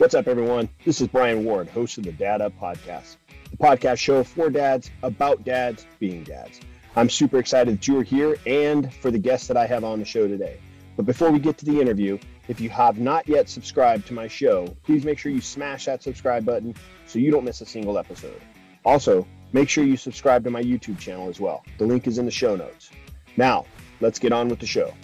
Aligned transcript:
What's 0.00 0.14
up, 0.14 0.28
everyone? 0.28 0.70
This 0.86 1.02
is 1.02 1.08
Brian 1.08 1.44
Ward, 1.44 1.68
host 1.68 1.98
of 1.98 2.04
the 2.04 2.12
Dad 2.12 2.40
Up 2.40 2.58
Podcast, 2.58 3.18
the 3.50 3.58
podcast 3.58 3.98
show 3.98 4.24
for 4.24 4.48
dads 4.48 4.90
about 5.02 5.44
dads 5.44 5.86
being 5.98 6.24
dads. 6.24 6.58
I'm 6.96 7.10
super 7.10 7.38
excited 7.38 7.74
that 7.74 7.86
you 7.86 7.98
are 7.98 8.02
here 8.02 8.38
and 8.46 8.90
for 8.94 9.10
the 9.10 9.18
guests 9.18 9.46
that 9.48 9.58
I 9.58 9.66
have 9.66 9.84
on 9.84 9.98
the 9.98 10.06
show 10.06 10.26
today. 10.26 10.58
But 10.96 11.04
before 11.04 11.30
we 11.30 11.38
get 11.38 11.58
to 11.58 11.66
the 11.66 11.78
interview, 11.78 12.18
if 12.48 12.62
you 12.62 12.70
have 12.70 12.98
not 12.98 13.28
yet 13.28 13.50
subscribed 13.50 14.06
to 14.06 14.14
my 14.14 14.26
show, 14.26 14.74
please 14.84 15.04
make 15.04 15.18
sure 15.18 15.32
you 15.32 15.42
smash 15.42 15.84
that 15.84 16.02
subscribe 16.02 16.46
button 16.46 16.74
so 17.06 17.18
you 17.18 17.30
don't 17.30 17.44
miss 17.44 17.60
a 17.60 17.66
single 17.66 17.98
episode. 17.98 18.40
Also, 18.86 19.26
make 19.52 19.68
sure 19.68 19.84
you 19.84 19.98
subscribe 19.98 20.42
to 20.44 20.50
my 20.50 20.62
YouTube 20.62 20.98
channel 20.98 21.28
as 21.28 21.40
well. 21.40 21.62
The 21.76 21.84
link 21.84 22.06
is 22.06 22.16
in 22.16 22.24
the 22.24 22.30
show 22.30 22.56
notes. 22.56 22.88
Now, 23.36 23.66
let's 24.00 24.18
get 24.18 24.32
on 24.32 24.48
with 24.48 24.60
the 24.60 24.66
show. 24.66 24.94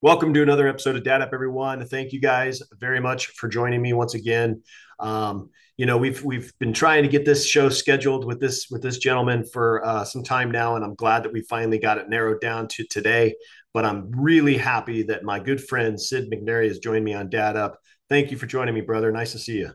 Welcome 0.00 0.32
to 0.34 0.42
another 0.44 0.68
episode 0.68 0.94
of 0.94 1.02
Dad 1.02 1.22
Up, 1.22 1.30
everyone. 1.32 1.84
Thank 1.84 2.12
you 2.12 2.20
guys 2.20 2.62
very 2.78 3.00
much 3.00 3.26
for 3.30 3.48
joining 3.48 3.82
me 3.82 3.94
once 3.94 4.14
again. 4.14 4.62
Um, 5.00 5.50
you 5.76 5.86
know, 5.86 5.98
we've 5.98 6.22
we've 6.22 6.52
been 6.60 6.72
trying 6.72 7.02
to 7.02 7.08
get 7.08 7.24
this 7.24 7.44
show 7.44 7.68
scheduled 7.68 8.24
with 8.24 8.38
this 8.38 8.68
with 8.70 8.80
this 8.80 8.98
gentleman 8.98 9.44
for 9.44 9.84
uh, 9.84 10.04
some 10.04 10.22
time 10.22 10.52
now, 10.52 10.76
and 10.76 10.84
I'm 10.84 10.94
glad 10.94 11.24
that 11.24 11.32
we 11.32 11.40
finally 11.40 11.80
got 11.80 11.98
it 11.98 12.08
narrowed 12.08 12.40
down 12.40 12.68
to 12.68 12.84
today. 12.84 13.34
But 13.74 13.84
I'm 13.84 14.08
really 14.12 14.56
happy 14.56 15.02
that 15.02 15.24
my 15.24 15.40
good 15.40 15.64
friend 15.64 16.00
Sid 16.00 16.30
McNairy 16.30 16.68
has 16.68 16.78
joined 16.78 17.04
me 17.04 17.14
on 17.14 17.28
Dad 17.28 17.56
Up. 17.56 17.80
Thank 18.08 18.30
you 18.30 18.38
for 18.38 18.46
joining 18.46 18.76
me, 18.76 18.82
brother. 18.82 19.10
Nice 19.10 19.32
to 19.32 19.38
see 19.40 19.58
you. 19.58 19.72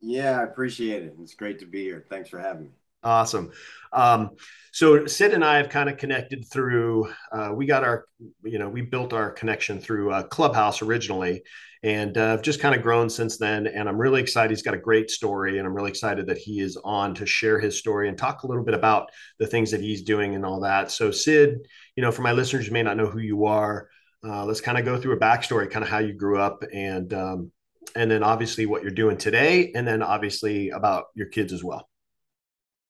Yeah, 0.00 0.38
I 0.38 0.44
appreciate 0.44 1.02
it. 1.02 1.14
It's 1.20 1.34
great 1.34 1.58
to 1.58 1.66
be 1.66 1.82
here. 1.82 2.06
Thanks 2.08 2.28
for 2.28 2.38
having 2.38 2.66
me. 2.66 2.70
Awesome. 3.02 3.50
Um, 3.92 4.30
so 4.72 5.06
Sid 5.06 5.34
and 5.34 5.44
I 5.44 5.58
have 5.58 5.68
kind 5.68 5.90
of 5.90 5.98
connected 5.98 6.46
through. 6.50 7.12
Uh, 7.30 7.52
we 7.54 7.66
got 7.66 7.84
our, 7.84 8.06
you 8.42 8.58
know, 8.58 8.68
we 8.68 8.80
built 8.80 9.12
our 9.12 9.30
connection 9.30 9.78
through 9.80 10.12
uh, 10.12 10.22
Clubhouse 10.22 10.80
originally, 10.80 11.42
and 11.82 12.16
uh, 12.16 12.38
just 12.38 12.60
kind 12.60 12.74
of 12.74 12.80
grown 12.80 13.10
since 13.10 13.36
then. 13.36 13.66
And 13.66 13.86
I'm 13.86 13.98
really 13.98 14.22
excited. 14.22 14.50
He's 14.50 14.62
got 14.62 14.72
a 14.72 14.78
great 14.78 15.10
story, 15.10 15.58
and 15.58 15.66
I'm 15.66 15.74
really 15.74 15.90
excited 15.90 16.26
that 16.28 16.38
he 16.38 16.60
is 16.60 16.78
on 16.84 17.14
to 17.16 17.26
share 17.26 17.60
his 17.60 17.78
story 17.78 18.08
and 18.08 18.16
talk 18.16 18.44
a 18.44 18.46
little 18.46 18.64
bit 18.64 18.74
about 18.74 19.10
the 19.38 19.46
things 19.46 19.70
that 19.72 19.82
he's 19.82 20.02
doing 20.02 20.34
and 20.34 20.46
all 20.46 20.60
that. 20.60 20.90
So 20.90 21.10
Sid, 21.10 21.66
you 21.96 22.02
know, 22.02 22.10
for 22.12 22.22
my 22.22 22.32
listeners 22.32 22.66
who 22.66 22.72
may 22.72 22.82
not 22.82 22.96
know 22.96 23.08
who 23.08 23.20
you 23.20 23.44
are, 23.44 23.88
uh, 24.24 24.46
let's 24.46 24.62
kind 24.62 24.78
of 24.78 24.86
go 24.86 24.98
through 24.98 25.16
a 25.16 25.20
backstory, 25.20 25.70
kind 25.70 25.84
of 25.84 25.90
how 25.90 25.98
you 25.98 26.14
grew 26.14 26.38
up, 26.38 26.64
and 26.72 27.12
um, 27.12 27.52
and 27.94 28.10
then 28.10 28.22
obviously 28.22 28.64
what 28.64 28.80
you're 28.80 28.90
doing 28.90 29.18
today, 29.18 29.70
and 29.74 29.86
then 29.86 30.02
obviously 30.02 30.70
about 30.70 31.06
your 31.14 31.26
kids 31.26 31.52
as 31.52 31.62
well. 31.62 31.90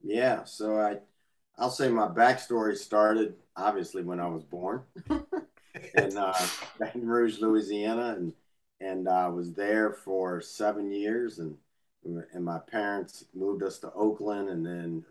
Yeah, 0.02 0.44
so 0.44 0.78
I, 0.80 0.98
I'll 1.58 1.70
say 1.70 1.88
my 1.88 2.08
backstory 2.08 2.76
started 2.76 3.34
obviously 3.56 4.02
when 4.02 4.20
I 4.20 4.26
was 4.26 4.42
born 4.42 4.82
in 5.94 6.16
uh, 6.16 6.34
Baton 6.78 7.06
Rouge, 7.06 7.40
Louisiana, 7.40 8.14
and 8.16 8.32
and 8.80 9.08
I 9.08 9.26
uh, 9.26 9.30
was 9.30 9.52
there 9.52 9.92
for 9.92 10.40
seven 10.40 10.90
years, 10.90 11.38
and 11.38 11.56
and 12.04 12.44
my 12.44 12.58
parents 12.58 13.24
moved 13.34 13.62
us 13.62 13.78
to 13.80 13.92
Oakland, 13.92 14.48
and 14.48 14.66
then 14.66 15.04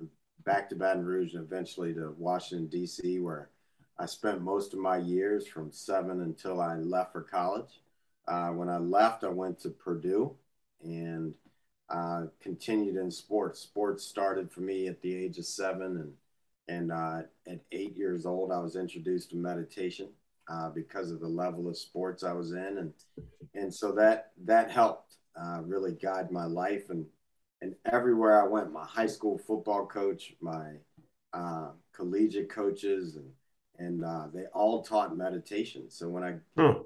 back 0.44 0.69
to 0.69 0.75
Baton 0.75 1.06
Rouge, 1.06 1.36
and 1.36 1.44
eventually 1.44 1.94
to 1.94 2.14
Washington 2.17 2.67
D.C., 2.67 3.19
where 3.19 3.50
I 3.97 4.06
spent 4.06 4.42
most 4.42 4.73
of 4.73 4.80
my 4.80 4.97
years 4.97 5.47
from 5.47 5.72
seven 5.72 6.22
until 6.22 6.59
I 6.59 6.75
left 6.75 7.14
for 7.14 7.22
college. 7.22 7.80
Uh, 8.28 8.50
when 8.50 8.69
I 8.69 8.78
left, 8.78 9.23
I 9.23 9.30
went 9.30 9.59
to 9.62 9.69
Purdue, 9.69 10.36
and 10.84 11.34
uh, 11.92 12.23
continued 12.39 12.95
in 12.95 13.11
sports. 13.11 13.59
Sports 13.59 14.06
started 14.06 14.50
for 14.50 14.61
me 14.61 14.88
at 14.88 15.02
the 15.02 15.14
age 15.14 15.38
of 15.38 15.45
seven, 15.45 15.97
and 15.97 16.14
and 16.67 16.92
uh, 16.92 17.23
at 17.47 17.59
eight 17.72 17.97
years 17.97 18.25
old, 18.25 18.52
I 18.52 18.59
was 18.59 18.75
introduced 18.78 19.31
to 19.31 19.36
meditation 19.36 20.09
uh, 20.50 20.69
because 20.69 21.12
of 21.12 21.19
the 21.19 21.28
level 21.28 21.67
of 21.67 21.78
sports 21.78 22.23
I 22.23 22.31
was 22.31 22.53
in, 22.53 22.78
and 22.78 22.94
and 23.56 23.73
so 23.73 23.92
that 23.94 24.31
that 24.45 24.72
helped 24.72 25.16
uh, 25.35 25.62
really 25.66 25.91
guide 25.91 26.31
my 26.31 26.46
life 26.46 26.90
and 26.90 27.06
and 27.62 27.75
everywhere 27.91 28.41
I 28.41 28.47
went, 28.47 28.72
my 28.72 28.85
high 28.85 29.07
school 29.07 29.38
football 29.38 29.85
coach, 29.85 30.34
my 30.40 30.72
uh, 31.34 31.72
collegiate 31.94 32.50
coaches, 32.50 33.18
and 33.18 33.31
and 33.85 34.06
uh, 34.06 34.28
they 34.34 34.46
all 34.53 34.81
taught 34.81 35.18
meditation. 35.18 35.90
So 35.90 36.07
when 36.07 36.24
I 36.24 36.35
hmm. 36.56 36.80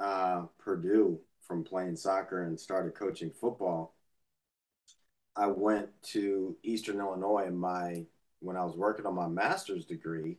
left 0.00 0.50
Purdue 0.58 1.20
from 1.40 1.62
playing 1.62 1.96
soccer 1.96 2.44
and 2.44 2.58
started 2.58 2.94
coaching 2.96 3.30
football 3.30 3.94
I 5.36 5.46
went 5.46 5.88
to 6.12 6.56
Eastern 6.62 6.98
Illinois 6.98 7.44
and 7.46 7.58
my 7.58 8.04
when 8.40 8.56
I 8.56 8.64
was 8.64 8.76
working 8.76 9.06
on 9.06 9.14
my 9.14 9.28
master's 9.28 9.84
degree, 9.84 10.38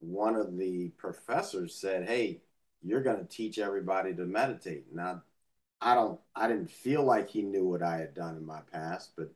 one 0.00 0.36
of 0.36 0.56
the 0.56 0.88
professors 0.96 1.74
said, 1.74 2.08
"Hey, 2.08 2.40
you're 2.82 3.02
going 3.02 3.18
to 3.18 3.24
teach 3.24 3.58
everybody 3.58 4.14
to 4.14 4.24
meditate." 4.24 4.86
Now, 4.92 5.22
I 5.80 5.94
don't, 5.94 6.18
I 6.34 6.48
didn't 6.48 6.70
feel 6.70 7.04
like 7.04 7.28
he 7.28 7.42
knew 7.42 7.64
what 7.66 7.82
I 7.82 7.98
had 7.98 8.14
done 8.14 8.36
in 8.36 8.46
my 8.46 8.60
past, 8.72 9.12
but, 9.16 9.32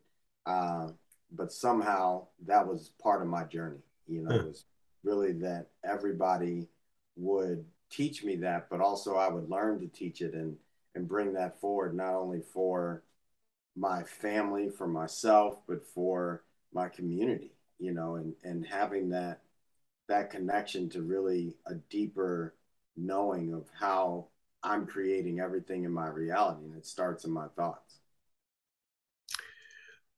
uh, 0.47 0.89
but 1.33 1.53
somehow 1.53 2.27
that 2.47 2.67
was 2.67 2.93
part 3.03 3.23
of 3.23 3.29
my 3.29 3.45
journey. 3.45 3.81
You 4.09 4.23
know, 4.23 4.35
it 4.37 4.45
was 4.45 4.65
really 5.05 5.33
that 5.33 5.69
everybody 5.85 6.69
would 7.17 7.65
teach 7.91 8.25
me 8.25 8.37
that, 8.37 8.69
but 8.71 8.81
also 8.81 9.17
I 9.17 9.29
would 9.29 9.51
learn 9.51 9.81
to 9.81 9.87
teach 9.89 10.23
it 10.23 10.35
and 10.35 10.57
and 10.95 11.07
bring 11.07 11.35
that 11.35 11.61
forward, 11.61 11.95
not 11.95 12.15
only 12.15 12.41
for 12.41 13.03
my 13.77 14.03
family, 14.03 14.69
for 14.69 14.87
myself, 14.87 15.59
but 15.67 15.85
for 15.85 16.45
my 16.73 16.89
community, 16.89 17.53
you 17.79 17.93
know, 17.93 18.17
and, 18.17 18.35
and 18.45 18.67
having 18.67 19.11
that 19.11 19.41
that 20.09 20.31
connection 20.31 20.89
to 20.91 21.03
really 21.03 21.55
a 21.67 21.75
deeper 21.89 22.57
knowing 22.97 23.55
of 23.55 23.67
how 23.79 24.27
I'm 24.63 24.85
creating 24.85 25.39
everything 25.39 25.85
in 25.85 25.93
my 25.93 26.09
reality. 26.09 26.65
And 26.65 26.77
it 26.77 26.85
starts 26.85 27.25
in 27.25 27.31
my 27.31 27.47
thoughts. 27.57 28.01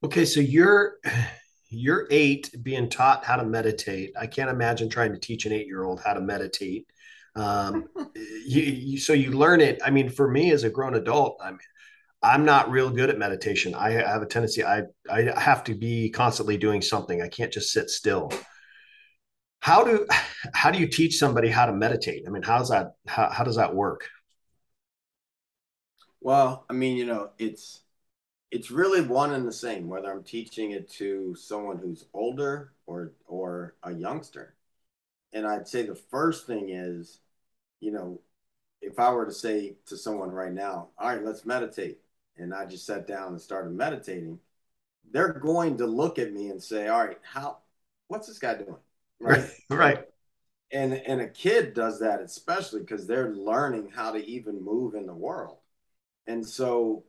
Okay, 0.02 0.24
so 0.24 0.40
you're 0.40 0.96
you're 1.68 2.06
eight 2.10 2.50
being 2.62 2.88
taught 2.88 3.24
how 3.24 3.36
to 3.36 3.44
meditate. 3.44 4.12
I 4.18 4.26
can't 4.26 4.50
imagine 4.50 4.88
trying 4.88 5.12
to 5.12 5.18
teach 5.18 5.46
an 5.46 5.52
eight-year-old 5.52 6.00
how 6.02 6.14
to 6.14 6.20
meditate. 6.20 6.86
Um, 7.36 7.88
you, 8.46 8.62
you, 8.62 8.98
so 8.98 9.12
you 9.12 9.30
learn 9.30 9.60
it. 9.60 9.80
I 9.84 9.90
mean, 9.90 10.08
for 10.08 10.28
me 10.28 10.50
as 10.52 10.64
a 10.64 10.70
grown 10.70 10.96
adult, 10.96 11.38
I 11.42 11.50
mean, 11.50 11.60
I'm 12.22 12.44
not 12.44 12.70
real 12.70 12.90
good 12.90 13.10
at 13.10 13.18
meditation. 13.18 13.74
I 13.74 13.90
have 13.90 14.22
a 14.22 14.26
tendency 14.26 14.64
I 14.64 14.84
I 15.10 15.32
have 15.38 15.64
to 15.64 15.74
be 15.74 16.10
constantly 16.10 16.56
doing 16.56 16.80
something. 16.82 17.20
I 17.20 17.28
can't 17.28 17.52
just 17.52 17.72
sit 17.72 17.90
still. 17.90 18.32
How 19.60 19.84
do 19.84 20.06
how 20.54 20.70
do 20.70 20.78
you 20.78 20.88
teach 20.88 21.18
somebody 21.18 21.48
how 21.48 21.66
to 21.66 21.72
meditate? 21.72 22.24
I 22.26 22.30
mean, 22.30 22.42
how's 22.42 22.70
that 22.70 22.94
how, 23.06 23.30
how 23.30 23.44
does 23.44 23.56
that 23.56 23.74
work? 23.74 24.08
Well, 26.20 26.64
I 26.70 26.72
mean, 26.74 26.96
you 26.96 27.06
know, 27.06 27.30
it's 27.38 27.80
it's 28.50 28.70
really 28.70 29.00
one 29.02 29.32
and 29.32 29.46
the 29.46 29.52
same 29.52 29.88
whether 29.88 30.12
I'm 30.12 30.22
teaching 30.24 30.72
it 30.72 30.88
to 30.92 31.34
someone 31.34 31.78
who's 31.78 32.06
older 32.14 32.72
or 32.86 33.12
or 33.26 33.74
a 33.82 33.92
youngster. 33.92 34.54
And 35.32 35.46
I'd 35.46 35.68
say 35.68 35.82
the 35.84 35.94
first 35.96 36.46
thing 36.46 36.70
is, 36.70 37.20
you 37.80 37.90
know, 37.92 38.20
if 38.82 38.98
I 38.98 39.12
were 39.12 39.26
to 39.26 39.32
say 39.32 39.76
to 39.86 39.96
someone 39.96 40.30
right 40.30 40.52
now, 40.52 40.90
all 40.98 41.08
right, 41.08 41.24
let's 41.24 41.46
meditate 41.46 42.00
and 42.36 42.54
I 42.54 42.66
just 42.66 42.86
sat 42.86 43.06
down 43.06 43.28
and 43.28 43.40
started 43.40 43.72
meditating, 43.72 44.38
they're 45.10 45.32
going 45.32 45.76
to 45.78 45.86
look 45.86 46.18
at 46.18 46.32
me 46.32 46.48
and 46.48 46.62
say, 46.62 46.88
"All 46.88 47.04
right, 47.04 47.18
how 47.22 47.58
what's 48.08 48.26
this 48.26 48.38
guy 48.38 48.54
doing?" 48.54 48.76
Right? 49.20 49.48
right. 49.70 50.08
And 50.72 50.94
and 50.94 51.20
a 51.20 51.28
kid 51.28 51.74
does 51.74 52.00
that 52.00 52.20
especially 52.20 52.80
because 52.80 53.06
they're 53.06 53.30
learning 53.30 53.92
how 53.94 54.10
to 54.10 54.18
even 54.26 54.60
move 54.60 54.96
in 54.96 55.06
the 55.06 55.14
world. 55.14 55.58
And 56.26 56.44
so 56.44 57.04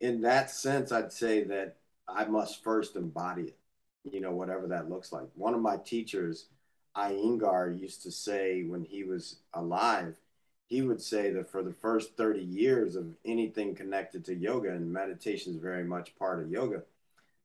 in 0.00 0.20
that 0.22 0.50
sense, 0.50 0.92
I'd 0.92 1.12
say 1.12 1.44
that 1.44 1.76
I 2.06 2.26
must 2.26 2.62
first 2.62 2.96
embody 2.96 3.42
it, 3.44 3.58
you 4.04 4.20
know, 4.20 4.32
whatever 4.32 4.66
that 4.68 4.90
looks 4.90 5.12
like. 5.12 5.28
One 5.34 5.54
of 5.54 5.60
my 5.60 5.78
teachers, 5.78 6.48
Iyengar, 6.94 7.80
used 7.80 8.02
to 8.02 8.10
say 8.10 8.64
when 8.64 8.84
he 8.84 9.04
was 9.04 9.38
alive, 9.54 10.16
he 10.68 10.82
would 10.82 11.00
say 11.00 11.30
that 11.30 11.50
for 11.50 11.62
the 11.62 11.72
first 11.72 12.16
30 12.16 12.40
years 12.40 12.96
of 12.96 13.06
anything 13.24 13.74
connected 13.74 14.24
to 14.24 14.34
yoga 14.34 14.70
and 14.70 14.92
meditation 14.92 15.54
is 15.54 15.60
very 15.60 15.84
much 15.84 16.16
part 16.16 16.42
of 16.42 16.50
yoga 16.50 16.82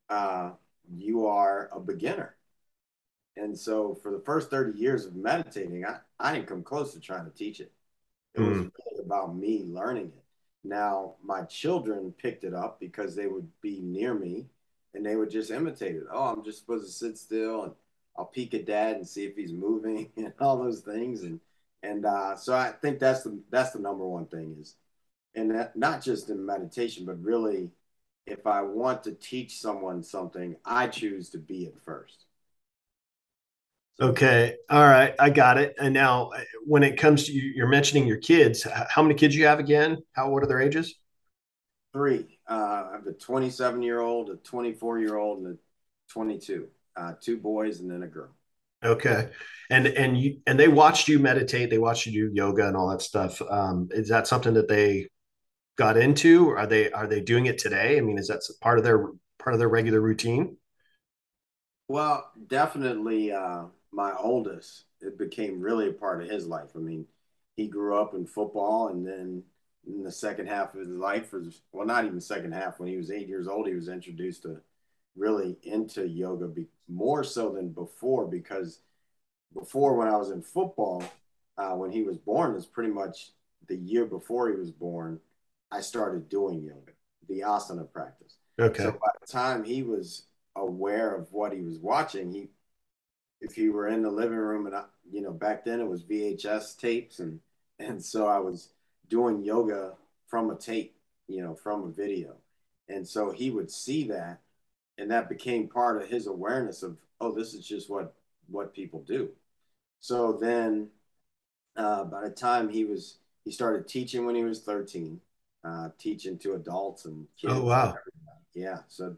uh, 0.09 0.51
you 0.91 1.27
are 1.27 1.69
a 1.71 1.79
beginner. 1.79 2.35
And 3.37 3.57
so 3.57 3.95
for 4.01 4.11
the 4.11 4.19
first 4.19 4.49
30 4.49 4.77
years 4.77 5.05
of 5.05 5.15
meditating 5.15 5.85
i, 5.85 5.97
I 6.19 6.33
didn't 6.33 6.47
come 6.47 6.63
close 6.63 6.93
to 6.93 6.99
trying 6.99 7.25
to 7.25 7.31
teach 7.31 7.59
it. 7.59 7.71
It 8.35 8.41
mm. 8.41 8.47
was 8.47 8.57
really 8.57 9.05
about 9.05 9.35
me 9.35 9.63
learning 9.65 10.07
it. 10.07 10.23
Now 10.63 11.15
my 11.23 11.43
children 11.43 12.13
picked 12.17 12.43
it 12.43 12.53
up 12.53 12.79
because 12.79 13.15
they 13.15 13.27
would 13.27 13.47
be 13.61 13.79
near 13.79 14.13
me 14.13 14.47
and 14.93 15.05
they 15.05 15.15
would 15.15 15.29
just 15.29 15.51
imitate 15.51 15.95
it. 15.95 16.03
Oh 16.11 16.25
i'm 16.25 16.43
just 16.43 16.59
supposed 16.59 16.85
to 16.85 16.91
sit 16.91 17.17
still 17.17 17.63
and 17.63 17.73
i'll 18.17 18.25
peek 18.25 18.53
at 18.53 18.65
dad 18.65 18.97
and 18.97 19.07
see 19.07 19.25
if 19.25 19.35
he's 19.35 19.53
moving 19.53 20.09
and 20.17 20.33
all 20.39 20.57
those 20.57 20.81
things 20.81 21.23
and 21.23 21.39
and 21.83 22.05
uh, 22.05 22.35
so 22.35 22.53
I 22.53 22.71
think 22.81 22.99
that's 22.99 23.23
the 23.23 23.39
that's 23.49 23.71
the 23.71 23.79
number 23.79 24.07
one 24.07 24.25
thing 24.25 24.57
is, 24.59 24.75
and 25.35 25.51
that, 25.51 25.75
not 25.75 26.01
just 26.01 26.29
in 26.29 26.45
meditation, 26.45 27.05
but 27.05 27.21
really, 27.21 27.71
if 28.25 28.45
I 28.45 28.61
want 28.61 29.03
to 29.03 29.13
teach 29.13 29.59
someone 29.59 30.03
something, 30.03 30.55
I 30.65 30.87
choose 30.87 31.29
to 31.31 31.37
be 31.37 31.65
it 31.65 31.75
first. 31.83 32.25
Okay. 34.01 34.55
All 34.69 34.87
right. 34.87 35.13
I 35.19 35.29
got 35.29 35.57
it. 35.57 35.75
And 35.77 35.93
now, 35.93 36.31
when 36.65 36.83
it 36.83 36.97
comes 36.97 37.25
to 37.25 37.33
you, 37.33 37.51
you're 37.53 37.67
mentioning 37.67 38.07
your 38.07 38.17
kids. 38.17 38.65
How 38.89 39.01
many 39.01 39.13
kids 39.15 39.35
you 39.35 39.45
have 39.45 39.59
again? 39.59 39.97
How 40.13 40.29
what 40.29 40.41
are 40.41 40.47
their 40.47 40.61
ages? 40.61 40.95
Three. 41.91 42.39
Uh, 42.49 42.85
I 42.87 42.91
have 42.93 43.07
a 43.07 43.13
27 43.13 43.81
year 43.81 43.99
old, 43.99 44.29
a 44.29 44.35
24 44.37 44.99
year 44.99 45.17
old, 45.17 45.39
and 45.39 45.55
a 45.55 45.57
22. 46.13 46.67
Uh, 46.95 47.13
two 47.21 47.37
boys 47.37 47.79
and 47.79 47.91
then 47.91 48.03
a 48.03 48.07
girl. 48.07 48.29
Okay. 48.83 49.29
And 49.69 49.87
and 49.87 50.17
you 50.19 50.39
and 50.47 50.59
they 50.59 50.67
watched 50.67 51.07
you 51.07 51.19
meditate. 51.19 51.69
They 51.69 51.77
watched 51.77 52.05
you 52.07 52.29
do 52.29 52.33
yoga 52.35 52.67
and 52.67 52.75
all 52.75 52.89
that 52.89 53.01
stuff. 53.01 53.41
Um, 53.41 53.89
is 53.91 54.09
that 54.09 54.27
something 54.27 54.53
that 54.55 54.67
they 54.67 55.09
got 55.77 55.97
into? 55.97 56.49
Or 56.49 56.59
Are 56.59 56.67
they 56.67 56.91
are 56.91 57.07
they 57.07 57.21
doing 57.21 57.47
it 57.47 57.57
today? 57.59 57.97
I 57.97 58.01
mean, 58.01 58.17
is 58.19 58.27
that 58.29 58.41
part 58.61 58.79
of 58.79 58.85
their 58.85 59.07
part 59.39 59.53
of 59.53 59.59
their 59.59 59.69
regular 59.69 60.01
routine? 60.01 60.57
Well, 61.87 62.31
definitely. 62.47 63.31
Uh, 63.31 63.65
my 63.91 64.13
oldest, 64.15 64.85
it 65.01 65.17
became 65.17 65.59
really 65.59 65.89
a 65.89 65.93
part 65.93 66.21
of 66.21 66.29
his 66.29 66.45
life. 66.47 66.71
I 66.75 66.79
mean, 66.79 67.05
he 67.55 67.67
grew 67.67 67.97
up 67.97 68.13
in 68.13 68.25
football, 68.25 68.89
and 68.89 69.05
then 69.05 69.43
in 69.87 70.03
the 70.03 70.11
second 70.11 70.47
half 70.47 70.73
of 70.73 70.81
his 70.81 70.89
life, 70.89 71.33
was 71.33 71.61
well, 71.71 71.87
not 71.87 72.05
even 72.05 72.21
second 72.21 72.53
half. 72.53 72.79
When 72.79 72.89
he 72.89 72.97
was 72.97 73.11
eight 73.11 73.27
years 73.27 73.47
old, 73.47 73.67
he 73.67 73.73
was 73.73 73.89
introduced 73.89 74.43
to 74.43 74.61
really 75.15 75.57
into 75.63 76.07
yoga 76.07 76.47
be, 76.47 76.67
more 76.87 77.23
so 77.23 77.51
than 77.51 77.69
before 77.69 78.27
because 78.27 78.79
before 79.53 79.95
when 79.95 80.07
I 80.07 80.17
was 80.17 80.31
in 80.31 80.41
football, 80.41 81.03
uh, 81.57 81.71
when 81.71 81.91
he 81.91 82.03
was 82.03 82.17
born, 82.17 82.53
was 82.53 82.65
pretty 82.65 82.91
much 82.91 83.31
the 83.67 83.75
year 83.75 84.05
before 84.05 84.49
he 84.49 84.55
was 84.55 84.71
born. 84.71 85.19
I 85.71 85.81
started 85.81 86.29
doing 86.29 86.63
yoga, 86.63 86.93
the 87.27 87.41
asana 87.41 87.91
practice. 87.91 88.35
Okay. 88.59 88.83
So 88.83 88.91
by 88.91 89.11
the 89.19 89.27
time 89.27 89.63
he 89.63 89.83
was 89.83 90.25
aware 90.55 91.15
of 91.15 91.31
what 91.31 91.53
he 91.53 91.61
was 91.61 91.79
watching, 91.79 92.31
he 92.31 92.49
if 93.41 93.57
you 93.57 93.71
were 93.71 93.87
in 93.87 94.01
the 94.01 94.11
living 94.11 94.37
room 94.37 94.65
and 94.65 94.75
I, 94.75 94.83
you 95.09 95.21
know 95.21 95.31
back 95.31 95.63
then 95.63 95.79
it 95.79 95.87
was 95.87 96.03
VHS 96.03 96.77
tapes 96.77 97.19
and 97.19 97.39
and 97.79 98.03
so 98.03 98.27
I 98.27 98.39
was 98.39 98.69
doing 99.07 99.43
yoga 99.43 99.93
from 100.27 100.49
a 100.51 100.55
tape, 100.55 100.95
you 101.27 101.41
know, 101.41 101.55
from 101.55 101.83
a 101.83 101.91
video. 101.91 102.35
And 102.87 103.07
so 103.07 103.31
he 103.31 103.49
would 103.49 103.71
see 103.71 104.07
that 104.09 104.41
and 104.99 105.09
that 105.11 105.29
became 105.29 105.67
part 105.67 106.01
of 106.01 106.07
his 106.07 106.27
awareness 106.27 106.83
of 106.83 106.97
oh 107.21 107.31
this 107.31 107.53
is 107.53 107.65
just 107.65 107.89
what 107.89 108.13
what 108.49 108.73
people 108.73 109.01
do. 109.07 109.29
So 109.99 110.33
then 110.33 110.89
uh, 111.75 112.03
by 112.05 112.23
the 112.23 112.29
time 112.29 112.69
he 112.69 112.85
was 112.85 113.17
he 113.45 113.51
started 113.51 113.87
teaching 113.87 114.25
when 114.25 114.35
he 114.35 114.43
was 114.43 114.59
13, 114.61 115.19
uh, 115.63 115.89
teaching 115.97 116.37
to 116.39 116.53
adults 116.53 117.05
and 117.05 117.27
kids. 117.39 117.53
Oh 117.53 117.63
wow. 117.63 117.95
Yeah, 118.53 118.79
so 118.87 119.15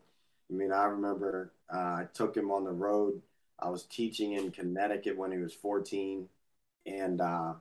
I 0.49 0.53
mean 0.53 0.71
I 0.71 0.85
remember 0.85 1.51
uh, 1.73 1.77
I 1.77 2.07
took 2.13 2.35
him 2.35 2.51
on 2.51 2.63
the 2.63 2.71
road 2.71 3.21
I 3.61 3.69
was 3.69 3.83
teaching 3.83 4.33
in 4.33 4.51
Connecticut 4.51 5.17
when 5.17 5.31
he 5.31 5.37
was 5.37 5.53
14, 5.53 6.27
and 6.85 7.21
uh, 7.21 7.53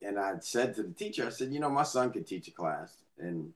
and 0.00 0.18
I 0.18 0.34
said 0.40 0.74
to 0.76 0.84
the 0.84 0.92
teacher, 0.92 1.26
I 1.26 1.30
said, 1.30 1.52
you 1.52 1.58
know, 1.58 1.70
my 1.70 1.82
son 1.82 2.12
could 2.12 2.26
teach 2.26 2.48
a 2.48 2.52
class, 2.52 2.96
and 3.18 3.52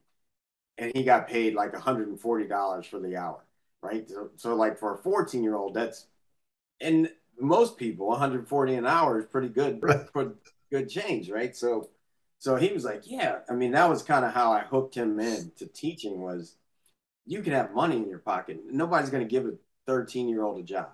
and 0.78 0.90
he 0.94 1.04
got 1.04 1.28
paid 1.28 1.54
like 1.54 1.72
$140 1.72 2.86
for 2.86 2.98
the 2.98 3.16
hour, 3.16 3.40
right? 3.82 4.08
So, 4.08 4.30
so 4.36 4.54
like 4.54 4.78
for 4.78 4.94
a 4.94 5.02
14 5.02 5.42
year 5.42 5.56
old, 5.56 5.74
that's 5.74 6.06
and 6.80 7.10
most 7.38 7.76
people 7.76 8.08
140 8.08 8.74
an 8.74 8.86
hour 8.86 9.18
is 9.18 9.26
pretty 9.26 9.48
good, 9.48 9.82
right. 9.82 10.06
good 10.70 10.88
change, 10.88 11.30
right? 11.30 11.56
So 11.56 11.90
so 12.38 12.56
he 12.56 12.72
was 12.72 12.84
like, 12.84 13.02
yeah, 13.04 13.40
I 13.50 13.52
mean, 13.54 13.72
that 13.72 13.88
was 13.88 14.02
kind 14.02 14.24
of 14.24 14.32
how 14.32 14.52
I 14.52 14.60
hooked 14.60 14.94
him 14.94 15.20
in 15.20 15.52
to 15.58 15.66
teaching 15.66 16.20
was 16.20 16.56
you 17.26 17.42
can 17.42 17.52
have 17.52 17.74
money 17.74 17.96
in 17.96 18.08
your 18.08 18.18
pocket. 18.18 18.60
Nobody's 18.64 19.10
going 19.10 19.22
to 19.22 19.30
give 19.30 19.44
a 19.46 19.52
13 19.86 20.28
year 20.28 20.42
old 20.42 20.58
a 20.58 20.62
job 20.62 20.90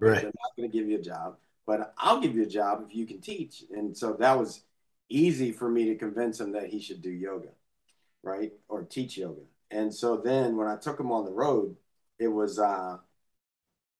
Right. 0.00 0.22
They're 0.22 0.26
not 0.26 0.56
going 0.56 0.70
to 0.70 0.76
give 0.76 0.88
you 0.88 0.98
a 0.98 1.02
job, 1.02 1.36
but 1.66 1.92
I'll 1.98 2.20
give 2.20 2.34
you 2.36 2.42
a 2.42 2.48
job 2.48 2.84
if 2.86 2.94
you 2.94 3.06
can 3.06 3.20
teach. 3.20 3.64
And 3.74 3.96
so 3.96 4.12
that 4.14 4.38
was 4.38 4.62
easy 5.08 5.52
for 5.52 5.68
me 5.68 5.86
to 5.86 5.96
convince 5.96 6.40
him 6.40 6.52
that 6.52 6.68
he 6.68 6.80
should 6.80 7.02
do 7.02 7.10
yoga, 7.10 7.48
right? 8.22 8.52
Or 8.68 8.82
teach 8.82 9.18
yoga. 9.18 9.42
And 9.70 9.92
so 9.92 10.16
then 10.16 10.56
when 10.56 10.68
I 10.68 10.76
took 10.76 11.00
him 11.00 11.10
on 11.10 11.24
the 11.24 11.32
road, 11.32 11.76
it 12.18 12.28
was, 12.28 12.58
uh, 12.58 12.98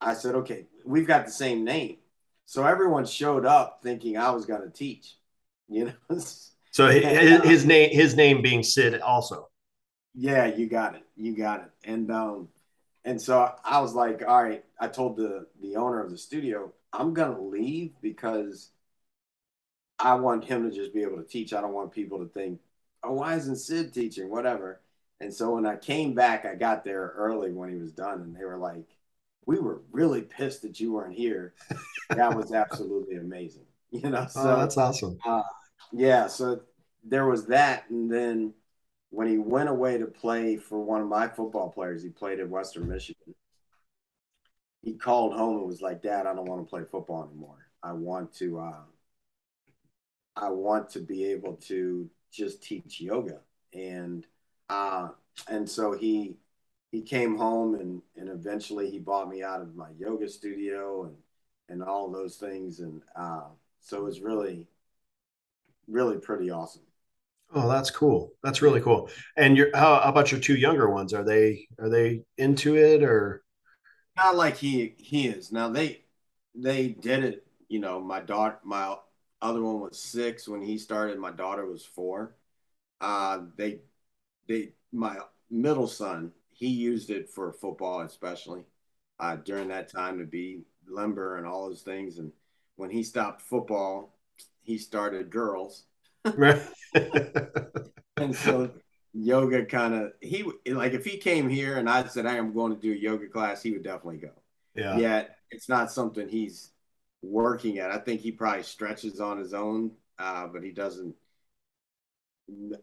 I 0.00 0.14
said, 0.14 0.34
okay, 0.36 0.66
we've 0.84 1.06
got 1.06 1.26
the 1.26 1.32
same 1.32 1.64
name. 1.64 1.98
So 2.46 2.64
everyone 2.64 3.04
showed 3.04 3.44
up 3.44 3.80
thinking 3.82 4.16
I 4.16 4.30
was 4.30 4.46
going 4.46 4.62
to 4.62 4.70
teach, 4.70 5.16
you 5.68 5.86
know? 5.86 6.18
so 6.70 6.88
his, 6.88 7.40
uh, 7.40 7.42
his 7.42 7.64
name, 7.64 7.90
his 7.90 8.16
name 8.16 8.42
being 8.42 8.62
Sid 8.62 9.00
also. 9.00 9.48
Yeah, 10.14 10.46
you 10.46 10.66
got 10.66 10.94
it. 10.94 11.02
You 11.16 11.36
got 11.36 11.60
it. 11.60 11.70
And, 11.84 12.10
um, 12.10 12.48
and 13.04 13.20
so 13.20 13.54
I 13.64 13.80
was 13.80 13.94
like, 13.94 14.22
all 14.26 14.42
right, 14.42 14.62
I 14.78 14.88
told 14.88 15.16
the 15.16 15.46
the 15.62 15.76
owner 15.76 16.02
of 16.02 16.10
the 16.10 16.18
studio, 16.18 16.72
I'm 16.92 17.14
gonna 17.14 17.40
leave 17.40 17.92
because 18.02 18.70
I 19.98 20.14
want 20.14 20.44
him 20.44 20.68
to 20.68 20.76
just 20.76 20.92
be 20.92 21.02
able 21.02 21.16
to 21.16 21.24
teach. 21.24 21.52
I 21.52 21.60
don't 21.60 21.72
want 21.72 21.90
people 21.90 22.18
to 22.18 22.28
think, 22.28 22.60
oh, 23.02 23.14
why 23.14 23.34
isn't 23.36 23.56
Sid 23.56 23.94
teaching? 23.94 24.28
Whatever. 24.28 24.80
And 25.20 25.34
so 25.34 25.54
when 25.54 25.66
I 25.66 25.76
came 25.76 26.14
back, 26.14 26.44
I 26.44 26.54
got 26.54 26.84
there 26.84 27.12
early 27.16 27.52
when 27.52 27.70
he 27.70 27.76
was 27.76 27.92
done, 27.92 28.20
and 28.20 28.36
they 28.36 28.44
were 28.44 28.58
like, 28.58 28.86
we 29.46 29.58
were 29.58 29.80
really 29.90 30.22
pissed 30.22 30.62
that 30.62 30.78
you 30.78 30.92
weren't 30.92 31.14
here. 31.14 31.54
that 32.10 32.36
was 32.36 32.52
absolutely 32.52 33.16
amazing. 33.16 33.64
You 33.90 34.10
know, 34.10 34.26
so 34.28 34.42
oh, 34.42 34.56
that's 34.58 34.76
awesome. 34.76 35.18
Uh, 35.26 35.40
yeah, 35.92 36.26
so 36.26 36.60
there 37.02 37.24
was 37.24 37.46
that, 37.46 37.88
and 37.88 38.12
then 38.12 38.52
when 39.08 39.28
he 39.28 39.38
went 39.38 39.70
away 39.70 39.96
to 39.96 40.04
play 40.04 40.58
for 40.58 40.78
one 40.78 41.00
of 41.00 41.08
my 41.08 41.26
football 41.26 41.70
players, 41.70 42.02
he 42.02 42.10
played 42.10 42.38
at 42.38 42.50
Western 42.50 42.86
Michigan. 42.86 43.34
He 44.82 44.92
called 44.92 45.32
home 45.32 45.56
and 45.56 45.66
was 45.66 45.80
like, 45.80 46.02
"Dad, 46.02 46.26
I 46.26 46.34
don't 46.34 46.44
want 46.44 46.62
to 46.66 46.68
play 46.68 46.84
football 46.84 47.24
anymore. 47.24 47.70
I 47.82 47.92
want 47.92 48.34
to, 48.34 48.58
uh, 48.58 48.84
I 50.36 50.50
want 50.50 50.90
to 50.90 51.00
be 51.00 51.24
able 51.32 51.54
to 51.68 52.10
just 52.30 52.62
teach 52.62 53.00
yoga." 53.00 53.40
And 53.72 54.26
uh, 54.68 55.08
and 55.48 55.68
so 55.68 55.92
he 55.92 56.36
he 56.92 57.02
came 57.02 57.36
home 57.36 57.74
and 57.74 58.02
and 58.16 58.28
eventually 58.28 58.90
he 58.90 58.98
bought 58.98 59.28
me 59.28 59.42
out 59.42 59.60
of 59.60 59.74
my 59.76 59.88
yoga 59.98 60.28
studio 60.28 61.04
and 61.04 61.16
and 61.68 61.82
all 61.82 62.10
those 62.10 62.36
things 62.36 62.80
and 62.80 63.02
uh, 63.16 63.44
so 63.80 63.98
it 63.98 64.04
was 64.04 64.20
really 64.20 64.66
really 65.88 66.18
pretty 66.18 66.50
awesome 66.50 66.82
Oh, 67.54 67.68
that's 67.68 67.90
cool. 67.90 68.32
That's 68.42 68.60
really 68.60 68.80
cool. 68.80 69.08
And 69.36 69.56
your 69.56 69.74
how, 69.74 70.00
how 70.00 70.10
about 70.10 70.30
your 70.30 70.40
two 70.40 70.56
younger 70.56 70.90
ones? 70.90 71.14
Are 71.14 71.24
they 71.24 71.66
are 71.78 71.88
they 71.88 72.22
into 72.36 72.76
it 72.76 73.02
or 73.02 73.42
not 74.16 74.36
like 74.36 74.56
he 74.56 74.94
he 74.98 75.28
is. 75.28 75.52
Now 75.52 75.68
they 75.68 76.02
they 76.54 76.88
did 76.88 77.24
it, 77.24 77.46
you 77.68 77.78
know, 77.80 78.00
my 78.00 78.20
daughter 78.20 78.58
my 78.64 78.96
other 79.40 79.62
one 79.62 79.80
was 79.80 79.98
6 79.98 80.48
when 80.48 80.62
he 80.62 80.78
started, 80.78 81.18
my 81.18 81.30
daughter 81.30 81.64
was 81.66 81.84
4. 81.84 82.34
Uh 83.00 83.40
they 83.56 83.80
they 84.48 84.72
my 84.92 85.18
middle 85.50 85.86
son, 85.88 86.32
he 86.50 86.68
used 86.68 87.10
it 87.10 87.28
for 87.30 87.52
football 87.52 88.00
especially. 88.00 88.64
Uh 89.20 89.36
during 89.36 89.68
that 89.68 89.90
time 89.90 90.18
to 90.18 90.24
be 90.24 90.62
limber 90.88 91.36
and 91.36 91.46
all 91.46 91.68
those 91.68 91.82
things 91.82 92.18
and 92.18 92.32
when 92.76 92.90
he 92.90 93.02
stopped 93.02 93.42
football, 93.42 94.14
he 94.62 94.78
started 94.78 95.30
girls 95.30 95.84
Right. 96.36 96.62
and 98.16 98.34
so 98.34 98.70
yoga 99.14 99.64
kind 99.64 99.94
of 99.94 100.12
he 100.20 100.44
like 100.66 100.92
if 100.92 101.04
he 101.04 101.16
came 101.16 101.48
here 101.48 101.76
and 101.76 101.88
I 101.88 102.06
said 102.06 102.26
I 102.26 102.36
am 102.36 102.52
going 102.52 102.74
to 102.74 102.80
do 102.80 102.92
a 102.92 102.96
yoga 102.96 103.28
class, 103.28 103.62
he 103.62 103.72
would 103.72 103.82
definitely 103.82 104.18
go. 104.18 104.32
Yeah. 104.74 104.98
Yet 104.98 105.36
it's 105.50 105.68
not 105.68 105.90
something 105.90 106.28
he's 106.28 106.72
working 107.22 107.78
at. 107.78 107.90
I 107.90 107.98
think 107.98 108.20
he 108.20 108.32
probably 108.32 108.62
stretches 108.62 109.20
on 109.20 109.38
his 109.38 109.54
own, 109.54 109.92
uh, 110.18 110.46
but 110.46 110.62
he 110.62 110.70
doesn't 110.70 111.14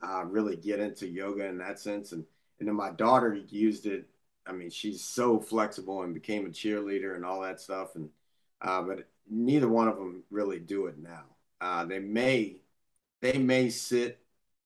uh, 0.02 0.24
really 0.26 0.56
get 0.56 0.80
into 0.80 1.08
yoga 1.08 1.46
in 1.46 1.58
that 1.60 1.80
sense. 1.80 2.12
And 2.12 2.26
and 2.60 2.68
then 2.68 2.76
my 2.76 2.92
daughter 2.92 3.34
used 3.34 3.86
it. 3.86 4.08
I 4.48 4.54
mean, 4.54 4.70
she's 4.70 5.02
so 5.02 5.40
flexible 5.40 6.04
and 6.04 6.14
became 6.14 6.46
a 6.46 6.50
cheerleader 6.50 7.16
and 7.16 7.26
all 7.26 7.42
that 7.42 7.60
stuff. 7.60 7.96
And 7.96 8.10
uh, 8.62 8.82
but 8.82 9.08
neither 9.30 9.68
one 9.68 9.88
of 9.88 9.98
them 9.98 10.24
really 10.30 10.60
do 10.60 10.88
it 10.88 10.98
now. 10.98 11.24
Uh, 11.60 11.86
they 11.86 12.00
may 12.00 12.58
they 13.22 13.38
may 13.38 13.70
sit 13.70 14.20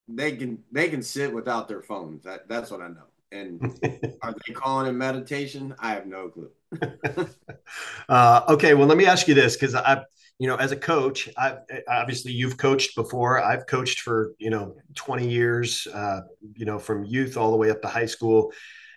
they 0.09 0.35
can 0.35 0.63
they 0.71 0.89
can 0.89 1.01
sit 1.01 1.33
without 1.33 1.67
their 1.67 1.81
phones. 1.81 2.23
That, 2.23 2.47
that's 2.47 2.71
what 2.71 2.81
I 2.81 2.87
know. 2.87 3.05
And 3.31 3.61
are 4.21 4.33
they 4.47 4.53
calling 4.53 4.87
it 4.87 4.93
meditation? 4.93 5.75
I 5.79 5.91
have 5.91 6.07
no 6.07 6.29
clue. 6.29 6.51
uh, 8.09 8.41
okay, 8.49 8.73
well, 8.73 8.87
let 8.87 8.97
me 8.97 9.05
ask 9.05 9.27
you 9.27 9.35
this 9.35 9.55
because 9.55 9.75
I, 9.75 10.03
you 10.39 10.47
know, 10.47 10.55
as 10.55 10.71
a 10.71 10.77
coach, 10.77 11.29
I 11.37 11.57
obviously 11.87 12.31
you've 12.31 12.57
coached 12.57 12.95
before. 12.95 13.43
I've 13.43 13.67
coached 13.67 13.99
for 13.99 14.33
you 14.39 14.49
know 14.49 14.75
20 14.95 15.27
years, 15.27 15.85
uh, 15.93 16.21
you 16.55 16.65
know, 16.65 16.79
from 16.79 17.03
youth 17.03 17.35
all 17.35 17.51
the 17.51 17.57
way 17.57 17.69
up 17.69 17.81
to 17.81 17.89
high 17.89 18.05
school, 18.05 18.53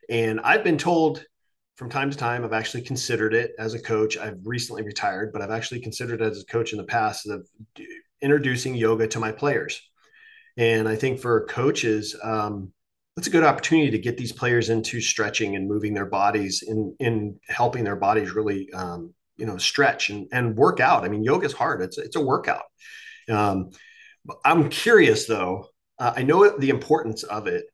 and 0.09 0.41
I've 0.41 0.63
been 0.63 0.79
told 0.79 1.25
from 1.77 1.91
time 1.91 2.11
to 2.11 2.17
time 2.17 2.45
I've 2.45 2.53
actually 2.53 2.83
considered 2.83 3.35
it 3.35 3.53
as 3.59 3.75
a 3.75 3.83
coach. 3.83 4.17
I've 4.17 4.39
recently 4.45 4.83
retired, 4.83 5.33
but 5.33 5.43
I've 5.43 5.51
actually 5.51 5.81
considered 5.81 6.23
as 6.23 6.41
a 6.41 6.47
coach 6.47 6.73
in 6.73 6.79
the 6.79 6.85
past 6.85 7.29
of 7.29 7.47
introducing 8.21 8.77
yoga 8.77 9.09
to 9.09 9.19
my 9.19 9.33
players. 9.33 9.83
And 10.57 10.89
I 10.89 10.95
think 10.95 11.19
for 11.19 11.47
coaches, 11.47 12.15
um, 12.23 12.73
that's 13.17 13.27
a 13.27 13.31
good 13.31 13.43
opportunity 13.43 13.91
to 13.91 13.99
get 13.99 14.17
these 14.17 14.33
players 14.33 14.71
into 14.71 15.01
stretching 15.01 15.57
and 15.57 15.69
moving 15.69 15.93
their 15.93 16.07
bodies 16.07 16.63
in 16.67 16.95
in 17.01 17.41
helping 17.49 17.83
their 17.83 17.97
bodies 17.97 18.33
really 18.33 18.71
um, 18.73 19.13
you 19.37 19.47
know 19.47 19.57
stretch 19.57 20.11
and 20.11 20.29
and 20.33 20.57
work 20.57 20.81
out. 20.81 21.05
I 21.05 21.09
mean, 21.09 21.25
yoga 21.25 21.47
is 21.47 21.53
hard. 21.53 21.83
It's 21.83 21.99
it's 21.99 22.17
a 22.17 22.21
workout. 22.21 22.65
Um, 23.31 23.71
I'm 24.45 24.69
curious 24.69 25.27
though. 25.27 25.69
Uh, 25.99 26.13
I 26.17 26.23
know 26.23 26.59
the 26.59 26.71
importance 26.71 27.23
of 27.23 27.47
it, 27.47 27.65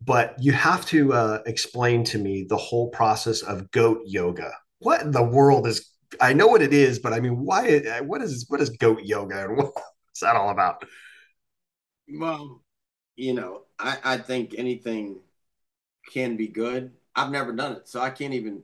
but 0.00 0.36
you 0.40 0.52
have 0.52 0.84
to 0.86 1.12
uh, 1.12 1.42
explain 1.46 2.04
to 2.04 2.18
me 2.18 2.46
the 2.48 2.56
whole 2.56 2.90
process 2.90 3.42
of 3.42 3.70
goat 3.70 4.00
yoga. 4.06 4.52
What 4.78 5.02
in 5.02 5.10
the 5.10 5.22
world 5.22 5.66
is? 5.66 5.90
I 6.20 6.32
know 6.32 6.46
what 6.46 6.62
it 6.62 6.72
is, 6.72 6.98
but 6.98 7.12
I 7.12 7.20
mean, 7.20 7.44
why? 7.44 7.80
What 8.02 8.22
is 8.22 8.46
what 8.48 8.60
is 8.60 8.70
goat 8.70 9.02
yoga, 9.02 9.44
and 9.44 9.56
what's 9.56 10.20
that 10.20 10.36
all 10.36 10.50
about? 10.50 10.84
Well, 12.08 12.62
you 13.16 13.34
know, 13.34 13.62
I, 13.78 13.98
I 14.04 14.16
think 14.18 14.54
anything 14.56 15.20
can 16.12 16.36
be 16.36 16.48
good. 16.48 16.92
I've 17.16 17.30
never 17.30 17.52
done 17.52 17.72
it, 17.72 17.88
so 17.88 18.00
I 18.00 18.10
can't 18.10 18.34
even. 18.34 18.62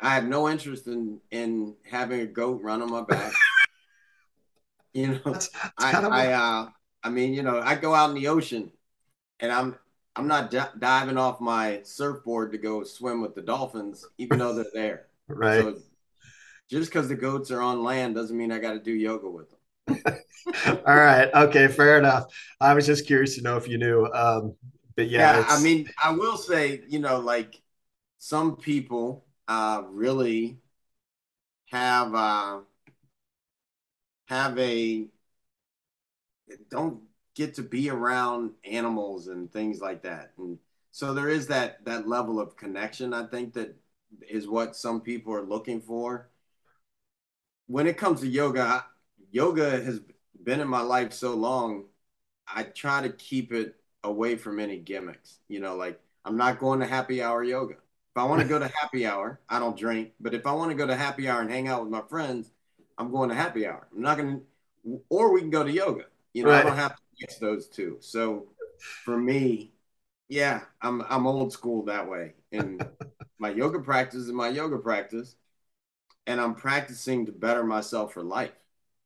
I 0.00 0.14
have 0.14 0.24
no 0.24 0.48
interest 0.48 0.86
in 0.86 1.20
in 1.30 1.76
having 1.88 2.20
a 2.20 2.26
goat 2.26 2.60
run 2.62 2.82
on 2.82 2.90
my 2.90 3.02
back. 3.02 3.32
you 4.92 5.08
know, 5.08 5.20
that's, 5.24 5.48
that's 5.48 5.72
I 5.78 5.92
I, 5.92 6.32
uh, 6.32 6.68
I 7.02 7.10
mean, 7.10 7.34
you 7.34 7.42
know, 7.42 7.60
I 7.60 7.74
go 7.74 7.94
out 7.94 8.10
in 8.10 8.16
the 8.16 8.28
ocean, 8.28 8.72
and 9.40 9.52
I'm 9.52 9.76
I'm 10.16 10.28
not 10.28 10.50
d- 10.50 10.60
diving 10.78 11.16
off 11.16 11.40
my 11.40 11.80
surfboard 11.84 12.52
to 12.52 12.58
go 12.58 12.84
swim 12.84 13.20
with 13.20 13.34
the 13.34 13.42
dolphins, 13.42 14.06
even 14.18 14.38
though 14.38 14.54
they're 14.54 14.66
there. 14.74 15.06
right. 15.28 15.60
So 15.60 15.78
just 16.70 16.90
because 16.90 17.08
the 17.08 17.14
goats 17.14 17.50
are 17.50 17.60
on 17.60 17.82
land 17.82 18.14
doesn't 18.14 18.36
mean 18.36 18.52
I 18.52 18.58
got 18.58 18.72
to 18.72 18.78
do 18.78 18.92
yoga 18.92 19.28
with 19.28 19.50
them. 19.50 19.58
All 20.86 20.96
right. 20.96 21.30
Okay. 21.34 21.68
Fair 21.68 21.98
enough. 21.98 22.24
I 22.60 22.74
was 22.74 22.86
just 22.86 23.06
curious 23.06 23.36
to 23.36 23.42
know 23.42 23.56
if 23.56 23.68
you 23.68 23.78
knew. 23.78 24.06
Um, 24.06 24.54
but 24.96 25.08
yeah, 25.08 25.38
yeah 25.38 25.46
I 25.48 25.60
mean, 25.62 25.88
I 26.02 26.12
will 26.12 26.36
say, 26.36 26.82
you 26.88 26.98
know, 26.98 27.20
like 27.20 27.60
some 28.18 28.56
people 28.56 29.24
uh, 29.52 29.82
really 29.90 30.56
have 31.66 32.14
uh, 32.14 32.60
have 34.26 34.58
a 34.58 35.06
don't 36.70 37.02
get 37.34 37.54
to 37.54 37.62
be 37.62 37.90
around 37.90 38.52
animals 38.64 39.28
and 39.28 39.52
things 39.52 39.80
like 39.80 40.02
that, 40.02 40.32
and 40.38 40.58
so 40.90 41.12
there 41.12 41.28
is 41.28 41.46
that 41.48 41.84
that 41.84 42.08
level 42.08 42.40
of 42.40 42.56
connection. 42.56 43.12
I 43.12 43.26
think 43.26 43.52
that 43.52 43.76
is 44.26 44.48
what 44.48 44.74
some 44.74 45.02
people 45.02 45.34
are 45.34 45.42
looking 45.42 45.82
for. 45.82 46.30
When 47.66 47.86
it 47.86 47.98
comes 47.98 48.20
to 48.20 48.28
yoga, 48.28 48.86
yoga 49.30 49.70
has 49.70 50.00
been 50.42 50.60
in 50.60 50.68
my 50.68 50.80
life 50.82 51.12
so 51.12 51.34
long, 51.34 51.84
I 52.46 52.62
try 52.64 53.02
to 53.02 53.10
keep 53.10 53.52
it 53.52 53.76
away 54.02 54.36
from 54.36 54.58
any 54.58 54.78
gimmicks. 54.78 55.40
You 55.48 55.60
know, 55.60 55.76
like 55.76 56.00
I'm 56.24 56.38
not 56.38 56.58
going 56.58 56.80
to 56.80 56.86
happy 56.86 57.22
hour 57.22 57.44
yoga. 57.44 57.81
If 58.14 58.20
I 58.20 58.24
want 58.24 58.42
to 58.42 58.48
go 58.48 58.58
to 58.58 58.70
happy 58.80 59.06
hour, 59.06 59.40
I 59.48 59.58
don't 59.58 59.76
drink. 59.76 60.12
But 60.20 60.34
if 60.34 60.46
I 60.46 60.52
want 60.52 60.70
to 60.70 60.76
go 60.76 60.86
to 60.86 60.94
happy 60.94 61.28
hour 61.28 61.40
and 61.40 61.50
hang 61.50 61.68
out 61.68 61.82
with 61.82 61.90
my 61.90 62.02
friends, 62.10 62.50
I'm 62.98 63.10
going 63.10 63.30
to 63.30 63.34
happy 63.34 63.66
hour. 63.66 63.88
I'm 63.94 64.02
not 64.02 64.18
going 64.18 64.42
to, 64.84 65.00
or 65.08 65.32
we 65.32 65.40
can 65.40 65.48
go 65.48 65.64
to 65.64 65.72
yoga. 65.72 66.04
You 66.34 66.44
know, 66.44 66.50
right. 66.50 66.60
I 66.60 66.68
don't 66.68 66.76
have 66.76 66.94
to 66.94 67.02
mix 67.20 67.36
those 67.36 67.68
two. 67.68 67.96
So 68.00 68.48
for 69.04 69.16
me, 69.16 69.72
yeah, 70.28 70.60
I'm 70.82 71.02
I'm 71.08 71.26
old 71.26 71.54
school 71.54 71.84
that 71.84 72.06
way. 72.06 72.34
And 72.52 72.84
my 73.38 73.48
yoga 73.48 73.78
practice 73.80 74.20
is 74.20 74.32
my 74.32 74.48
yoga 74.48 74.76
practice, 74.76 75.36
and 76.26 76.38
I'm 76.38 76.54
practicing 76.54 77.24
to 77.26 77.32
better 77.32 77.64
myself 77.64 78.12
for 78.12 78.22
life. 78.22 78.52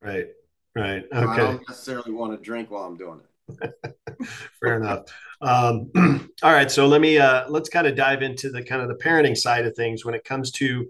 Right. 0.02 0.28
Right. 0.74 1.04
Okay. 1.12 1.26
I 1.26 1.36
don't 1.36 1.68
necessarily 1.68 2.12
want 2.12 2.32
to 2.32 2.44
drink 2.44 2.72
while 2.72 2.84
I'm 2.84 2.96
doing 2.96 3.20
it. 3.20 3.26
Fair 4.60 4.76
enough. 4.76 5.04
Um, 5.40 5.90
all 6.42 6.52
right. 6.52 6.70
So 6.70 6.86
let 6.86 7.00
me 7.00 7.18
uh, 7.18 7.48
let's 7.48 7.68
kind 7.68 7.86
of 7.86 7.96
dive 7.96 8.22
into 8.22 8.50
the 8.50 8.62
kind 8.62 8.82
of 8.82 8.88
the 8.88 9.02
parenting 9.02 9.36
side 9.36 9.66
of 9.66 9.74
things 9.74 10.04
when 10.04 10.14
it 10.14 10.24
comes 10.24 10.50
to, 10.52 10.86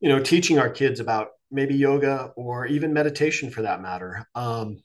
you 0.00 0.08
know, 0.08 0.20
teaching 0.20 0.58
our 0.58 0.70
kids 0.70 1.00
about 1.00 1.28
maybe 1.50 1.74
yoga 1.74 2.32
or 2.36 2.66
even 2.66 2.92
meditation 2.92 3.50
for 3.50 3.62
that 3.62 3.82
matter. 3.82 4.26
Um, 4.34 4.78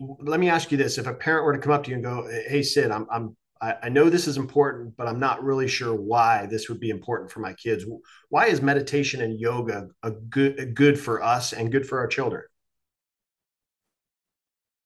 let 0.00 0.40
me 0.40 0.48
ask 0.48 0.70
you 0.70 0.78
this: 0.78 0.98
If 0.98 1.06
a 1.06 1.14
parent 1.14 1.44
were 1.44 1.52
to 1.52 1.58
come 1.58 1.72
up 1.72 1.84
to 1.84 1.90
you 1.90 1.96
and 1.96 2.04
go, 2.04 2.28
"Hey, 2.48 2.62
Sid, 2.62 2.90
I'm 2.90 3.06
I'm 3.10 3.36
I, 3.62 3.88
know 3.90 4.10
this 4.10 4.26
is 4.26 4.38
important, 4.38 4.96
but 4.96 5.06
I'm 5.06 5.20
not 5.20 5.44
really 5.44 5.68
sure 5.68 5.94
why 5.94 6.46
this 6.46 6.68
would 6.68 6.80
be 6.80 6.90
important 6.90 7.30
for 7.30 7.38
my 7.38 7.52
kids. 7.52 7.84
Why 8.28 8.46
is 8.46 8.60
meditation 8.60 9.22
and 9.22 9.38
yoga 9.38 9.88
a 10.02 10.10
good 10.10 10.74
good 10.74 10.98
for 10.98 11.22
us 11.22 11.52
and 11.52 11.70
good 11.70 11.86
for 11.86 12.00
our 12.00 12.08
children? 12.08 12.42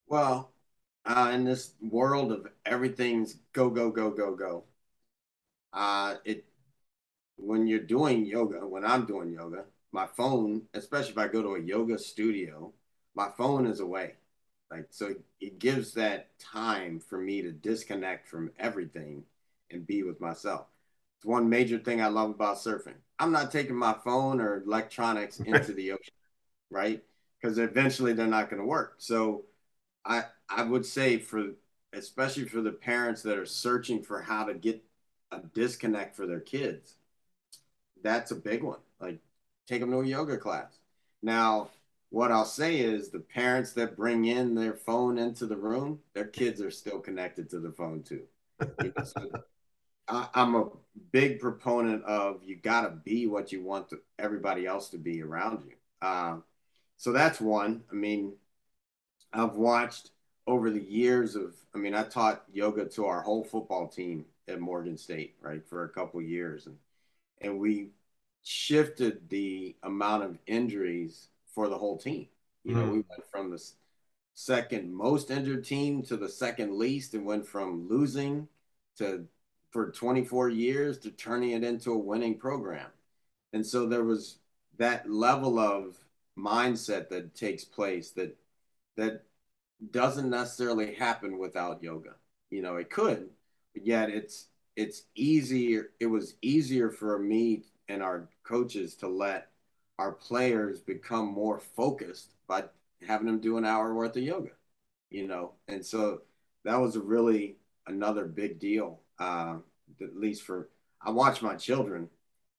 Well, 0.08 0.52
uh, 1.06 1.30
in 1.32 1.44
this 1.44 1.72
world 1.80 2.32
of 2.32 2.48
everything's 2.66 3.36
go 3.52 3.70
go 3.70 3.90
go 3.90 4.10
go 4.10 4.34
go, 4.34 4.64
uh, 5.72 6.16
it 6.24 6.44
when 7.36 7.66
you're 7.66 7.78
doing 7.80 8.26
yoga, 8.26 8.66
when 8.66 8.84
I'm 8.84 9.06
doing 9.06 9.32
yoga, 9.32 9.64
my 9.92 10.06
phone, 10.06 10.62
especially 10.74 11.12
if 11.12 11.18
I 11.18 11.28
go 11.28 11.42
to 11.42 11.54
a 11.54 11.60
yoga 11.60 11.98
studio, 11.98 12.72
my 13.14 13.28
phone 13.36 13.66
is 13.66 13.80
away. 13.80 14.14
Like 14.70 14.86
so, 14.90 15.14
it 15.40 15.58
gives 15.58 15.92
that 15.94 16.36
time 16.38 16.98
for 16.98 17.18
me 17.18 17.40
to 17.42 17.52
disconnect 17.52 18.26
from 18.26 18.50
everything 18.58 19.22
and 19.70 19.86
be 19.86 20.02
with 20.02 20.20
myself. 20.20 20.66
It's 21.18 21.26
one 21.26 21.48
major 21.48 21.78
thing 21.78 22.00
I 22.00 22.08
love 22.08 22.30
about 22.30 22.56
surfing. 22.56 22.96
I'm 23.18 23.32
not 23.32 23.52
taking 23.52 23.76
my 23.76 23.94
phone 24.04 24.40
or 24.40 24.62
electronics 24.62 25.38
into 25.46 25.72
the 25.72 25.92
ocean, 25.92 26.14
right? 26.70 27.02
Because 27.40 27.58
eventually 27.58 28.12
they're 28.12 28.26
not 28.26 28.50
going 28.50 28.60
to 28.60 28.66
work. 28.66 28.96
So 28.98 29.44
I 30.04 30.24
I 30.48 30.62
would 30.62 30.86
say 30.86 31.18
for 31.18 31.50
especially 31.92 32.44
for 32.44 32.60
the 32.60 32.72
parents 32.72 33.22
that 33.22 33.38
are 33.38 33.46
searching 33.46 34.02
for 34.02 34.20
how 34.20 34.44
to 34.44 34.54
get 34.54 34.82
a 35.32 35.40
disconnect 35.54 36.14
for 36.14 36.26
their 36.26 36.40
kids, 36.40 36.94
that's 38.02 38.30
a 38.30 38.36
big 38.36 38.62
one. 38.62 38.80
Like 39.00 39.18
take 39.66 39.80
them 39.80 39.90
to 39.90 40.00
a 40.00 40.06
yoga 40.06 40.36
class. 40.36 40.78
Now, 41.22 41.70
what 42.10 42.30
I'll 42.30 42.44
say 42.44 42.78
is 42.78 43.08
the 43.08 43.20
parents 43.20 43.72
that 43.72 43.96
bring 43.96 44.26
in 44.26 44.54
their 44.54 44.74
phone 44.74 45.18
into 45.18 45.46
the 45.46 45.56
room, 45.56 46.00
their 46.14 46.26
kids 46.26 46.60
are 46.60 46.70
still 46.70 47.00
connected 47.00 47.50
to 47.50 47.60
the 47.60 47.72
phone 47.72 48.02
too. 48.02 48.22
So 49.04 49.30
I, 50.08 50.28
am 50.34 50.54
a 50.54 50.68
big 51.12 51.40
proponent 51.40 52.04
of 52.04 52.42
you 52.44 52.56
got 52.56 52.82
to 52.82 52.90
be 52.90 53.26
what 53.26 53.52
you 53.52 53.62
want 53.62 53.88
to, 53.90 54.00
everybody 54.18 54.66
else 54.66 54.88
to 54.90 54.98
be 54.98 55.22
around 55.22 55.64
you. 55.66 55.74
Uh, 56.00 56.36
so 56.96 57.12
that's 57.12 57.40
one. 57.40 57.82
I 57.90 57.94
mean, 57.94 58.34
I've 59.32 59.56
watched 59.56 60.10
over 60.46 60.70
the 60.70 60.82
years 60.82 61.34
of, 61.34 61.54
I 61.74 61.78
mean, 61.78 61.94
I 61.94 62.04
taught 62.04 62.44
yoga 62.52 62.84
to 62.86 63.06
our 63.06 63.20
whole 63.20 63.44
football 63.44 63.88
team 63.88 64.26
at 64.48 64.60
Morgan 64.60 64.96
State, 64.96 65.34
right, 65.40 65.66
for 65.66 65.84
a 65.84 65.88
couple 65.88 66.20
years. 66.22 66.66
And, 66.66 66.76
and 67.40 67.58
we 67.58 67.90
shifted 68.42 69.28
the 69.28 69.74
amount 69.82 70.22
of 70.22 70.38
injuries 70.46 71.28
for 71.52 71.68
the 71.68 71.76
whole 71.76 71.98
team. 71.98 72.28
You 72.64 72.74
know, 72.74 72.82
mm. 72.82 72.92
we 72.92 73.04
went 73.08 73.24
from 73.30 73.50
the 73.50 73.62
second 74.34 74.92
most 74.92 75.30
injured 75.30 75.64
team 75.64 76.02
to 76.02 76.16
the 76.16 76.28
second 76.28 76.78
least 76.78 77.14
and 77.14 77.24
went 77.24 77.46
from 77.46 77.88
losing 77.88 78.46
to 78.98 79.26
for 79.70 79.90
24 79.90 80.48
years 80.48 80.98
to 80.98 81.10
turning 81.10 81.50
it 81.50 81.64
into 81.64 81.92
a 81.92 81.98
winning 81.98 82.38
program. 82.38 82.88
And 83.52 83.66
so 83.66 83.86
there 83.86 84.04
was 84.04 84.38
that 84.78 85.10
level 85.10 85.58
of 85.58 85.96
mindset 86.38 87.08
that 87.08 87.34
takes 87.34 87.64
place 87.64 88.10
that 88.12 88.36
that 88.96 89.24
doesn't 89.90 90.30
necessarily 90.30 90.94
happen 90.94 91.38
without 91.38 91.82
yoga. 91.82 92.14
You 92.50 92.62
know, 92.62 92.76
it 92.76 92.90
could, 92.90 93.30
but 93.74 93.86
yet 93.86 94.10
it's 94.10 94.46
it's 94.76 95.02
easier. 95.14 95.90
It 96.00 96.06
was 96.06 96.34
easier 96.42 96.90
for 96.90 97.18
me 97.18 97.64
and 97.88 98.02
our 98.02 98.28
coaches 98.44 98.94
to 98.96 99.08
let 99.08 99.48
our 99.98 100.12
players 100.12 100.80
become 100.80 101.26
more 101.26 101.58
focused 101.58 102.34
by 102.46 102.64
having 103.06 103.26
them 103.26 103.40
do 103.40 103.56
an 103.56 103.64
hour 103.64 103.94
worth 103.94 104.16
of 104.16 104.22
yoga. 104.22 104.50
You 105.10 105.26
know, 105.26 105.52
and 105.68 105.84
so 105.84 106.22
that 106.64 106.76
was 106.80 106.96
really 106.96 107.56
another 107.86 108.26
big 108.26 108.58
deal. 108.58 109.00
Uh, 109.18 109.56
at 110.00 110.16
least 110.16 110.42
for 110.42 110.68
I 111.00 111.10
watch 111.10 111.42
my 111.42 111.54
children. 111.54 112.08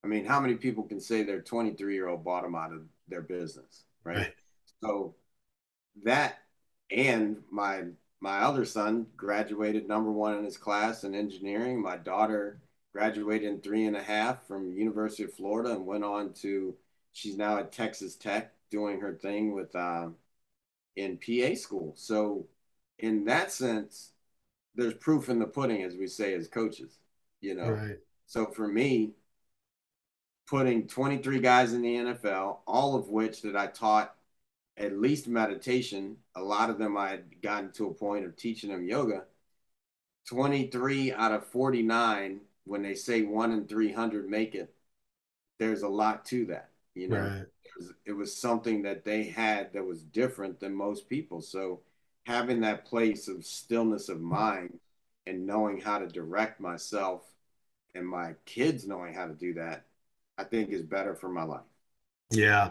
I 0.04 0.06
mean, 0.06 0.24
how 0.24 0.40
many 0.40 0.54
people 0.54 0.84
can 0.84 1.00
say 1.00 1.22
their 1.22 1.42
23 1.42 1.94
year 1.94 2.08
old 2.08 2.24
bought 2.24 2.42
them 2.42 2.54
out 2.54 2.72
of 2.72 2.82
their 3.08 3.22
business, 3.22 3.84
right? 4.04 4.16
right? 4.16 4.34
So 4.82 5.14
that 6.04 6.38
and 6.90 7.38
my 7.50 7.84
my 8.20 8.38
other 8.38 8.64
son 8.64 9.06
graduated 9.16 9.86
number 9.86 10.10
one 10.10 10.36
in 10.38 10.44
his 10.44 10.56
class 10.56 11.04
in 11.04 11.14
engineering. 11.14 11.80
My 11.80 11.96
daughter 11.96 12.60
graduated 12.92 13.48
in 13.48 13.60
three 13.60 13.86
and 13.86 13.96
a 13.96 14.02
half 14.02 14.46
from 14.46 14.72
University 14.72 15.22
of 15.22 15.32
Florida 15.32 15.72
and 15.72 15.86
went 15.86 16.04
on 16.04 16.32
to 16.32 16.74
she's 17.12 17.36
now 17.36 17.58
at 17.58 17.72
Texas 17.72 18.16
Tech 18.16 18.52
doing 18.70 19.00
her 19.00 19.14
thing 19.14 19.54
with 19.54 19.74
uh, 19.74 20.08
in 20.96 21.18
PA 21.18 21.54
school. 21.54 21.92
So 21.96 22.46
in 22.98 23.24
that 23.26 23.52
sense, 23.52 24.10
there's 24.74 24.94
proof 24.94 25.28
in 25.28 25.38
the 25.38 25.46
pudding, 25.46 25.82
as 25.82 25.96
we 25.96 26.06
say 26.06 26.34
as 26.34 26.48
coaches. 26.48 26.98
You 27.40 27.54
know, 27.54 27.70
right. 27.70 27.98
so 28.26 28.46
for 28.46 28.66
me, 28.66 29.12
putting 30.48 30.88
23 30.88 31.40
guys 31.40 31.72
in 31.72 31.82
the 31.82 31.94
NFL, 31.94 32.58
all 32.66 32.96
of 32.96 33.08
which 33.08 33.42
that 33.42 33.56
I 33.56 33.68
taught 33.68 34.14
at 34.78 34.98
least 34.98 35.26
meditation. 35.26 36.16
A 36.36 36.42
lot 36.42 36.70
of 36.70 36.78
them 36.78 36.96
I 36.96 37.10
had 37.10 37.42
gotten 37.42 37.72
to 37.72 37.88
a 37.88 37.94
point 37.94 38.24
of 38.24 38.36
teaching 38.36 38.70
them 38.70 38.86
yoga. 38.86 39.24
23 40.28 41.12
out 41.12 41.32
of 41.32 41.46
49, 41.46 42.40
when 42.64 42.82
they 42.82 42.94
say 42.94 43.22
one 43.22 43.52
in 43.52 43.66
300 43.66 44.28
make 44.28 44.54
it, 44.54 44.74
there's 45.58 45.82
a 45.82 45.88
lot 45.88 46.24
to 46.26 46.44
that, 46.46 46.70
you 46.94 47.08
know. 47.08 47.20
Right. 47.20 47.46
it 48.04 48.12
was 48.12 48.36
something 48.36 48.82
that 48.82 49.04
they 49.04 49.24
had 49.24 49.72
that 49.72 49.84
was 49.84 50.02
different 50.02 50.60
than 50.60 50.74
most 50.74 51.08
people. 51.08 51.40
So 51.40 51.80
having 52.26 52.60
that 52.60 52.84
place 52.84 53.26
of 53.28 53.44
stillness 53.44 54.08
of 54.08 54.20
mind 54.20 54.78
and 55.26 55.46
knowing 55.46 55.80
how 55.80 55.98
to 55.98 56.06
direct 56.06 56.60
myself 56.60 57.22
and 57.94 58.06
my 58.06 58.34
kids 58.44 58.86
knowing 58.86 59.14
how 59.14 59.26
to 59.26 59.34
do 59.34 59.54
that, 59.54 59.84
I 60.36 60.44
think 60.44 60.70
is 60.70 60.82
better 60.82 61.14
for 61.14 61.28
my 61.28 61.42
life. 61.42 61.62
Yeah, 62.30 62.70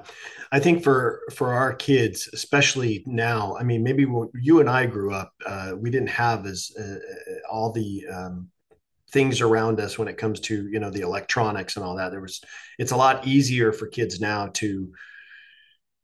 I 0.52 0.60
think 0.60 0.84
for 0.84 1.22
for 1.34 1.52
our 1.54 1.74
kids, 1.74 2.30
especially 2.32 3.04
now. 3.08 3.58
I 3.58 3.64
mean, 3.64 3.82
maybe 3.82 4.06
when 4.06 4.30
you 4.40 4.60
and 4.60 4.70
I 4.70 4.86
grew 4.86 5.12
up, 5.12 5.34
uh, 5.46 5.74
we 5.76 5.90
didn't 5.90 6.10
have 6.10 6.46
as 6.46 6.72
uh, 6.80 6.98
all 7.50 7.72
the 7.72 8.06
um, 8.14 8.50
things 9.12 9.42
around 9.42 9.80
us 9.80 9.98
when 9.98 10.08
it 10.08 10.18
comes 10.18 10.40
to 10.42 10.68
you 10.70 10.80
know 10.80 10.92
the 10.92 11.02
electronics 11.02 11.76
and 11.76 11.84
all 11.84 11.96
that. 11.96 12.12
There 12.12 12.22
was, 12.22 12.42
it's 12.78 12.92
a 12.92 12.98
lot 12.98 13.26
easier 13.26 13.74
for 13.74 13.88
kids 13.88 14.22
now 14.22 14.48
to 14.56 14.94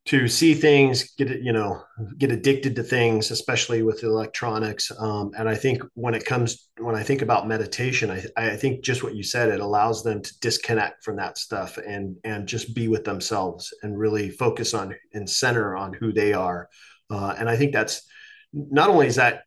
to 0.05 0.27
see 0.27 0.53
things, 0.53 1.13
get 1.17 1.29
you 1.41 1.53
know, 1.53 1.81
get 2.17 2.31
addicted 2.31 2.75
to 2.75 2.83
things, 2.83 3.31
especially 3.31 3.83
with 3.83 4.03
electronics. 4.03 4.91
Um, 5.00 5.31
and 5.38 5.48
I 5.48 5.55
think 5.55 5.81
when 5.93 6.13
it 6.13 6.25
comes, 6.25 6.67
when 6.77 6.95
I 6.95 7.03
think 7.03 7.22
about 7.22 7.48
meditation, 7.48 8.12
I, 8.12 8.25
I 8.36 8.55
think 8.57 8.83
just 8.83 9.01
what 9.01 9.15
you 9.15 9.24
said, 9.24 9.50
it 9.50 9.62
allows 9.62 10.03
them 10.03 10.22
to 10.22 10.39
disconnect 10.39 11.05
from 11.05 11.15
that 11.17 11.38
stuff 11.38 11.77
and 11.77 12.17
and 12.25 12.48
just 12.48 12.75
be 12.75 12.89
with 12.89 13.05
themselves 13.05 13.74
and 13.81 13.98
really 13.98 14.29
focus 14.29 14.74
on 14.74 14.93
and 15.13 15.29
center 15.29 15.75
on 15.75 15.93
who 15.93 16.12
they 16.12 16.33
are. 16.33 16.69
Uh, 17.10 17.36
and 17.38 17.50
I 17.50 17.55
think 17.55 17.72
that's 17.72 18.01
not 18.53 18.89
only 18.89 19.07
is 19.07 19.15
that 19.15 19.43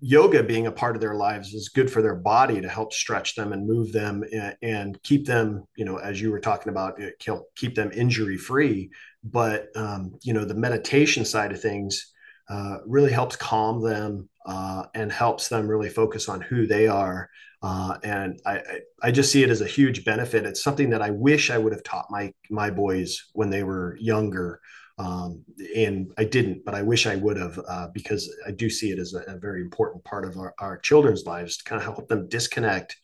yoga 0.00 0.42
being 0.42 0.66
a 0.66 0.72
part 0.72 0.96
of 0.96 1.00
their 1.00 1.14
lives 1.14 1.54
is 1.54 1.68
good 1.68 1.90
for 1.90 2.02
their 2.02 2.16
body 2.16 2.60
to 2.60 2.68
help 2.68 2.92
stretch 2.92 3.34
them 3.34 3.52
and 3.52 3.66
move 3.66 3.92
them 3.92 4.24
and, 4.32 4.56
and 4.62 5.02
keep 5.02 5.26
them, 5.26 5.64
you 5.76 5.84
know, 5.84 5.96
as 5.96 6.20
you 6.20 6.30
were 6.30 6.40
talking 6.40 6.70
about, 6.70 6.98
keep 7.56 7.74
them 7.74 7.90
injury 7.94 8.36
free. 8.36 8.90
But 9.22 9.68
um, 9.76 10.14
you 10.22 10.32
know 10.32 10.44
the 10.44 10.54
meditation 10.54 11.24
side 11.24 11.52
of 11.52 11.60
things 11.60 12.12
uh, 12.48 12.78
really 12.86 13.12
helps 13.12 13.36
calm 13.36 13.82
them 13.82 14.28
uh, 14.46 14.84
and 14.94 15.12
helps 15.12 15.48
them 15.48 15.68
really 15.68 15.90
focus 15.90 16.28
on 16.28 16.40
who 16.40 16.66
they 16.66 16.88
are. 16.88 17.28
Uh, 17.62 17.98
and 18.02 18.40
I, 18.46 18.62
I 19.02 19.10
just 19.10 19.30
see 19.30 19.42
it 19.42 19.50
as 19.50 19.60
a 19.60 19.66
huge 19.66 20.04
benefit. 20.04 20.46
It's 20.46 20.62
something 20.62 20.90
that 20.90 21.02
i 21.02 21.10
wish 21.10 21.50
i 21.50 21.58
would 21.58 21.74
have 21.74 21.82
taught 21.82 22.06
my 22.10 22.32
my 22.48 22.70
boys 22.70 23.28
when 23.34 23.50
they 23.50 23.62
were 23.62 23.98
younger 24.00 24.60
um, 25.00 25.42
and 25.76 26.12
i 26.18 26.24
didn't 26.24 26.64
but 26.64 26.74
i 26.74 26.82
wish 26.82 27.06
i 27.06 27.16
would 27.16 27.36
have 27.36 27.58
uh, 27.68 27.88
because 27.94 28.22
i 28.46 28.50
do 28.50 28.68
see 28.68 28.90
it 28.90 28.98
as 28.98 29.14
a, 29.14 29.20
a 29.34 29.38
very 29.38 29.60
important 29.60 30.02
part 30.04 30.24
of 30.24 30.36
our, 30.36 30.54
our 30.58 30.78
children's 30.78 31.24
lives 31.24 31.56
to 31.56 31.64
kind 31.64 31.80
of 31.80 31.84
help 31.84 32.08
them 32.08 32.28
disconnect 32.28 32.96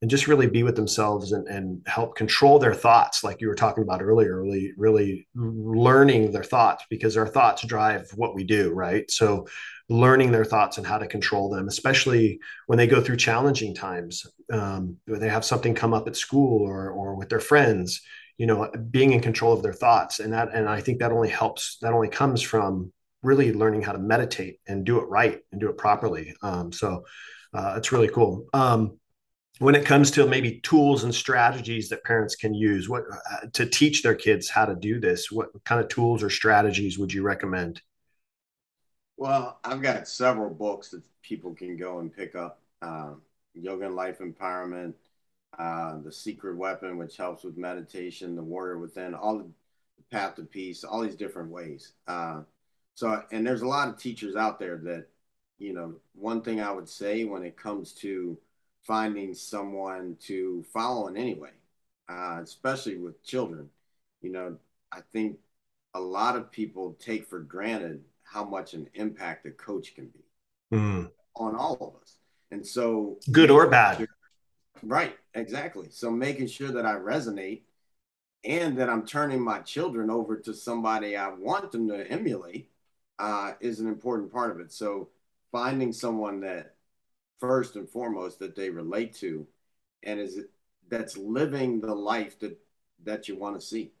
and 0.00 0.10
just 0.10 0.28
really 0.28 0.46
be 0.46 0.62
with 0.62 0.76
themselves 0.76 1.32
and, 1.32 1.48
and 1.48 1.82
help 1.86 2.14
control 2.14 2.58
their 2.58 2.74
thoughts 2.74 3.24
like 3.24 3.40
you 3.40 3.48
were 3.48 3.54
talking 3.54 3.82
about 3.82 4.02
earlier 4.02 4.40
really 4.40 4.72
really 4.76 5.26
learning 5.34 6.30
their 6.30 6.44
thoughts 6.44 6.84
because 6.88 7.16
our 7.16 7.26
thoughts 7.26 7.66
drive 7.66 8.08
what 8.14 8.34
we 8.34 8.44
do 8.44 8.72
right? 8.72 9.10
So 9.10 9.46
learning 9.88 10.30
their 10.30 10.44
thoughts 10.44 10.78
and 10.78 10.86
how 10.86 10.98
to 10.98 11.06
control 11.06 11.48
them 11.50 11.66
especially 11.66 12.38
when 12.66 12.76
they 12.76 12.86
go 12.86 13.00
through 13.00 13.16
challenging 13.16 13.74
times 13.74 14.26
um, 14.52 14.96
they 15.06 15.28
have 15.28 15.44
something 15.44 15.74
come 15.74 15.94
up 15.94 16.06
at 16.06 16.16
school 16.16 16.62
or, 16.62 16.90
or 16.90 17.14
with 17.14 17.28
their 17.28 17.40
friends 17.40 18.02
you 18.38 18.46
know 18.46 18.70
being 18.90 19.12
in 19.12 19.20
control 19.20 19.52
of 19.52 19.62
their 19.62 19.72
thoughts. 19.72 20.20
And 20.20 20.32
that 20.32 20.54
and 20.54 20.68
i 20.68 20.80
think 20.80 21.00
that 21.00 21.12
only 21.12 21.28
helps 21.28 21.78
that 21.82 21.92
only 21.92 22.08
comes 22.08 22.40
from 22.40 22.92
really 23.22 23.52
learning 23.52 23.82
how 23.82 23.92
to 23.92 23.98
meditate 23.98 24.60
and 24.66 24.86
do 24.86 24.98
it 24.98 25.08
right 25.08 25.40
and 25.50 25.60
do 25.60 25.68
it 25.68 25.76
properly. 25.76 26.34
Um, 26.42 26.72
so 26.72 27.04
uh, 27.52 27.74
it's 27.76 27.90
really 27.92 28.08
cool. 28.08 28.46
Um, 28.54 28.98
when 29.58 29.74
it 29.74 29.84
comes 29.84 30.12
to 30.12 30.24
maybe 30.24 30.60
tools 30.60 31.02
and 31.02 31.12
strategies 31.12 31.88
that 31.88 32.04
parents 32.04 32.36
can 32.36 32.54
use 32.54 32.88
what 32.88 33.02
uh, 33.10 33.46
to 33.54 33.66
teach 33.66 34.02
their 34.02 34.14
kids 34.14 34.48
how 34.48 34.64
to 34.64 34.76
do 34.76 35.00
this 35.00 35.32
what 35.32 35.48
kind 35.64 35.80
of 35.80 35.88
tools 35.88 36.22
or 36.22 36.30
strategies 36.30 36.98
would 36.98 37.12
you 37.12 37.22
recommend? 37.22 37.82
Well 39.16 39.58
i've 39.64 39.82
got 39.82 40.06
several 40.06 40.50
books 40.50 40.90
that 40.90 41.02
people 41.22 41.54
can 41.54 41.76
go 41.76 41.98
and 41.98 42.14
pick 42.14 42.36
up 42.36 42.60
uh, 42.82 43.14
yoga 43.54 43.86
and 43.86 43.96
life 43.96 44.20
empowerment 44.20 44.94
uh, 45.58 45.98
the 46.02 46.12
secret 46.12 46.56
weapon 46.56 46.98
which 46.98 47.16
helps 47.16 47.44
with 47.44 47.56
meditation 47.56 48.34
the 48.36 48.42
warrior 48.42 48.78
within 48.78 49.14
all 49.14 49.38
the 49.38 49.46
path 50.10 50.34
to 50.34 50.42
peace 50.42 50.84
all 50.84 51.00
these 51.00 51.16
different 51.16 51.50
ways 51.50 51.92
uh, 52.06 52.40
so 52.94 53.22
and 53.30 53.46
there's 53.46 53.62
a 53.62 53.68
lot 53.68 53.88
of 53.88 53.98
teachers 53.98 54.36
out 54.36 54.58
there 54.58 54.76
that 54.76 55.06
you 55.58 55.72
know 55.72 55.94
one 56.14 56.42
thing 56.42 56.60
i 56.60 56.70
would 56.70 56.88
say 56.88 57.24
when 57.24 57.42
it 57.42 57.56
comes 57.56 57.92
to 57.92 58.38
finding 58.88 59.34
someone 59.34 60.16
to 60.18 60.64
follow 60.72 61.08
in 61.08 61.16
any 61.16 61.34
way, 61.34 61.50
uh, 62.08 62.40
especially 62.42 62.96
with 62.96 63.22
children. 63.22 63.68
You 64.22 64.32
know, 64.32 64.56
I 64.90 65.00
think 65.12 65.38
a 65.94 66.00
lot 66.00 66.36
of 66.36 66.50
people 66.50 66.96
take 66.98 67.26
for 67.28 67.40
granted 67.40 68.02
how 68.24 68.44
much 68.44 68.72
an 68.72 68.88
impact 68.94 69.46
a 69.46 69.50
coach 69.50 69.94
can 69.94 70.06
be 70.06 70.76
mm. 70.76 71.10
on 71.36 71.54
all 71.54 71.74
of 71.74 72.02
us. 72.02 72.16
And 72.50 72.66
so, 72.66 73.18
good 73.30 73.50
or 73.50 73.68
bad. 73.68 74.06
Right, 74.82 75.16
exactly. 75.34 75.88
So, 75.90 76.10
making 76.10 76.48
sure 76.48 76.70
that 76.72 76.86
I 76.86 76.94
resonate 76.94 77.62
and 78.44 78.78
that 78.78 78.90
I'm 78.90 79.06
turning 79.06 79.40
my 79.42 79.60
children 79.60 80.10
over 80.10 80.36
to 80.36 80.54
somebody 80.54 81.16
I 81.16 81.28
want 81.30 81.72
them 81.72 81.88
to 81.88 82.06
emulate 82.10 82.70
uh, 83.18 83.52
is 83.60 83.80
an 83.80 83.88
important 83.88 84.32
part 84.32 84.50
of 84.52 84.60
it. 84.60 84.72
So, 84.72 85.08
finding 85.52 85.92
someone 85.92 86.40
that 86.40 86.76
first 87.40 87.76
and 87.76 87.88
foremost 87.88 88.38
that 88.40 88.56
they 88.56 88.70
relate 88.70 89.14
to 89.14 89.46
and 90.02 90.20
is 90.20 90.40
that's 90.88 91.16
living 91.16 91.80
the 91.80 91.94
life 91.94 92.38
that 92.40 92.58
that 93.04 93.28
you 93.28 93.36
want 93.36 93.58
to 93.58 93.66
see 93.66 93.92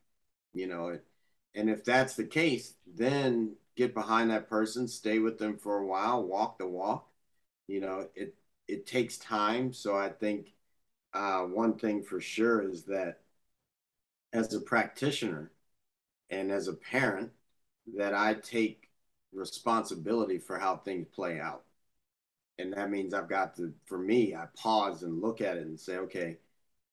you 0.54 0.66
know 0.66 0.98
and 1.54 1.70
if 1.70 1.84
that's 1.84 2.14
the 2.16 2.24
case 2.24 2.74
then 2.86 3.54
get 3.76 3.94
behind 3.94 4.30
that 4.30 4.48
person 4.48 4.88
stay 4.88 5.18
with 5.18 5.38
them 5.38 5.56
for 5.56 5.78
a 5.78 5.86
while 5.86 6.22
walk 6.22 6.58
the 6.58 6.66
walk 6.66 7.08
you 7.66 7.80
know 7.80 8.06
it 8.14 8.34
it 8.66 8.86
takes 8.86 9.18
time 9.18 9.72
so 9.72 9.96
i 9.96 10.08
think 10.08 10.52
uh, 11.14 11.40
one 11.42 11.78
thing 11.78 12.02
for 12.02 12.20
sure 12.20 12.62
is 12.62 12.84
that 12.84 13.20
as 14.32 14.52
a 14.54 14.60
practitioner 14.60 15.50
and 16.30 16.50
as 16.50 16.68
a 16.68 16.74
parent 16.74 17.30
that 17.96 18.14
i 18.14 18.34
take 18.34 18.90
responsibility 19.32 20.38
for 20.38 20.58
how 20.58 20.76
things 20.76 21.06
play 21.14 21.40
out 21.40 21.64
and 22.58 22.72
that 22.72 22.90
means 22.90 23.14
I've 23.14 23.28
got 23.28 23.56
to, 23.56 23.72
for 23.86 23.98
me, 23.98 24.34
I 24.34 24.46
pause 24.56 25.02
and 25.02 25.20
look 25.22 25.40
at 25.40 25.56
it 25.56 25.66
and 25.66 25.78
say, 25.78 25.96
okay, 25.98 26.38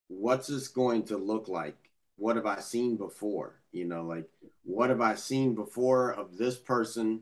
what's 0.07 0.47
this 0.47 0.67
going 0.67 1.03
to 1.05 1.17
look 1.17 1.47
like? 1.47 1.77
What 2.17 2.35
have 2.37 2.45
I 2.45 2.59
seen 2.59 2.97
before? 2.97 3.55
You 3.71 3.85
know, 3.85 4.03
like 4.03 4.29
what 4.63 4.89
have 4.89 5.01
I 5.01 5.15
seen 5.15 5.55
before 5.55 6.13
of 6.13 6.37
this 6.37 6.57
person 6.57 7.21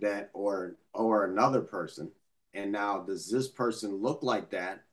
that 0.00 0.30
or 0.34 0.76
or 0.94 1.26
another 1.26 1.62
person? 1.62 2.12
And 2.54 2.72
now 2.72 3.00
does 3.00 3.30
this 3.30 3.48
person 3.48 3.96
look 3.96 4.22
like 4.22 4.50
that? 4.50 4.83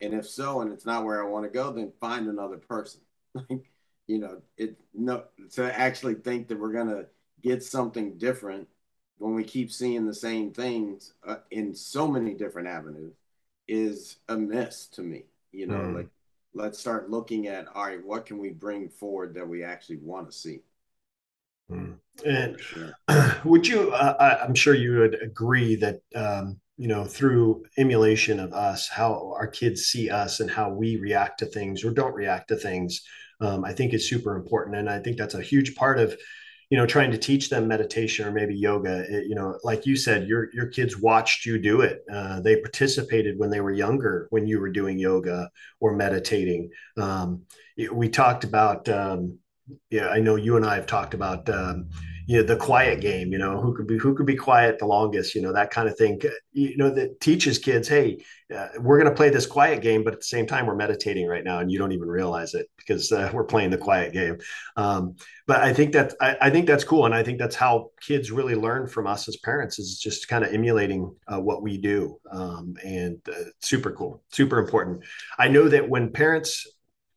And 0.00 0.14
if 0.14 0.28
so, 0.28 0.60
and 0.60 0.72
it's 0.72 0.86
not 0.86 1.04
where 1.04 1.22
I 1.22 1.28
want 1.28 1.44
to 1.44 1.50
go, 1.50 1.70
then 1.72 1.92
find 2.00 2.28
another 2.28 2.56
person. 2.56 3.00
you 3.48 4.18
know, 4.18 4.42
it 4.56 4.76
no 4.94 5.24
to 5.52 5.78
actually 5.78 6.14
think 6.14 6.48
that 6.48 6.58
we're 6.58 6.72
gonna 6.72 7.06
get 7.42 7.62
something 7.62 8.18
different 8.18 8.68
when 9.18 9.34
we 9.34 9.44
keep 9.44 9.70
seeing 9.70 10.06
the 10.06 10.14
same 10.14 10.52
things 10.52 11.12
uh, 11.26 11.36
in 11.50 11.74
so 11.74 12.08
many 12.08 12.34
different 12.34 12.68
avenues 12.68 13.14
is 13.68 14.16
a 14.28 14.36
miss 14.36 14.86
to 14.86 15.02
me. 15.02 15.24
You 15.52 15.66
know, 15.66 15.78
mm. 15.78 15.94
like 15.94 16.08
let's 16.54 16.78
start 16.78 17.10
looking 17.10 17.46
at 17.46 17.66
all 17.74 17.86
right, 17.86 18.04
what 18.04 18.26
can 18.26 18.38
we 18.38 18.50
bring 18.50 18.88
forward 18.88 19.34
that 19.34 19.48
we 19.48 19.62
actually 19.62 19.98
want 19.98 20.30
to 20.30 20.36
see. 20.36 20.60
Mm. 21.70 21.98
And 22.26 22.60
would 23.44 23.66
you? 23.66 23.92
Uh, 23.92 24.38
I'm 24.42 24.54
sure 24.54 24.74
you 24.74 24.98
would 24.98 25.22
agree 25.22 25.76
that 25.76 26.00
um, 26.14 26.58
you 26.80 26.88
know 26.88 27.04
through 27.04 27.62
emulation 27.76 28.40
of 28.40 28.54
us, 28.54 28.88
how 28.88 29.34
our 29.36 29.46
kids 29.46 29.82
see 29.82 30.08
us 30.08 30.40
and 30.40 30.50
how 30.50 30.70
we 30.70 30.96
react 30.96 31.38
to 31.40 31.46
things 31.46 31.84
or 31.84 31.90
don't 31.90 32.14
react 32.14 32.48
to 32.48 32.56
things. 32.56 33.02
Um, 33.42 33.66
I 33.66 33.74
think 33.74 33.92
is 33.92 34.08
super 34.08 34.34
important, 34.34 34.76
and 34.76 34.88
I 34.88 34.98
think 34.98 35.18
that's 35.18 35.34
a 35.34 35.42
huge 35.42 35.74
part 35.74 35.98
of 35.98 36.16
you 36.70 36.78
know 36.78 36.86
trying 36.86 37.10
to 37.10 37.18
teach 37.18 37.50
them 37.50 37.68
meditation 37.68 38.26
or 38.26 38.32
maybe 38.32 38.54
yoga. 38.54 39.04
It, 39.14 39.26
you 39.26 39.34
know 39.34 39.58
like 39.62 39.84
you 39.84 39.94
said 39.94 40.26
your 40.26 40.48
your 40.54 40.68
kids 40.68 40.96
watched 40.96 41.44
you 41.44 41.58
do 41.58 41.82
it. 41.82 42.02
Uh, 42.10 42.40
they 42.40 42.56
participated 42.56 43.38
when 43.38 43.50
they 43.50 43.60
were 43.60 43.72
younger 43.72 44.26
when 44.30 44.46
you 44.46 44.58
were 44.58 44.72
doing 44.72 44.98
yoga 44.98 45.50
or 45.80 45.94
meditating. 45.94 46.70
Um, 46.96 47.42
we 47.92 48.08
talked 48.08 48.44
about 48.44 48.88
um, 48.88 49.38
yeah 49.90 50.08
i 50.08 50.20
know 50.20 50.36
you 50.36 50.56
and 50.56 50.66
i 50.66 50.74
have 50.74 50.86
talked 50.86 51.14
about 51.14 51.48
um, 51.48 51.88
you 52.30 52.36
know 52.36 52.44
the 52.44 52.54
quiet 52.54 53.00
game 53.00 53.32
you 53.32 53.38
know 53.38 53.60
who 53.60 53.74
could 53.74 53.88
be 53.88 53.98
who 53.98 54.14
could 54.14 54.24
be 54.24 54.36
quiet 54.36 54.78
the 54.78 54.86
longest 54.86 55.34
you 55.34 55.42
know 55.42 55.52
that 55.52 55.72
kind 55.72 55.88
of 55.88 55.98
thing 55.98 56.20
you 56.52 56.76
know 56.76 56.88
that 56.88 57.20
teaches 57.20 57.58
kids 57.58 57.88
hey 57.88 58.22
uh, 58.54 58.68
we're 58.78 58.98
going 58.98 59.10
to 59.10 59.16
play 59.16 59.30
this 59.30 59.46
quiet 59.46 59.82
game 59.82 60.04
but 60.04 60.12
at 60.12 60.20
the 60.20 60.24
same 60.24 60.46
time 60.46 60.64
we're 60.64 60.76
meditating 60.76 61.26
right 61.26 61.42
now 61.42 61.58
and 61.58 61.72
you 61.72 61.78
don't 61.78 61.90
even 61.90 62.06
realize 62.06 62.54
it 62.54 62.68
because 62.76 63.10
uh, 63.10 63.28
we're 63.32 63.42
playing 63.42 63.70
the 63.70 63.76
quiet 63.76 64.12
game. 64.12 64.38
Um, 64.76 65.16
but 65.48 65.60
i 65.60 65.72
think 65.72 65.92
that 65.94 66.14
I, 66.20 66.36
I, 66.42 66.50
think 66.50 66.68
that's 66.68 66.84
cool 66.84 67.04
and 67.04 67.14
i 67.14 67.22
think 67.24 67.40
that's 67.40 67.56
how 67.56 67.90
kids 68.00 68.30
really 68.30 68.54
learn 68.54 68.86
from 68.86 69.08
us 69.08 69.26
as 69.26 69.36
parents 69.38 69.80
is 69.80 69.98
just 69.98 70.28
kind 70.28 70.44
of 70.44 70.54
emulating 70.54 71.12
uh, 71.26 71.40
what 71.40 71.62
we 71.62 71.78
do. 71.78 72.20
Um, 72.30 72.76
and 72.84 73.18
uh, 73.28 73.50
super 73.60 73.90
cool 73.90 74.22
super 74.30 74.58
important. 74.58 75.02
I 75.36 75.48
know 75.48 75.68
that 75.68 75.88
when 75.88 76.12
parents 76.12 76.64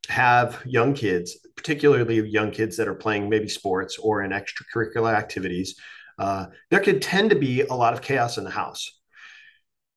have 0.09 0.61
young 0.65 0.93
kids, 0.93 1.37
particularly 1.55 2.27
young 2.27 2.51
kids 2.51 2.77
that 2.77 2.87
are 2.87 2.95
playing 2.95 3.29
maybe 3.29 3.47
sports 3.47 3.97
or 3.97 4.23
in 4.23 4.31
extracurricular 4.31 5.13
activities, 5.13 5.75
uh, 6.19 6.47
there 6.69 6.79
could 6.79 7.01
tend 7.01 7.29
to 7.29 7.35
be 7.35 7.61
a 7.61 7.73
lot 7.73 7.93
of 7.93 8.01
chaos 8.01 8.37
in 8.37 8.43
the 8.43 8.49
house. 8.49 8.99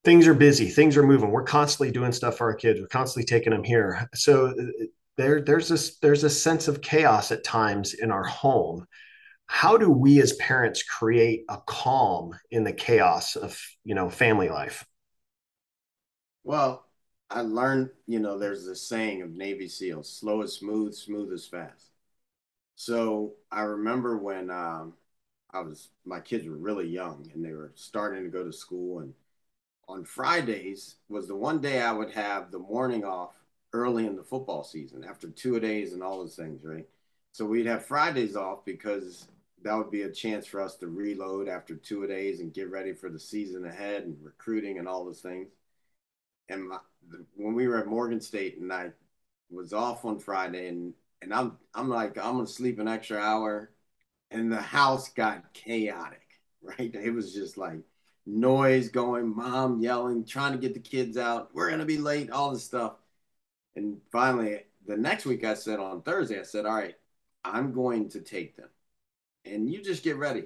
Things 0.04 0.26
are 0.26 0.34
busy, 0.34 0.68
things 0.68 0.96
are 0.96 1.02
moving. 1.02 1.30
We're 1.30 1.42
constantly 1.42 1.90
doing 1.90 2.12
stuff 2.12 2.36
for 2.38 2.48
our 2.48 2.54
kids. 2.54 2.80
We're 2.80 2.86
constantly 2.86 3.26
taking 3.26 3.52
them 3.52 3.64
here. 3.64 4.08
So 4.14 4.46
uh, 4.46 4.84
there, 5.16 5.40
there's 5.42 5.68
this, 5.68 5.98
there's 5.98 6.24
a 6.24 6.30
sense 6.30 6.68
of 6.68 6.80
chaos 6.80 7.32
at 7.32 7.42
times 7.42 7.94
in 7.94 8.12
our 8.12 8.24
home. 8.24 8.86
How 9.46 9.76
do 9.76 9.90
we 9.90 10.20
as 10.20 10.32
parents 10.34 10.82
create 10.82 11.44
a 11.48 11.58
calm 11.66 12.32
in 12.50 12.64
the 12.64 12.72
chaos 12.72 13.36
of 13.36 13.60
you 13.84 13.94
know 13.94 14.10
family 14.10 14.48
life? 14.48 14.84
Well, 16.42 16.85
I 17.30 17.40
learned, 17.40 17.90
you 18.06 18.20
know, 18.20 18.38
there's 18.38 18.66
this 18.66 18.82
saying 18.82 19.22
of 19.22 19.30
Navy 19.30 19.68
SEALs 19.68 20.08
slow 20.08 20.42
is 20.42 20.54
smooth, 20.54 20.94
smooth 20.94 21.32
is 21.32 21.46
fast. 21.46 21.90
So 22.76 23.34
I 23.50 23.62
remember 23.62 24.16
when 24.18 24.50
um, 24.50 24.94
I 25.50 25.60
was, 25.60 25.88
my 26.04 26.20
kids 26.20 26.46
were 26.46 26.56
really 26.56 26.86
young 26.86 27.30
and 27.34 27.44
they 27.44 27.52
were 27.52 27.72
starting 27.74 28.24
to 28.24 28.30
go 28.30 28.44
to 28.44 28.52
school. 28.52 29.00
And 29.00 29.14
on 29.88 30.04
Fridays 30.04 30.96
was 31.08 31.28
the 31.28 31.36
one 31.36 31.60
day 31.60 31.80
I 31.82 31.92
would 31.92 32.12
have 32.12 32.50
the 32.50 32.58
morning 32.58 33.04
off 33.04 33.34
early 33.72 34.06
in 34.06 34.16
the 34.16 34.22
football 34.24 34.64
season 34.64 35.04
after 35.04 35.28
two 35.28 35.60
days 35.60 35.92
and 35.92 36.02
all 36.02 36.18
those 36.18 36.36
things, 36.36 36.64
right? 36.64 36.86
So 37.32 37.44
we'd 37.44 37.66
have 37.66 37.86
Fridays 37.86 38.36
off 38.36 38.64
because 38.64 39.28
that 39.62 39.76
would 39.76 39.90
be 39.90 40.02
a 40.02 40.12
chance 40.12 40.46
for 40.46 40.60
us 40.60 40.76
to 40.76 40.86
reload 40.88 41.48
after 41.48 41.74
two 41.76 42.06
days 42.06 42.40
and 42.40 42.54
get 42.54 42.70
ready 42.70 42.92
for 42.92 43.10
the 43.10 43.18
season 43.18 43.66
ahead 43.66 44.04
and 44.04 44.16
recruiting 44.22 44.78
and 44.78 44.88
all 44.88 45.04
those 45.04 45.20
things. 45.20 45.48
And 46.48 46.68
my, 46.68 46.78
when 47.36 47.54
we 47.54 47.68
were 47.68 47.78
at 47.78 47.86
Morgan 47.86 48.20
State 48.20 48.58
and 48.58 48.72
I 48.72 48.90
was 49.50 49.72
off 49.72 50.04
on 50.04 50.18
Friday 50.18 50.68
and 50.68 50.94
and 51.22 51.32
I'm 51.32 51.58
I'm 51.74 51.88
like 51.88 52.18
I'm 52.18 52.36
gonna 52.36 52.46
sleep 52.46 52.78
an 52.78 52.88
extra 52.88 53.18
hour, 53.18 53.72
and 54.30 54.50
the 54.52 54.60
house 54.60 55.08
got 55.10 55.52
chaotic, 55.52 56.26
right? 56.62 56.94
It 56.94 57.12
was 57.12 57.34
just 57.34 57.56
like 57.58 57.80
noise 58.26 58.88
going, 58.88 59.34
mom 59.34 59.80
yelling, 59.80 60.24
trying 60.24 60.52
to 60.52 60.58
get 60.58 60.74
the 60.74 60.80
kids 60.80 61.16
out. 61.16 61.54
We're 61.54 61.70
gonna 61.70 61.84
be 61.86 61.98
late, 61.98 62.30
all 62.30 62.52
this 62.52 62.64
stuff. 62.64 62.94
And 63.76 63.98
finally, 64.10 64.60
the 64.86 64.96
next 64.96 65.26
week, 65.26 65.44
I 65.44 65.54
said 65.54 65.78
on 65.78 66.02
Thursday, 66.02 66.40
I 66.40 66.44
said, 66.44 66.64
all 66.66 66.74
right, 66.74 66.94
I'm 67.44 67.72
going 67.72 68.08
to 68.10 68.20
take 68.20 68.56
them, 68.56 68.70
and 69.44 69.70
you 69.70 69.82
just 69.82 70.02
get 70.02 70.16
ready. 70.16 70.44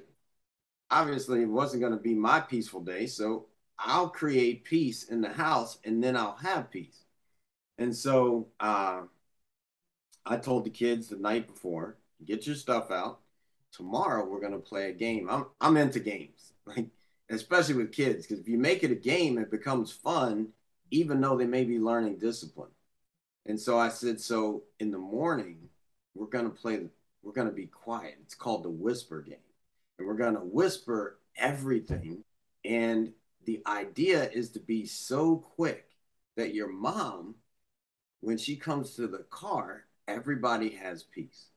Obviously, 0.89 1.41
it 1.41 1.45
wasn't 1.45 1.83
to 1.83 1.97
be 1.97 2.13
my 2.13 2.41
peaceful 2.41 2.81
day, 2.81 3.07
so 3.07 3.47
I'll 3.83 4.09
create 4.09 4.63
peace 4.63 5.05
in 5.05 5.21
the 5.21 5.29
house 5.29 5.79
and 5.83 6.03
then 6.03 6.15
I'll 6.15 6.37
have 6.37 6.69
peace. 6.69 7.03
And 7.77 7.95
so 7.95 8.47
uh, 8.59 9.01
I 10.25 10.37
told 10.37 10.65
the 10.65 10.69
kids 10.69 11.07
the 11.07 11.15
night 11.17 11.47
before, 11.47 11.97
get 12.25 12.45
your 12.45 12.55
stuff 12.55 12.91
out. 12.91 13.19
Tomorrow 13.71 14.27
we're 14.27 14.41
gonna 14.41 14.59
play 14.59 14.89
a 14.89 14.93
game. 14.93 15.27
I'm 15.29 15.45
I'm 15.59 15.77
into 15.77 15.99
games, 15.99 16.53
like 16.65 16.87
especially 17.29 17.75
with 17.75 17.91
kids, 17.91 18.27
because 18.27 18.39
if 18.39 18.47
you 18.47 18.57
make 18.57 18.83
it 18.83 18.91
a 18.91 18.95
game, 18.95 19.37
it 19.37 19.49
becomes 19.49 19.91
fun, 19.91 20.49
even 20.91 21.21
though 21.21 21.37
they 21.37 21.45
may 21.45 21.63
be 21.63 21.79
learning 21.79 22.17
discipline. 22.17 22.71
And 23.45 23.59
so 23.59 23.79
I 23.79 23.89
said, 23.89 24.19
so 24.19 24.63
in 24.79 24.91
the 24.91 24.97
morning, 24.99 25.69
we're 26.13 26.27
gonna 26.27 26.49
play. 26.49 26.81
We're 27.23 27.31
gonna 27.31 27.51
be 27.51 27.67
quiet. 27.67 28.17
It's 28.21 28.35
called 28.35 28.63
the 28.63 28.69
whisper 28.69 29.21
game, 29.21 29.37
and 29.97 30.07
we're 30.07 30.15
gonna 30.15 30.43
whisper 30.43 31.17
everything. 31.37 32.23
And 32.65 33.13
the 33.45 33.61
idea 33.65 34.29
is 34.29 34.51
to 34.51 34.59
be 34.59 34.85
so 34.85 35.37
quick 35.37 35.87
that 36.37 36.53
your 36.53 36.71
mom, 36.71 37.35
when 38.21 38.37
she 38.37 38.55
comes 38.55 38.95
to 38.95 39.07
the 39.07 39.25
car, 39.29 39.85
everybody 40.07 40.69
has 40.69 41.03
peace. 41.03 41.47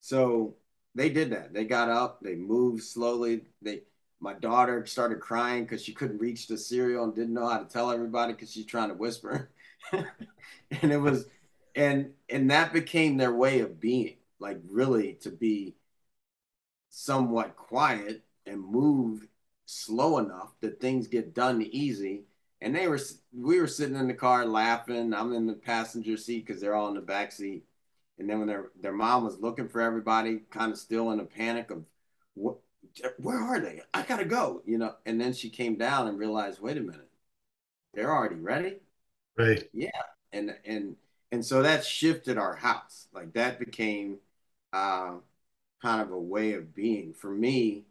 So 0.00 0.56
they 0.94 1.08
did 1.08 1.30
that. 1.30 1.52
They 1.52 1.64
got 1.64 1.88
up, 1.88 2.20
they 2.20 2.34
moved 2.34 2.82
slowly. 2.82 3.42
They 3.62 3.82
my 4.20 4.32
daughter 4.34 4.86
started 4.86 5.20
crying 5.20 5.64
because 5.64 5.84
she 5.84 5.92
couldn't 5.92 6.18
reach 6.18 6.46
the 6.46 6.56
cereal 6.56 7.04
and 7.04 7.14
didn't 7.14 7.34
know 7.34 7.46
how 7.46 7.58
to 7.58 7.66
tell 7.66 7.90
everybody 7.90 8.32
because 8.32 8.50
she's 8.50 8.64
trying 8.64 8.88
to 8.88 8.94
whisper. 8.94 9.50
and 9.92 10.92
it 10.92 10.96
was 10.96 11.26
and 11.74 12.12
and 12.28 12.50
that 12.50 12.72
became 12.72 13.16
their 13.16 13.34
way 13.34 13.60
of 13.60 13.80
being, 13.80 14.16
like 14.38 14.60
really 14.70 15.14
to 15.22 15.30
be 15.30 15.74
somewhat 16.88 17.56
quiet 17.56 18.22
and 18.46 18.64
move 18.64 19.26
slow 19.66 20.18
enough 20.18 20.52
that 20.60 20.80
things 20.80 21.06
get 21.06 21.34
done 21.34 21.62
easy. 21.62 22.24
And 22.60 22.74
they 22.74 22.88
were, 22.88 23.00
we 23.32 23.60
were 23.60 23.66
sitting 23.66 23.96
in 23.96 24.08
the 24.08 24.14
car 24.14 24.46
laughing. 24.46 25.12
I'm 25.12 25.32
in 25.34 25.46
the 25.46 25.54
passenger 25.54 26.16
seat 26.16 26.46
because 26.46 26.60
they're 26.60 26.74
all 26.74 26.88
in 26.88 26.94
the 26.94 27.00
back 27.00 27.32
seat. 27.32 27.64
And 28.18 28.30
then 28.30 28.38
when 28.38 28.48
their 28.48 28.70
their 28.80 28.92
mom 28.92 29.24
was 29.24 29.40
looking 29.40 29.68
for 29.68 29.80
everybody, 29.80 30.42
kind 30.50 30.70
of 30.70 30.78
still 30.78 31.10
in 31.10 31.20
a 31.20 31.24
panic 31.24 31.70
of, 31.70 31.84
what, 32.34 32.58
where 33.18 33.40
are 33.40 33.58
they? 33.58 33.82
I 33.92 34.02
gotta 34.02 34.24
go, 34.24 34.62
you 34.64 34.78
know. 34.78 34.94
And 35.04 35.20
then 35.20 35.32
she 35.32 35.50
came 35.50 35.76
down 35.76 36.06
and 36.06 36.18
realized, 36.18 36.60
wait 36.60 36.76
a 36.76 36.80
minute, 36.80 37.10
they're 37.92 38.14
already 38.14 38.36
ready. 38.36 38.76
Right. 39.36 39.68
Yeah. 39.72 39.90
And 40.32 40.54
and 40.64 40.96
and 41.32 41.44
so 41.44 41.62
that 41.62 41.84
shifted 41.84 42.38
our 42.38 42.54
house. 42.54 43.08
Like 43.12 43.32
that 43.32 43.58
became 43.58 44.18
uh, 44.72 45.14
kind 45.82 46.00
of 46.00 46.12
a 46.12 46.18
way 46.18 46.52
of 46.52 46.72
being 46.72 47.12
for 47.12 47.30
me 47.30 47.84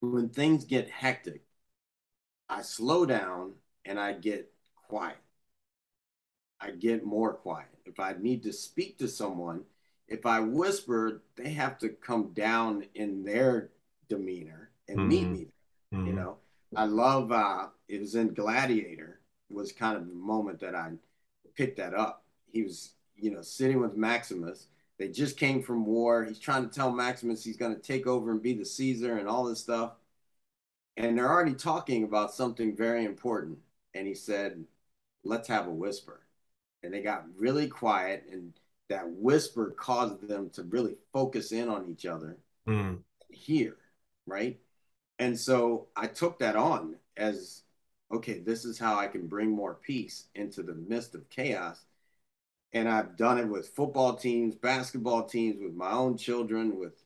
when 0.00 0.28
things 0.28 0.64
get 0.64 0.90
hectic, 0.90 1.42
I 2.48 2.62
slow 2.62 3.06
down 3.06 3.54
and 3.84 3.98
I 3.98 4.12
get 4.12 4.52
quiet. 4.88 5.18
I 6.60 6.70
get 6.70 7.04
more 7.04 7.34
quiet. 7.34 7.68
If 7.84 8.00
I 8.00 8.14
need 8.18 8.42
to 8.44 8.52
speak 8.52 8.98
to 8.98 9.08
someone, 9.08 9.64
if 10.08 10.24
I 10.24 10.40
whisper, 10.40 11.22
they 11.36 11.50
have 11.50 11.78
to 11.78 11.90
come 11.90 12.32
down 12.32 12.84
in 12.94 13.24
their 13.24 13.70
demeanor 14.08 14.70
and 14.88 14.98
mm-hmm. 14.98 15.08
meet 15.08 15.28
me. 15.28 15.48
Mm-hmm. 15.92 16.06
You 16.06 16.12
know, 16.12 16.36
I 16.74 16.84
love. 16.84 17.32
uh 17.32 17.68
It 17.88 18.00
was 18.00 18.14
in 18.14 18.34
Gladiator. 18.34 19.20
Was 19.48 19.70
kind 19.72 19.96
of 19.96 20.08
the 20.08 20.14
moment 20.14 20.60
that 20.60 20.74
I 20.74 20.92
picked 21.56 21.76
that 21.76 21.94
up. 21.94 22.24
He 22.50 22.62
was, 22.62 22.92
you 23.16 23.30
know, 23.30 23.42
sitting 23.42 23.80
with 23.80 23.96
Maximus. 23.96 24.66
They 24.98 25.08
just 25.08 25.36
came 25.36 25.62
from 25.62 25.84
war. 25.84 26.24
He's 26.24 26.38
trying 26.38 26.68
to 26.68 26.74
tell 26.74 26.90
Maximus 26.90 27.44
he's 27.44 27.56
going 27.56 27.74
to 27.74 27.82
take 27.82 28.06
over 28.06 28.30
and 28.30 28.42
be 28.42 28.54
the 28.54 28.64
Caesar 28.64 29.18
and 29.18 29.28
all 29.28 29.44
this 29.44 29.60
stuff 29.60 29.92
and 30.96 31.16
they're 31.16 31.30
already 31.30 31.54
talking 31.54 32.04
about 32.04 32.34
something 32.34 32.74
very 32.74 33.04
important. 33.04 33.58
And 33.94 34.06
he 34.06 34.14
said, 34.14 34.64
let's 35.24 35.48
have 35.48 35.66
a 35.66 35.70
whisper. 35.70 36.20
And 36.82 36.92
they 36.92 37.02
got 37.02 37.24
really 37.36 37.68
quiet, 37.68 38.24
and 38.30 38.52
that 38.88 39.08
whisper 39.08 39.74
caused 39.76 40.26
them 40.26 40.50
to 40.50 40.62
really 40.64 40.94
focus 41.12 41.52
in 41.52 41.68
on 41.68 41.88
each 41.90 42.06
other 42.06 42.38
mm. 42.68 42.98
here, 43.28 43.76
right? 44.26 44.58
And 45.18 45.38
so 45.38 45.88
I 45.96 46.06
took 46.06 46.38
that 46.38 46.56
on 46.56 46.96
as 47.16 47.62
okay, 48.12 48.38
this 48.38 48.64
is 48.64 48.78
how 48.78 48.96
I 48.96 49.08
can 49.08 49.26
bring 49.26 49.50
more 49.50 49.74
peace 49.74 50.26
into 50.36 50.62
the 50.62 50.74
midst 50.74 51.16
of 51.16 51.28
chaos. 51.28 51.86
And 52.72 52.88
I've 52.88 53.16
done 53.16 53.38
it 53.38 53.48
with 53.48 53.68
football 53.70 54.14
teams, 54.14 54.54
basketball 54.54 55.24
teams, 55.24 55.62
with 55.62 55.74
my 55.74 55.92
own 55.92 56.16
children, 56.18 56.78
with 56.78 57.02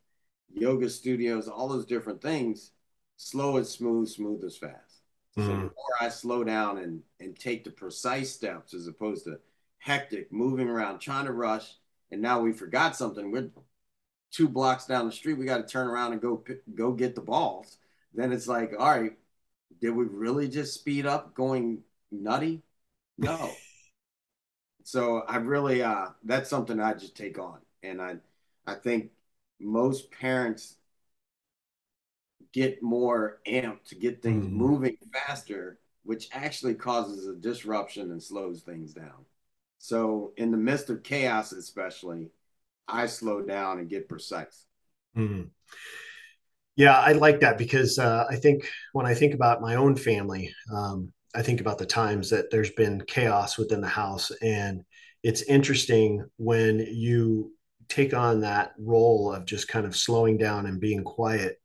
yoga 0.52 0.90
studios, 0.90 1.48
all 1.48 1.68
those 1.68 1.86
different 1.86 2.20
things 2.20 2.72
slow 3.20 3.58
is 3.58 3.68
smooth, 3.68 4.08
smooth 4.08 4.42
is 4.42 4.56
fast. 4.56 5.02
Mm-hmm. 5.36 5.42
So 5.42 5.48
the 5.48 5.62
more 5.62 5.94
I 6.00 6.08
slow 6.08 6.42
down 6.42 6.78
and 6.78 7.02
and 7.20 7.38
take 7.38 7.64
the 7.64 7.70
precise 7.70 8.32
steps 8.32 8.74
as 8.74 8.86
opposed 8.86 9.24
to 9.24 9.38
hectic, 9.78 10.32
moving 10.32 10.68
around, 10.68 10.98
trying 10.98 11.26
to 11.26 11.32
rush, 11.32 11.74
and 12.10 12.20
now 12.20 12.40
we 12.40 12.52
forgot 12.52 12.96
something. 12.96 13.30
We're 13.30 13.50
two 14.32 14.48
blocks 14.48 14.86
down 14.86 15.06
the 15.06 15.12
street. 15.12 15.34
We 15.34 15.44
got 15.44 15.58
to 15.58 15.72
turn 15.72 15.86
around 15.86 16.12
and 16.12 16.22
go 16.22 16.42
go 16.74 16.92
get 16.92 17.14
the 17.14 17.20
balls. 17.20 17.76
Then 18.14 18.32
it's 18.32 18.48
like, 18.48 18.72
all 18.76 18.90
right, 18.90 19.12
did 19.80 19.90
we 19.90 20.04
really 20.04 20.48
just 20.48 20.74
speed 20.74 21.06
up 21.06 21.34
going 21.34 21.82
nutty? 22.10 22.62
No. 23.18 23.50
So 24.90 25.20
I 25.28 25.36
really 25.36 25.82
uh 25.84 26.06
that's 26.24 26.50
something 26.50 26.80
I 26.80 26.94
just 26.94 27.16
take 27.16 27.38
on. 27.38 27.58
And 27.84 28.02
I 28.02 28.16
I 28.66 28.74
think 28.74 29.10
most 29.60 30.10
parents 30.10 30.76
get 32.52 32.82
more 32.82 33.38
amped 33.46 33.84
to 33.86 33.94
get 33.94 34.20
things 34.20 34.46
mm-hmm. 34.46 34.56
moving 34.56 34.96
faster, 35.12 35.78
which 36.02 36.28
actually 36.32 36.74
causes 36.74 37.28
a 37.28 37.36
disruption 37.36 38.10
and 38.10 38.20
slows 38.20 38.62
things 38.62 38.92
down. 38.92 39.24
So, 39.78 40.32
in 40.36 40.50
the 40.50 40.56
midst 40.56 40.90
of 40.90 41.04
chaos, 41.04 41.52
especially, 41.52 42.30
I 42.88 43.06
slow 43.06 43.42
down 43.42 43.78
and 43.78 43.88
get 43.88 44.08
precise. 44.08 44.66
Mm-hmm. 45.16 45.44
Yeah, 46.74 46.98
I 46.98 47.12
like 47.12 47.40
that 47.40 47.58
because 47.58 47.98
uh, 47.98 48.24
I 48.28 48.36
think 48.36 48.68
when 48.92 49.06
I 49.06 49.14
think 49.14 49.34
about 49.34 49.62
my 49.62 49.76
own 49.76 49.94
family, 49.94 50.52
um, 50.74 51.12
I 51.34 51.42
think 51.42 51.60
about 51.60 51.78
the 51.78 51.86
times 51.86 52.30
that 52.30 52.50
there's 52.50 52.70
been 52.70 53.02
chaos 53.06 53.56
within 53.56 53.80
the 53.80 53.88
house. 53.88 54.30
And 54.42 54.84
it's 55.22 55.42
interesting 55.42 56.24
when 56.36 56.78
you 56.78 57.52
take 57.88 58.14
on 58.14 58.40
that 58.40 58.72
role 58.78 59.32
of 59.32 59.44
just 59.44 59.68
kind 59.68 59.86
of 59.86 59.96
slowing 59.96 60.38
down 60.38 60.66
and 60.66 60.80
being 60.80 61.04
quiet 61.04 61.60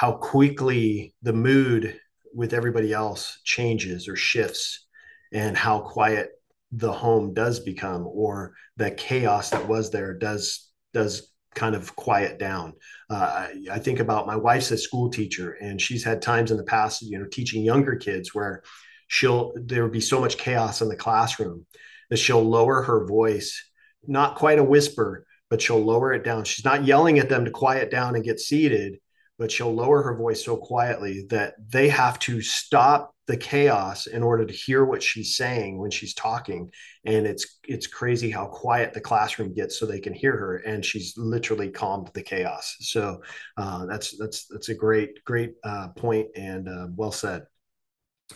how 0.00 0.12
quickly 0.12 1.14
the 1.20 1.32
mood 1.32 2.00
with 2.32 2.54
everybody 2.54 2.90
else 2.90 3.38
changes 3.44 4.08
or 4.08 4.16
shifts 4.16 4.86
and 5.30 5.54
how 5.54 5.80
quiet 5.80 6.30
the 6.72 6.90
home 6.90 7.34
does 7.34 7.60
become 7.60 8.06
or 8.06 8.54
the 8.78 8.90
chaos 8.90 9.50
that 9.50 9.68
was 9.68 9.90
there 9.90 10.14
does 10.14 10.70
does 10.94 11.29
kind 11.54 11.74
of 11.74 11.94
quiet 11.96 12.38
down. 12.38 12.74
Uh, 13.08 13.48
I 13.70 13.78
think 13.78 14.00
about 14.00 14.26
my 14.26 14.36
wife's 14.36 14.70
a 14.70 14.78
school 14.78 15.10
teacher, 15.10 15.52
and 15.60 15.80
she's 15.80 16.04
had 16.04 16.22
times 16.22 16.50
in 16.50 16.56
the 16.56 16.64
past, 16.64 17.02
you 17.02 17.18
know, 17.18 17.26
teaching 17.26 17.62
younger 17.62 17.96
kids 17.96 18.34
where 18.34 18.62
she'll 19.08 19.52
there 19.56 19.82
would 19.82 19.92
be 19.92 20.00
so 20.00 20.20
much 20.20 20.38
chaos 20.38 20.80
in 20.80 20.88
the 20.88 20.96
classroom 20.96 21.66
that 22.10 22.18
she'll 22.18 22.44
lower 22.44 22.82
her 22.82 23.06
voice, 23.06 23.62
not 24.06 24.36
quite 24.36 24.58
a 24.58 24.64
whisper, 24.64 25.26
but 25.48 25.60
she'll 25.60 25.84
lower 25.84 26.12
it 26.12 26.24
down. 26.24 26.44
She's 26.44 26.64
not 26.64 26.84
yelling 26.84 27.18
at 27.18 27.28
them 27.28 27.44
to 27.44 27.50
quiet 27.50 27.90
down 27.90 28.14
and 28.14 28.24
get 28.24 28.38
seated, 28.38 28.98
but 29.38 29.50
she'll 29.50 29.74
lower 29.74 30.02
her 30.02 30.16
voice 30.16 30.44
so 30.44 30.56
quietly 30.56 31.26
that 31.30 31.54
they 31.68 31.88
have 31.88 32.18
to 32.20 32.40
stop 32.40 33.14
the 33.30 33.36
chaos 33.36 34.08
in 34.08 34.24
order 34.24 34.44
to 34.44 34.52
hear 34.52 34.84
what 34.84 35.00
she's 35.00 35.36
saying 35.36 35.78
when 35.78 35.90
she's 35.90 36.14
talking. 36.14 36.68
And 37.04 37.26
it's 37.26 37.60
it's 37.64 37.86
crazy 37.86 38.28
how 38.28 38.46
quiet 38.46 38.92
the 38.92 39.00
classroom 39.00 39.54
gets 39.54 39.78
so 39.78 39.86
they 39.86 40.00
can 40.00 40.12
hear 40.12 40.36
her. 40.36 40.56
And 40.56 40.84
she's 40.84 41.16
literally 41.16 41.70
calmed 41.70 42.10
the 42.12 42.22
chaos. 42.22 42.76
So 42.80 43.22
uh, 43.56 43.86
that's 43.86 44.18
that's 44.18 44.46
that's 44.46 44.68
a 44.68 44.74
great 44.74 45.24
great 45.24 45.54
uh, 45.62 45.88
point 45.96 46.28
and 46.34 46.68
uh, 46.68 46.88
well 46.96 47.12
said. 47.12 47.46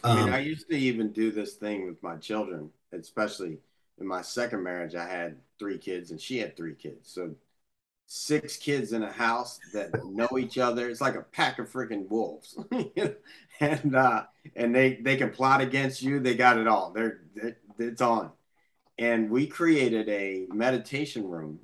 I 0.03 0.15
mean 0.15 0.25
um, 0.25 0.35
i 0.35 0.39
used 0.41 0.69
to 0.69 0.77
even 0.77 1.13
do 1.13 1.31
this 1.31 1.55
thing 1.55 1.87
with 1.87 2.03
my 2.03 2.17
children 2.17 2.69
especially 2.93 3.59
in 4.01 4.07
my 4.09 4.23
second 4.23 4.61
marriage 4.65 4.97
i 4.97 5.07
had 5.07 5.37
three 5.57 5.79
kids 5.79 6.11
and 6.11 6.21
she 6.21 6.39
had 6.39 6.57
three 6.57 6.75
kids. 6.75 7.13
So 7.13 7.35
six 8.07 8.57
kids 8.57 8.93
in 8.93 9.03
a 9.03 9.13
house 9.13 9.59
that 9.73 9.91
know 10.05 10.39
each 10.39 10.59
other. 10.59 10.89
It's 10.89 11.01
like 11.01 11.15
a 11.15 11.23
pack 11.23 11.59
of 11.59 11.71
freaking 11.71 12.09
wolves, 12.09 12.57
and 13.61 13.95
uh, 13.95 14.25
and 14.57 14.75
they 14.75 14.97
they 14.97 15.17
can 15.17 15.31
plot 15.31 15.61
against 15.61 16.03
you. 16.03 16.21
They 16.21 16.35
got 16.35 16.59
it 16.59 16.67
all. 16.67 16.93
They're, 16.93 17.21
they're 17.35 17.57
it's 17.79 18.01
on. 18.01 18.31
And 18.99 19.31
we 19.31 19.47
created 19.47 20.09
a 20.09 20.47
meditation 20.53 21.29
room, 21.29 21.61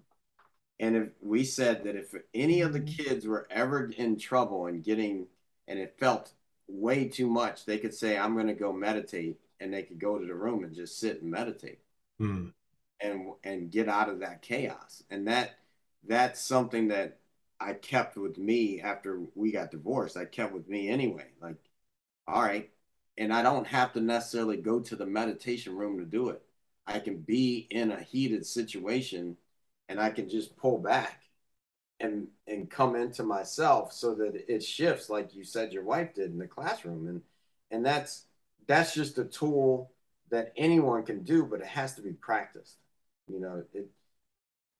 and 0.79 0.96
if 0.96 1.09
we 1.20 1.44
said 1.44 1.85
that 1.85 1.96
if 1.96 2.14
any 2.35 2.61
of 2.62 2.72
the 2.72 2.81
kids 2.81 3.26
were 3.26 3.46
ever 3.50 3.90
in 3.96 4.18
trouble 4.18 4.66
and 4.66 4.83
getting 4.83 5.26
and 5.68 5.79
it 5.79 5.96
felt 5.98 6.33
way 6.68 7.07
too 7.09 7.29
much, 7.29 7.64
they 7.64 7.79
could 7.79 7.94
say, 7.94 8.18
"I'm 8.18 8.35
going 8.35 8.48
to 8.48 8.55
go 8.55 8.72
meditate," 8.72 9.38
and 9.61 9.72
they 9.72 9.83
could 9.83 10.00
go 10.00 10.18
to 10.18 10.26
the 10.26 10.35
room 10.35 10.64
and 10.64 10.74
just 10.74 10.98
sit 10.98 11.22
and 11.22 11.31
meditate. 11.31 11.81
Mm. 12.20 12.53
And, 13.03 13.33
and 13.44 13.70
get 13.70 13.88
out 13.88 14.11
of 14.11 14.20
that 14.20 14.42
chaos 14.42 15.03
and 15.09 15.26
that 15.26 15.55
that's 16.07 16.40
something 16.40 16.88
that 16.88 17.18
I 17.61 17.74
kept 17.74 18.16
with 18.16 18.38
me 18.38 18.81
after 18.81 19.20
we 19.35 19.53
got 19.53 19.70
divorced. 19.70 20.16
I 20.16 20.24
kept 20.24 20.55
with 20.55 20.68
me 20.68 20.88
anyway. 20.88 21.26
Like, 21.40 21.57
all 22.26 22.42
right. 22.42 22.70
And 23.18 23.33
I 23.33 23.42
don't 23.42 23.66
have 23.66 23.92
to 23.94 24.00
necessarily 24.00 24.56
go 24.56 24.80
to 24.80 24.96
the 24.96 25.06
meditation 25.06 25.76
room 25.76 25.98
to 25.98 26.04
do 26.04 26.30
it. 26.30 26.42
I 26.87 26.98
can 26.98 27.18
be 27.18 27.66
in 27.70 27.92
a 27.92 28.02
heated 28.02 28.46
situation 28.46 29.37
and 29.88 30.00
I 30.00 30.11
can 30.11 30.28
just 30.28 30.56
pull 30.56 30.78
back 30.78 31.22
and 32.00 32.28
and 32.46 32.70
come 32.70 32.96
into 32.96 33.22
myself 33.22 33.92
so 33.92 34.14
that 34.14 34.52
it 34.52 34.62
shifts 34.62 35.11
like 35.11 35.35
you 35.35 35.44
said 35.44 35.72
your 35.72 35.85
wife 35.85 36.14
did 36.14 36.30
in 36.30 36.38
the 36.38 36.46
classroom 36.46 37.09
and 37.09 37.20
and 37.70 37.85
that's 37.85 38.24
that's 38.66 38.94
just 38.94 39.18
a 39.18 39.24
tool 39.24 39.90
that 40.30 40.52
anyone 40.56 41.02
can 41.02 41.22
do 41.24 41.44
but 41.44 41.61
it 41.61 41.66
has 41.66 41.94
to 41.94 42.00
be 42.00 42.12
practiced 42.12 42.76
you 43.28 43.38
know 43.38 43.62
it 43.74 43.90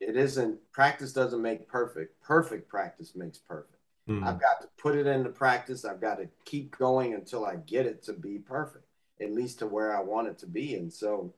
it 0.01 0.17
isn't 0.17 0.59
practice 0.73 1.13
doesn't 1.13 1.43
make 1.43 1.69
perfect. 1.69 2.21
Perfect 2.23 2.69
practice 2.69 3.15
makes 3.15 3.39
perfect. 3.39 3.80
Mm. 4.11 4.27
I've 4.27 4.41
got 4.41 4.61
to 4.61 4.69
put 4.77 4.97
it 4.97 5.07
into 5.07 5.31
practice. 5.31 5.85
I've 5.85 6.01
got 6.01 6.17
to 6.17 6.29
keep 6.45 6.77
going 6.77 7.15
until 7.15 7.47
I 7.47 7.57
get 7.57 7.87
it 7.87 8.03
to 8.05 8.13
be 8.13 8.39
perfect, 8.39 8.85
at 9.21 9.33
least 9.33 9.61
to 9.61 9.67
where 9.67 9.97
I 9.97 10.01
want 10.01 10.29
it 10.29 10.39
to 10.39 10.47
be. 10.47 10.75
And 10.75 10.93
so 10.93 11.33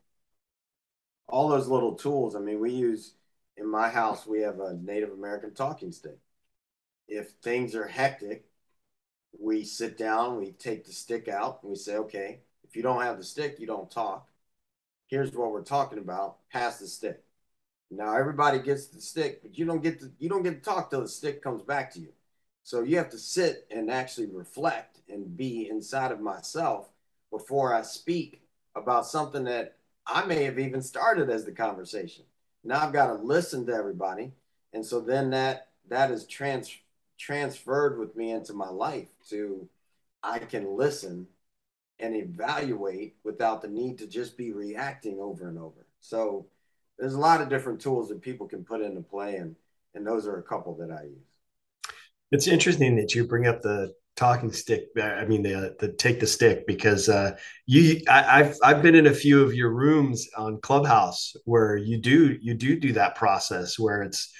all 1.28 1.48
those 1.48 1.68
little 1.68 1.94
tools, 1.94 2.35
I 2.35 2.38
mean, 2.38 2.61
we 2.61 2.70
use 2.70 3.14
in 3.58 3.70
my 3.70 3.90
house, 3.90 4.26
we 4.26 4.40
have 4.40 4.61
a 4.61 4.74
Native 4.74 5.12
American 5.12 5.52
talking 5.52 5.92
stick. 5.92 6.18
If 7.08 7.30
things 7.42 7.74
are 7.74 7.87
hectic, 7.87 8.46
we 9.38 9.64
sit 9.64 9.98
down, 9.98 10.38
we 10.38 10.52
take 10.52 10.87
the 10.87 10.92
stick 10.92 11.28
out, 11.28 11.61
and 11.62 11.70
we 11.70 11.76
say, 11.76 11.96
okay, 11.96 12.40
if 12.64 12.74
you 12.74 12.82
don't 12.82 13.02
have 13.02 13.18
the 13.18 13.24
stick, 13.24 13.56
you 13.58 13.66
don't 13.66 13.90
talk. 13.90 14.28
Here's 15.08 15.32
what 15.32 15.52
we're 15.52 15.62
talking 15.62 15.98
about. 15.98 16.38
Pass 16.50 16.78
the 16.78 16.87
stick. 16.87 17.22
Now 17.90 18.16
everybody 18.16 18.58
gets 18.61 18.87
the 18.87 19.00
stick, 19.02 19.42
but 19.42 19.58
you 19.58 19.66
don't 19.66 19.82
get 19.82 20.00
to 20.00 20.11
you 20.18 20.30
don't 20.30 20.42
get 20.42 20.54
to 20.54 20.70
talk 20.70 20.88
till 20.88 21.02
the 21.02 21.08
stick 21.08 21.42
comes 21.42 21.61
back 21.61 21.92
to 21.92 22.00
you. 22.00 22.12
So 22.64 22.83
you 22.83 22.96
have 22.96 23.11
to 23.11 23.18
sit 23.18 23.66
and 23.70 23.90
actually 23.90 24.27
reflect 24.27 25.01
and 25.09 25.37
be 25.37 25.68
inside 25.68 26.12
of 26.12 26.20
myself 26.20 26.88
before 27.31 27.75
I 27.75 27.83
speak 27.83 28.42
about 28.75 29.07
something 29.07 29.44
that 29.44 29.77
I 30.07 30.25
may 30.25 30.44
have 30.44 30.59
even 30.59 30.83
started 30.83 31.31
as 31.31 31.44
the 31.44 31.53
conversation. 31.53 32.25
Now 32.64 32.81
I've 32.81 32.92
got 32.92 33.09
to 33.09 33.14
listen 33.14 33.66
to 33.66 33.75
everybody, 33.75 34.33
and 34.72 34.85
so 34.85 35.01
then 35.01 35.31
that 35.31 35.68
that 35.88 36.11
is 36.11 36.27
trans 36.27 36.75
transferred 37.18 37.98
with 37.98 38.16
me 38.16 38.31
into 38.31 38.53
my 38.53 38.68
life 38.68 39.09
to 39.29 39.68
I 40.22 40.38
can 40.38 40.77
listen 40.77 41.27
and 41.98 42.14
evaluate 42.14 43.16
without 43.25 43.62
the 43.62 43.68
need 43.68 43.98
to 43.98 44.07
just 44.07 44.37
be 44.37 44.53
reacting 44.53 45.18
over 45.20 45.48
and 45.48 45.59
over. 45.59 45.87
So 46.01 46.46
there's 46.98 47.14
a 47.14 47.20
lot 47.20 47.40
of 47.40 47.48
different 47.48 47.81
tools 47.81 48.09
that 48.09 48.22
people 48.22 48.46
can 48.46 48.64
put 48.64 48.81
into 48.81 49.01
play, 49.01 49.37
and 49.37 49.57
and 49.94 50.07
those 50.07 50.27
are 50.27 50.38
a 50.38 50.42
couple 50.42 50.75
that 50.77 50.90
I 50.90 51.05
use. 51.05 51.31
It's 52.32 52.48
interesting 52.48 52.96
that 52.96 53.14
you 53.14 53.26
bring 53.26 53.46
up 53.46 53.62
the 53.62 53.92
talking 54.16 54.52
stick. 54.52 54.86
I 55.00 55.24
mean, 55.26 55.42
the 55.42 55.76
the 55.78 55.92
take 55.92 56.20
the 56.20 56.26
stick 56.26 56.66
because 56.66 57.08
uh, 57.08 57.36
you 57.66 58.02
I, 58.08 58.42
have 58.42 58.56
I've 58.62 58.82
been 58.82 58.94
in 58.94 59.06
a 59.06 59.14
few 59.14 59.42
of 59.42 59.54
your 59.54 59.70
rooms 59.70 60.28
on 60.36 60.60
Clubhouse 60.60 61.34
where 61.44 61.76
you 61.76 61.98
do 61.98 62.38
you 62.40 62.54
do 62.54 62.78
do 62.80 62.92
that 62.94 63.14
process 63.16 63.78
where 63.78 64.02
it's 64.02 64.32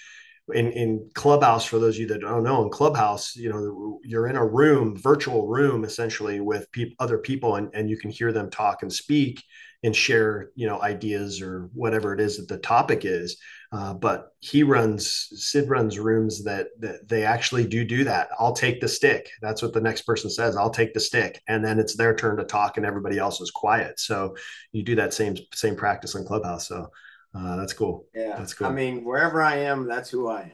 in 0.55 0.73
in 0.73 1.09
clubhouse 1.15 1.65
for 1.65 1.79
those 1.79 1.97
of 1.97 2.01
you 2.01 2.07
that 2.09 2.21
don't 2.21 2.43
know 2.43 2.63
in 2.65 2.69
clubhouse 2.69 3.37
you 3.37 3.49
know 3.49 4.01
you're 4.03 4.27
in 4.27 4.37
a 4.37 4.45
room 4.45 4.97
virtual 4.97 5.47
room 5.47 5.85
essentially 5.85 6.41
with 6.41 6.71
pe- 6.73 6.95
other 6.99 7.17
people 7.17 7.57
and, 7.57 7.71
and 7.75 7.89
you 7.89 7.97
can 7.97 8.11
hear 8.11 8.33
them 8.33 8.51
talk 8.51 8.83
and 8.83 8.93
speak 8.93 9.43
and 9.85 9.95
share 9.95 10.51
you 10.55 10.67
know 10.67 10.81
ideas 10.83 11.41
or 11.41 11.69
whatever 11.75 12.15
it 12.15 12.21
is 12.21 12.37
that 12.37 12.49
the 12.49 12.59
topic 12.59 13.05
is. 13.05 13.37
Uh, 13.73 13.95
but 13.95 14.35
he 14.41 14.63
runs 14.63 15.29
sid 15.35 15.69
runs 15.69 15.99
rooms 15.99 16.45
that, 16.45 16.69
that 16.79 17.09
they 17.09 17.25
actually 17.25 17.67
do 17.67 17.85
do 17.85 18.05
that. 18.05 18.29
I'll 18.39 18.53
take 18.53 18.81
the 18.81 18.89
stick. 18.89 19.31
That's 19.41 19.63
what 19.63 19.73
the 19.73 19.81
next 19.81 20.03
person 20.03 20.29
says. 20.29 20.57
I'll 20.57 20.71
take 20.71 20.93
the 20.93 21.01
stick. 21.01 21.41
And 21.49 21.65
then 21.65 21.79
it's 21.79 21.97
their 21.97 22.15
turn 22.15 22.37
to 22.37 22.45
talk 22.45 22.77
and 22.77 22.85
everybody 22.85 23.19
else 23.19 23.41
is 23.41 23.51
quiet. 23.51 23.99
So 23.99 24.37
you 24.73 24.83
do 24.83 24.95
that 24.97 25.15
same 25.15 25.37
same 25.55 25.75
practice 25.75 26.15
in 26.15 26.25
clubhouse. 26.25 26.69
So 26.69 26.89
uh, 27.35 27.57
that's 27.57 27.73
cool 27.73 28.07
yeah 28.15 28.37
that's 28.37 28.55
cool 28.55 28.67
i 28.67 28.71
mean 28.71 29.05
wherever 29.05 29.43
i 29.43 29.57
am 29.57 29.87
that's 29.87 30.11
who 30.11 30.29
i 30.29 30.53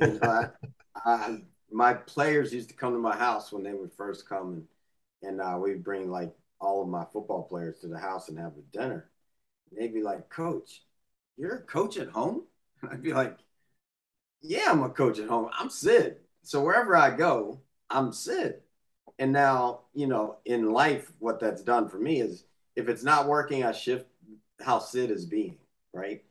am 0.00 0.18
I, 0.22 0.48
I, 1.04 1.38
my 1.70 1.94
players 1.94 2.52
used 2.52 2.68
to 2.70 2.74
come 2.74 2.92
to 2.92 2.98
my 2.98 3.16
house 3.16 3.52
when 3.52 3.62
they 3.62 3.72
would 3.72 3.92
first 3.92 4.28
come 4.28 4.52
and, 4.52 4.66
and 5.22 5.40
uh, 5.40 5.58
we'd 5.60 5.84
bring 5.84 6.10
like 6.10 6.34
all 6.60 6.82
of 6.82 6.88
my 6.88 7.04
football 7.12 7.42
players 7.42 7.78
to 7.80 7.88
the 7.88 7.98
house 7.98 8.28
and 8.28 8.38
have 8.38 8.52
a 8.56 8.76
dinner. 8.76 9.10
And 9.70 9.80
they'd 9.80 9.94
be 9.94 10.02
like, 10.02 10.28
Coach, 10.28 10.82
you're 11.36 11.56
a 11.56 11.62
coach 11.62 11.98
at 11.98 12.08
home? 12.08 12.44
And 12.82 12.90
I'd 12.92 13.02
be 13.02 13.12
like, 13.12 13.38
Yeah, 14.40 14.66
I'm 14.68 14.82
a 14.82 14.90
coach 14.90 15.18
at 15.18 15.28
home. 15.28 15.50
I'm 15.58 15.70
Sid. 15.70 16.16
So 16.42 16.62
wherever 16.62 16.96
I 16.96 17.10
go, 17.10 17.60
I'm 17.90 18.12
Sid. 18.12 18.60
And 19.18 19.32
now, 19.32 19.80
you 19.94 20.06
know, 20.06 20.36
in 20.44 20.70
life, 20.70 21.12
what 21.18 21.40
that's 21.40 21.62
done 21.62 21.88
for 21.88 21.98
me 21.98 22.20
is 22.20 22.44
if 22.76 22.88
it's 22.88 23.02
not 23.02 23.26
working, 23.26 23.64
I 23.64 23.72
shift 23.72 24.06
how 24.60 24.78
Sid 24.78 25.10
is 25.10 25.26
being, 25.26 25.56
right? 25.92 26.22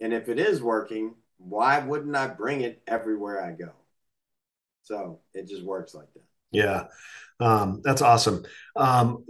And 0.00 0.12
if 0.12 0.28
it 0.28 0.38
is 0.38 0.62
working, 0.62 1.14
why 1.38 1.78
wouldn't 1.78 2.16
I 2.16 2.28
bring 2.28 2.62
it 2.62 2.82
everywhere 2.86 3.44
I 3.44 3.52
go? 3.52 3.72
So 4.82 5.20
it 5.34 5.48
just 5.48 5.64
works 5.64 5.94
like 5.94 6.12
that. 6.14 6.22
Yeah. 6.52 6.84
Um, 7.40 7.80
that's 7.82 8.02
awesome. 8.02 8.44
Um, 8.76 9.24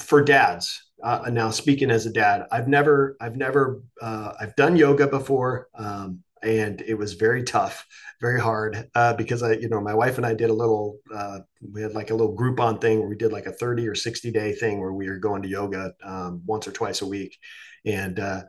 for 0.00 0.22
dads 0.22 0.84
uh, 1.02 1.30
now 1.30 1.50
speaking 1.50 1.90
as 1.90 2.06
a 2.06 2.12
dad 2.12 2.46
i've 2.50 2.68
never 2.68 3.16
i've 3.20 3.36
never 3.36 3.82
uh, 4.02 4.32
i've 4.40 4.56
done 4.56 4.76
yoga 4.76 5.06
before 5.06 5.68
um, 5.74 6.22
and 6.42 6.80
it 6.82 6.94
was 6.94 7.14
very 7.14 7.42
tough 7.42 7.86
very 8.20 8.40
hard 8.40 8.88
uh, 8.94 9.12
because 9.14 9.42
i 9.42 9.52
you 9.52 9.68
know 9.68 9.80
my 9.80 9.94
wife 9.94 10.16
and 10.16 10.26
i 10.26 10.34
did 10.34 10.50
a 10.50 10.54
little 10.54 10.98
uh, 11.14 11.38
we 11.72 11.82
had 11.82 11.94
like 11.94 12.10
a 12.10 12.14
little 12.14 12.36
groupon 12.36 12.80
thing 12.80 12.98
where 12.98 13.08
we 13.08 13.16
did 13.16 13.32
like 13.32 13.46
a 13.46 13.52
30 13.52 13.86
or 13.86 13.94
60 13.94 14.30
day 14.30 14.52
thing 14.52 14.80
where 14.80 14.92
we 14.92 15.08
were 15.08 15.18
going 15.18 15.42
to 15.42 15.48
yoga 15.48 15.92
um, 16.02 16.42
once 16.46 16.66
or 16.66 16.72
twice 16.72 17.02
a 17.02 17.06
week 17.06 17.38
and 17.84 18.18
uh, 18.18 18.42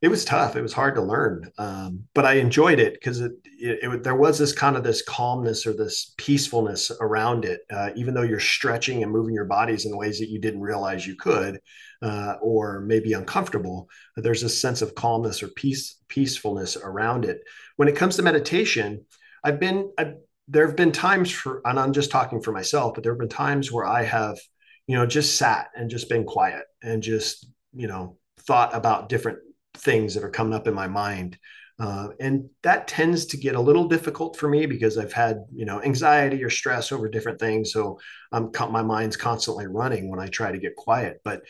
it 0.00 0.08
was 0.08 0.24
tough. 0.24 0.54
It 0.54 0.62
was 0.62 0.72
hard 0.72 0.94
to 0.94 1.02
learn, 1.02 1.50
um, 1.58 2.04
but 2.14 2.24
I 2.24 2.34
enjoyed 2.34 2.78
it 2.78 2.94
because 2.94 3.20
it, 3.20 3.32
it, 3.58 3.78
it, 3.82 4.02
there 4.04 4.14
was 4.14 4.38
this 4.38 4.52
kind 4.52 4.76
of 4.76 4.84
this 4.84 5.02
calmness 5.02 5.66
or 5.66 5.72
this 5.72 6.14
peacefulness 6.16 6.92
around 7.00 7.44
it. 7.44 7.60
Uh, 7.70 7.90
even 7.96 8.14
though 8.14 8.22
you're 8.22 8.38
stretching 8.38 9.02
and 9.02 9.10
moving 9.10 9.34
your 9.34 9.44
bodies 9.44 9.86
in 9.86 9.96
ways 9.96 10.20
that 10.20 10.28
you 10.28 10.40
didn't 10.40 10.60
realize 10.60 11.06
you 11.06 11.16
could, 11.16 11.58
uh, 12.02 12.34
or 12.40 12.80
maybe 12.80 13.12
uncomfortable, 13.12 13.88
there's 14.16 14.44
a 14.44 14.48
sense 14.48 14.82
of 14.82 14.94
calmness 14.94 15.42
or 15.42 15.48
peace 15.48 15.96
peacefulness 16.08 16.76
around 16.76 17.24
it. 17.24 17.40
When 17.76 17.88
it 17.88 17.96
comes 17.96 18.16
to 18.16 18.22
meditation, 18.22 19.04
I've 19.42 19.58
been 19.58 19.92
I've, 19.98 20.14
there 20.46 20.66
have 20.66 20.76
been 20.76 20.92
times 20.92 21.30
for, 21.30 21.60
and 21.64 21.78
I'm 21.78 21.92
just 21.92 22.10
talking 22.10 22.40
for 22.40 22.52
myself, 22.52 22.94
but 22.94 23.02
there 23.02 23.12
have 23.12 23.20
been 23.20 23.28
times 23.28 23.70
where 23.70 23.84
I 23.84 24.02
have, 24.04 24.38
you 24.86 24.96
know, 24.96 25.06
just 25.06 25.36
sat 25.36 25.68
and 25.76 25.90
just 25.90 26.08
been 26.08 26.24
quiet 26.24 26.64
and 26.82 27.02
just 27.02 27.46
you 27.74 27.88
know 27.88 28.16
thought 28.46 28.74
about 28.74 29.08
different 29.08 29.38
things 29.78 30.14
that 30.14 30.24
are 30.24 30.30
coming 30.30 30.54
up 30.54 30.66
in 30.66 30.74
my 30.74 30.88
mind. 30.88 31.38
Uh, 31.80 32.08
and 32.18 32.50
that 32.62 32.88
tends 32.88 33.26
to 33.26 33.36
get 33.36 33.54
a 33.54 33.60
little 33.60 33.86
difficult 33.86 34.36
for 34.36 34.48
me 34.48 34.66
because 34.66 34.98
I've 34.98 35.12
had, 35.12 35.44
you 35.54 35.64
know, 35.64 35.80
anxiety 35.80 36.42
or 36.42 36.50
stress 36.50 36.90
over 36.90 37.08
different 37.08 37.38
things. 37.38 37.72
So 37.72 38.00
I'm 38.32 38.50
my 38.70 38.82
mind's 38.82 39.16
constantly 39.16 39.66
running 39.68 40.10
when 40.10 40.18
I 40.18 40.26
try 40.26 40.50
to 40.50 40.58
get 40.58 40.74
quiet. 40.74 41.20
But 41.22 41.42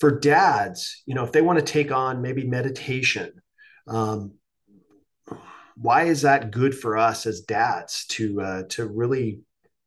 for 0.00 0.18
dads, 0.18 1.02
you 1.06 1.14
know, 1.14 1.22
if 1.22 1.30
they 1.30 1.40
want 1.40 1.60
to 1.60 1.64
take 1.64 1.92
on 1.92 2.20
maybe 2.20 2.44
meditation, 2.44 3.32
um, 3.86 4.32
why 5.76 6.04
is 6.04 6.22
that 6.22 6.50
good 6.50 6.76
for 6.76 6.96
us 6.96 7.26
as 7.26 7.42
dads 7.42 8.06
to 8.06 8.40
uh, 8.40 8.62
to 8.70 8.86
really, 8.86 9.40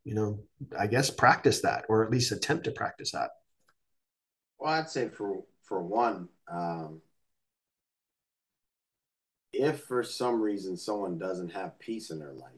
you 0.06 0.14
know, 0.14 0.40
I 0.78 0.88
guess 0.88 1.10
practice 1.10 1.62
that 1.62 1.86
or 1.90 2.06
at 2.06 2.12
least 2.12 2.32
attempt 2.32 2.66
to 2.66 2.72
practice 2.72 3.12
that? 3.12 3.32
Well, 4.60 4.72
I'd 4.72 4.90
say 4.90 5.10
for 5.10 5.44
for 5.64 5.82
one, 5.84 6.30
um, 6.52 7.02
if 9.54 9.82
for 9.82 10.04
some 10.04 10.42
reason 10.42 10.78
someone 10.78 11.18
doesn't 11.18 11.50
have 11.50 11.80
peace 11.80 12.12
in 12.12 12.20
their 12.20 12.34
life, 12.34 12.52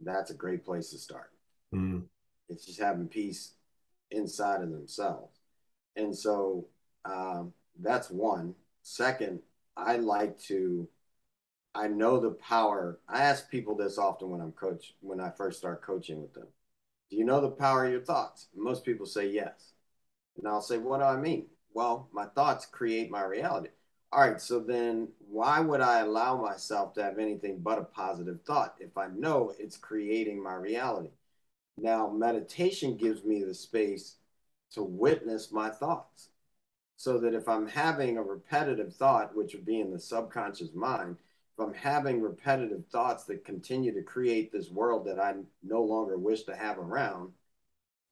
that's 0.00 0.30
a 0.30 0.34
great 0.34 0.64
place 0.64 0.90
to 0.90 0.98
start. 0.98 1.32
Mm. 1.74 2.04
It's 2.48 2.66
just 2.66 2.80
having 2.80 3.08
peace 3.08 3.52
inside 4.10 4.62
of 4.62 4.70
themselves. 4.70 5.38
And 5.96 6.16
so 6.16 6.66
um, 7.04 7.52
that's 7.80 8.10
one. 8.10 8.54
Second, 8.82 9.40
I 9.76 9.96
like 9.96 10.38
to, 10.42 10.88
I 11.74 11.88
know 11.88 12.20
the 12.20 12.30
power. 12.30 13.00
I 13.08 13.22
ask 13.22 13.50
people 13.50 13.74
this 13.74 13.98
often 13.98 14.30
when 14.30 14.40
I'm 14.40 14.52
coach, 14.52 14.94
when 15.00 15.20
I 15.20 15.30
first 15.30 15.58
start 15.58 15.82
coaching 15.82 16.20
with 16.20 16.34
them. 16.34 16.46
Do 17.10 17.16
you 17.16 17.24
know 17.24 17.40
the 17.40 17.50
power 17.50 17.84
of 17.84 17.92
your 17.92 18.00
thoughts? 18.00 18.48
most 18.54 18.84
people 18.84 19.06
say 19.06 19.28
yes. 19.28 19.72
And 20.36 20.46
I'll 20.46 20.60
say, 20.60 20.78
what 20.78 20.98
do 20.98 21.04
I 21.04 21.16
mean? 21.16 21.46
Well, 21.72 22.08
my 22.12 22.26
thoughts 22.26 22.66
create 22.66 23.10
my 23.10 23.22
reality. 23.22 23.68
All 24.12 24.20
right, 24.20 24.40
so 24.40 24.60
then 24.60 25.08
why 25.28 25.60
would 25.60 25.80
I 25.80 26.00
allow 26.00 26.40
myself 26.40 26.94
to 26.94 27.02
have 27.02 27.18
anything 27.18 27.58
but 27.58 27.78
a 27.78 27.84
positive 27.84 28.40
thought 28.42 28.76
if 28.80 28.96
I 28.96 29.08
know 29.08 29.52
it's 29.58 29.76
creating 29.76 30.42
my 30.42 30.54
reality? 30.54 31.10
Now, 31.76 32.08
meditation 32.08 32.96
gives 32.96 33.24
me 33.24 33.42
the 33.42 33.54
space 33.54 34.16
to 34.72 34.82
witness 34.82 35.52
my 35.52 35.70
thoughts 35.70 36.30
so 36.96 37.18
that 37.18 37.34
if 37.34 37.48
I'm 37.48 37.66
having 37.66 38.16
a 38.16 38.22
repetitive 38.22 38.94
thought, 38.94 39.36
which 39.36 39.54
would 39.54 39.66
be 39.66 39.80
in 39.80 39.92
the 39.92 39.98
subconscious 39.98 40.72
mind, 40.72 41.16
if 41.58 41.64
I'm 41.64 41.74
having 41.74 42.22
repetitive 42.22 42.86
thoughts 42.86 43.24
that 43.24 43.44
continue 43.44 43.92
to 43.92 44.02
create 44.02 44.52
this 44.52 44.70
world 44.70 45.06
that 45.06 45.18
I 45.18 45.34
no 45.62 45.82
longer 45.82 46.16
wish 46.16 46.44
to 46.44 46.56
have 46.56 46.78
around, 46.78 47.32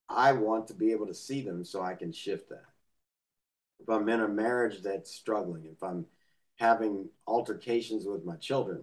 I 0.09 0.33
want 0.33 0.67
to 0.69 0.75
be 0.75 0.93
able 0.93 1.07
to 1.07 1.15
see 1.15 1.41
them 1.41 1.65
so 1.65 1.81
I 1.83 1.95
can 1.95 2.13
shift 2.13 2.51
that 2.51 2.74
if 3.85 3.91
I'm 3.91 4.09
in 4.09 4.21
a 4.21 4.29
marriage 4.29 4.81
that's 4.81 5.11
struggling, 5.11 5.67
if 5.67 5.83
I'm 5.83 6.07
having 6.57 7.11
altercations 7.27 8.07
with 8.07 8.25
my 8.25 8.37
children, 8.37 8.83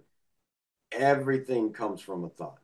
everything 0.92 1.74
comes 1.74 2.02
from 2.02 2.24
a 2.24 2.30
thought. 2.30 2.60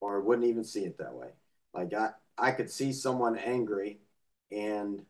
Or 0.00 0.16
I 0.16 0.24
wouldn't 0.24 0.48
even 0.48 0.64
see 0.64 0.84
it 0.84 0.96
that 0.98 1.14
way. 1.14 1.28
Like 1.74 1.92
I, 1.92 2.10
I 2.38 2.52
could 2.52 2.70
see 2.70 2.94
someone 2.94 3.36
angry 3.36 3.98
and 4.50 5.04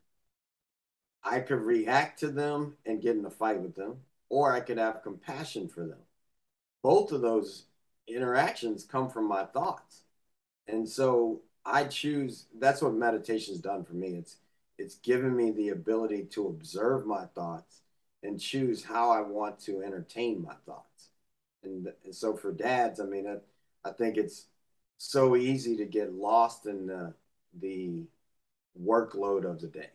I 1.23 1.39
could 1.39 1.61
react 1.61 2.19
to 2.21 2.29
them 2.29 2.77
and 2.85 3.01
get 3.01 3.17
in 3.17 3.25
a 3.25 3.31
fight 3.31 3.61
with 3.61 3.77
them, 3.77 3.99
or 4.29 4.53
I 4.53 4.59
could 4.59 4.79
have 4.79 5.05
compassion 5.05 5.69
for 5.69 5.87
them. 5.87 6.01
Both 6.83 7.13
of 7.13 7.21
those 7.21 7.67
interactions 8.09 8.83
come 8.83 9.09
from 9.09 9.29
my 9.29 9.45
thoughts. 9.45 10.03
And 10.67 10.89
so 10.89 11.43
I 11.65 11.85
choose 11.85 12.47
that's 12.59 12.83
what 12.83 12.95
meditation's 12.95 13.59
done 13.59 13.85
for 13.85 13.95
me. 13.95 14.17
It's 14.17 14.39
it's 14.83 14.97
given 14.97 15.35
me 15.37 15.53
the 15.53 15.69
ability 15.69 16.25
to 16.25 16.49
observe 16.49 17.07
my 17.07 17.25
thoughts 17.27 17.83
and 18.25 18.41
choose 18.41 18.83
how 18.83 19.11
I 19.11 19.21
want 19.21 19.61
to 19.61 19.83
entertain 19.83 20.43
my 20.43 20.55
thoughts. 20.67 21.09
And, 21.63 21.87
and 22.05 22.15
so 22.15 22.37
for 22.37 22.53
dads, 22.53 22.99
I 22.99 23.05
mean, 23.05 23.27
I, 23.29 23.89
I, 23.89 23.93
think 23.93 24.17
it's 24.17 24.47
so 24.99 25.37
easy 25.37 25.77
to 25.77 25.85
get 25.85 26.13
lost 26.13 26.67
in 26.67 26.87
the, 26.87 27.15
the 27.61 28.03
workload 28.81 29.49
of 29.49 29.61
the 29.61 29.69
day. 29.69 29.91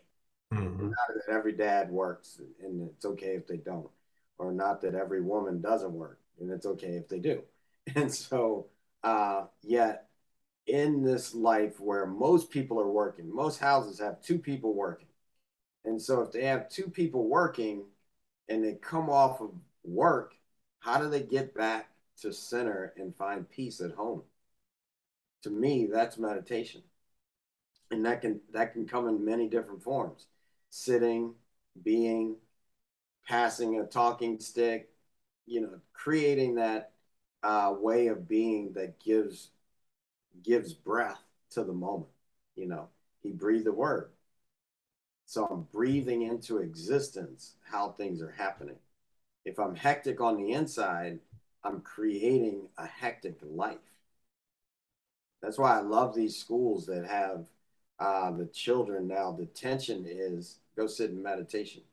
Mm-hmm. 0.54 0.86
Not 0.86 1.08
that 1.10 1.34
every 1.34 1.52
dad 1.52 1.92
works 1.92 2.40
and 2.64 2.90
it's 2.90 3.06
okay 3.06 3.36
if 3.36 3.46
they 3.46 3.58
don't, 3.58 3.90
or 4.38 4.54
not 4.54 4.80
that 4.82 4.96
every 4.96 5.22
woman 5.22 5.60
doesn't 5.60 5.92
work 5.92 6.20
and 6.40 6.50
it's 6.50 6.66
okay 6.66 6.94
if 6.96 7.10
they 7.10 7.20
do. 7.20 7.42
And 7.96 8.14
so, 8.14 8.68
uh, 9.02 9.46
yet 9.64 10.07
in 10.68 11.04
this 11.04 11.34
life 11.34 11.80
where 11.80 12.06
most 12.06 12.50
people 12.50 12.80
are 12.80 12.92
working. 12.92 13.34
Most 13.34 13.60
houses 13.60 14.00
have 14.00 14.22
two 14.22 14.38
people 14.38 14.74
working. 14.74 15.08
And 15.86 16.02
so 16.02 16.22
if 16.22 16.32
they 16.32 16.44
have 16.44 16.70
two 16.70 16.90
people 16.90 17.28
working 17.28 17.86
and 18.50 18.64
they 18.64 18.74
come 18.74 19.10
off 19.10 19.40
of 19.42 19.52
work, 19.84 20.34
how 20.80 21.00
do 21.00 21.10
they 21.10 21.22
get 21.22 21.56
back 21.56 21.90
to 22.22 22.34
center 22.34 22.94
and 22.98 23.16
find 23.16 23.50
peace 23.50 23.80
at 23.80 23.92
home? 23.92 24.24
To 25.44 25.50
me, 25.50 25.88
that's 25.92 26.18
meditation. 26.18 26.82
And 27.90 28.06
that 28.06 28.22
can 28.22 28.42
that 28.52 28.74
can 28.74 28.86
come 28.86 29.08
in 29.08 29.24
many 29.24 29.48
different 29.48 29.82
forms. 29.82 30.28
Sitting, 30.70 31.34
being, 31.84 32.36
passing 33.26 33.80
a 33.80 33.86
talking 33.86 34.40
stick, 34.40 34.90
you 35.46 35.62
know, 35.62 35.80
creating 35.94 36.56
that 36.56 36.92
uh, 37.44 37.74
way 37.80 38.08
of 38.08 38.28
being 38.28 38.74
that 38.74 39.00
gives 39.00 39.52
gives 40.44 40.74
breath 40.74 41.22
to 41.52 41.64
the 41.64 41.74
moment. 41.74 42.10
You 42.56 42.68
know, 42.68 42.88
he 43.22 43.32
breathed 43.32 43.66
the 43.66 43.72
word. 43.72 44.10
So 45.26 45.46
I'm 45.46 45.68
breathing 45.74 46.22
into 46.24 46.60
existence 46.60 47.56
how 47.70 47.92
things 47.92 48.22
are 48.22 48.34
happening. 48.38 48.78
If 49.46 49.60
I'm 49.60 49.76
hectic 49.76 50.22
on 50.22 50.38
the 50.38 50.54
inside, 50.54 51.20
I'm 51.64 51.82
creating 51.82 52.62
a 52.78 52.86
hectic 52.86 53.38
life. 53.44 53.78
That's 55.42 55.58
why 55.58 55.78
I 55.78 55.82
love 55.82 56.16
these 56.16 56.38
schools 56.38 56.86
that 56.88 57.06
have 57.06 57.46
uh, 58.00 58.32
the 58.32 58.46
children 58.46 59.08
now. 59.08 59.32
The 59.32 59.46
tension 59.48 60.06
is 60.08 60.60
go 60.76 60.88
sit 60.88 61.12
in 61.12 61.22
meditation. 61.22 61.84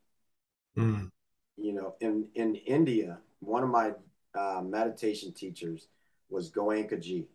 Mm. 0.77 1.11
You 1.57 1.73
know, 1.73 1.95
in 2.01 2.29
in 2.35 2.57
India, 2.57 3.19
one 3.41 3.63
of 3.63 3.71
my 3.71 3.93
uh, 4.35 4.63
meditation 4.65 5.33
teachers 5.33 5.89
was 6.31 6.51
Goenka 6.51 7.01
Ji 7.01 7.27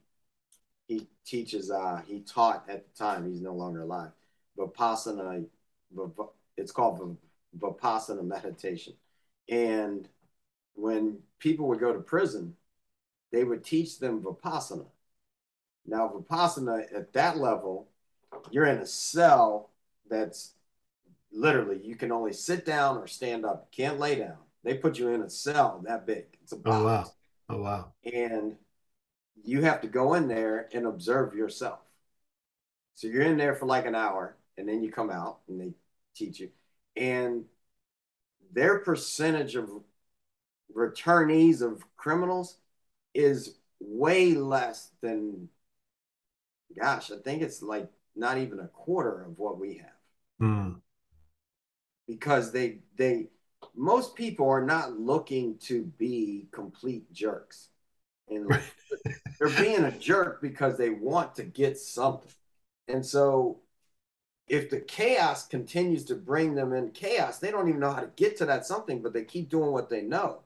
he 0.90 1.08
teaches 1.24 1.70
uh 1.72 2.02
he 2.06 2.20
taught 2.22 2.66
at 2.68 2.84
the 2.84 2.98
time 2.98 3.30
he's 3.30 3.42
no 3.42 3.54
longer 3.54 3.84
alive. 3.84 4.12
Vipassana 4.58 5.46
it's 6.58 6.72
called 6.72 7.18
vipassana 7.58 8.26
meditation. 8.26 8.94
And 9.48 10.10
when 10.74 11.20
people 11.38 11.68
would 11.70 11.80
go 11.80 11.94
to 11.94 12.00
prison 12.00 12.56
they 13.32 13.44
would 13.44 13.64
teach 13.64 14.00
them 14.00 14.22
vipassana. 14.22 14.88
Now 15.86 16.10
vipassana 16.10 16.94
at 16.94 17.14
that 17.14 17.38
level 17.38 17.88
you're 18.52 18.66
in 18.66 18.80
a 18.80 18.86
cell 18.86 19.70
that's 20.10 20.54
literally 21.32 21.80
you 21.84 21.96
can 21.96 22.12
only 22.12 22.34
sit 22.34 22.66
down 22.66 22.98
or 22.98 23.06
stand 23.06 23.46
up. 23.46 23.68
You 23.72 23.86
can't 23.86 24.00
lay 24.00 24.16
down. 24.16 24.38
They 24.64 24.74
put 24.74 24.98
you 24.98 25.10
in 25.10 25.22
a 25.22 25.30
cell 25.30 25.82
that 25.86 26.08
big. 26.08 26.26
It's 26.42 26.52
a 26.52 26.58
box. 26.58 26.76
oh 26.76 26.84
wow. 26.84 27.12
oh 27.50 27.62
wow. 27.62 27.94
And 28.12 28.56
you 29.44 29.62
have 29.62 29.82
to 29.82 29.88
go 29.88 30.14
in 30.14 30.28
there 30.28 30.70
and 30.74 30.86
observe 30.86 31.34
yourself. 31.34 31.80
So 32.96 33.08
you're 33.08 33.24
in 33.24 33.38
there 33.38 33.56
for 33.56 33.66
like 33.66 33.86
an 33.86 33.96
hour 33.96 34.36
and 34.58 34.68
then 34.68 34.84
you 34.84 34.92
come 34.92 35.10
out 35.10 35.40
and 35.48 35.60
they 35.60 35.74
teach 36.16 36.40
you. 36.40 36.50
And 36.96 37.46
their 38.52 38.80
percentage 38.80 39.56
of 39.56 39.70
returnees 40.76 41.62
of 41.62 41.84
criminals 41.96 42.58
is 43.14 43.56
way 43.80 44.34
less 44.34 44.92
than, 45.02 45.50
gosh, 46.78 47.12
I 47.12 47.18
think 47.18 47.42
it's 47.42 47.62
like 47.62 47.90
not 48.16 48.38
even 48.38 48.60
a 48.60 48.68
quarter 48.68 49.24
of 49.24 49.40
what 49.40 49.60
we 49.60 49.76
have. 49.78 50.42
Mm. 50.42 50.82
Because 52.08 52.52
they, 52.52 52.80
they, 52.98 53.28
most 53.76 54.16
people 54.16 54.50
are 54.50 54.66
not 54.66 55.00
looking 55.00 55.58
to 55.60 55.84
be 55.84 56.48
complete 56.52 57.12
jerks. 57.14 57.70
And 58.30 58.50
they're 59.40 59.50
being 59.50 59.84
a 59.86 59.98
jerk 59.98 60.42
because 60.42 60.78
they 60.78 60.90
want 60.90 61.36
to 61.36 61.44
get 61.44 61.78
something. 61.78 62.32
And 62.88 63.06
so 63.06 63.60
if 64.48 64.70
the 64.70 64.80
chaos 64.80 65.48
continues 65.48 66.04
to 66.06 66.16
bring 66.16 66.56
them 66.56 66.74
in 66.74 66.90
chaos, 66.90 67.40
they 67.40 67.52
don't 67.52 67.70
even 67.70 67.80
know 67.80 67.92
how 67.92 68.02
to 68.02 68.12
get 68.16 68.38
to 68.38 68.46
that 68.48 68.66
something, 68.66 69.02
but 69.02 69.14
they 69.14 69.24
keep 69.24 69.50
doing 69.50 69.72
what 69.72 69.90
they 69.90 70.02
know. 70.02 70.40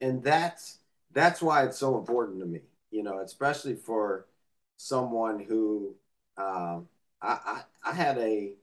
And 0.00 0.22
that's 0.22 0.78
that's 1.12 1.40
why 1.40 1.64
it's 1.64 1.78
so 1.78 1.96
important 1.96 2.40
to 2.40 2.46
me, 2.46 2.60
you 2.90 3.02
know, 3.02 3.20
especially 3.20 3.76
for 3.76 4.26
someone 4.76 5.38
who 5.38 5.94
um, 6.36 6.88
I, 7.22 7.38
I 7.84 7.90
I 7.90 7.92
had 7.92 8.18
a 8.18 8.54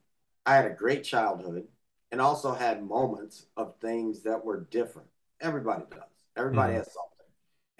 I 0.45 0.55
had 0.55 0.65
a 0.65 0.73
great 0.75 1.03
childhood 1.03 1.67
and 2.11 2.19
also 2.19 2.53
had 2.53 2.83
moments 2.83 3.45
of 3.55 3.75
things 3.77 4.23
that 4.23 4.43
were 4.43 4.67
different. 4.71 5.07
Everybody 5.39 5.83
does. 5.89 5.99
Everybody 6.35 6.73
mm-hmm. 6.73 6.79
has 6.79 6.93
something. 6.93 7.10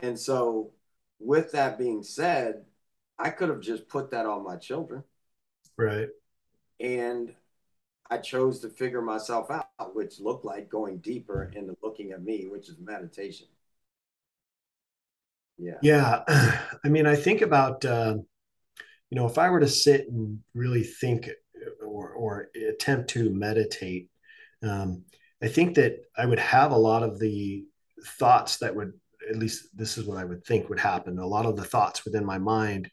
And 0.01 0.19
so, 0.19 0.71
with 1.19 1.51
that 1.51 1.77
being 1.77 2.03
said, 2.03 2.65
I 3.19 3.29
could 3.29 3.49
have 3.49 3.61
just 3.61 3.87
put 3.87 4.11
that 4.11 4.25
on 4.25 4.43
my 4.43 4.57
children. 4.57 5.03
Right. 5.77 6.09
And 6.79 7.33
I 8.09 8.17
chose 8.17 8.59
to 8.59 8.69
figure 8.69 9.01
myself 9.01 9.51
out, 9.51 9.95
which 9.95 10.19
looked 10.19 10.43
like 10.43 10.69
going 10.69 10.97
deeper 10.97 11.51
into 11.55 11.77
looking 11.83 12.11
at 12.11 12.23
me, 12.23 12.47
which 12.47 12.67
is 12.67 12.77
meditation. 12.79 13.47
Yeah. 15.57 15.77
Yeah. 15.81 16.23
I 16.83 16.89
mean, 16.89 17.05
I 17.05 17.15
think 17.15 17.41
about, 17.41 17.85
uh, 17.85 18.15
you 19.09 19.15
know, 19.15 19.27
if 19.27 19.37
I 19.37 19.49
were 19.49 19.59
to 19.59 19.67
sit 19.67 20.09
and 20.09 20.39
really 20.55 20.83
think 20.83 21.29
or, 21.85 22.09
or 22.09 22.49
attempt 22.69 23.11
to 23.11 23.29
meditate, 23.29 24.09
um, 24.63 25.03
I 25.41 25.47
think 25.47 25.75
that 25.75 25.99
I 26.17 26.25
would 26.25 26.39
have 26.39 26.71
a 26.71 26.77
lot 26.77 27.03
of 27.03 27.19
the 27.19 27.65
thoughts 28.19 28.57
that 28.57 28.75
would, 28.75 28.93
at 29.29 29.37
least 29.37 29.75
this 29.75 29.97
is 29.97 30.05
what 30.05 30.17
I 30.17 30.25
would 30.25 30.43
think 30.45 30.69
would 30.69 30.79
happen. 30.79 31.19
A 31.19 31.25
lot 31.25 31.45
of 31.45 31.55
the 31.55 31.63
thoughts 31.63 32.05
within 32.05 32.25
my 32.25 32.37
mind 32.37 32.89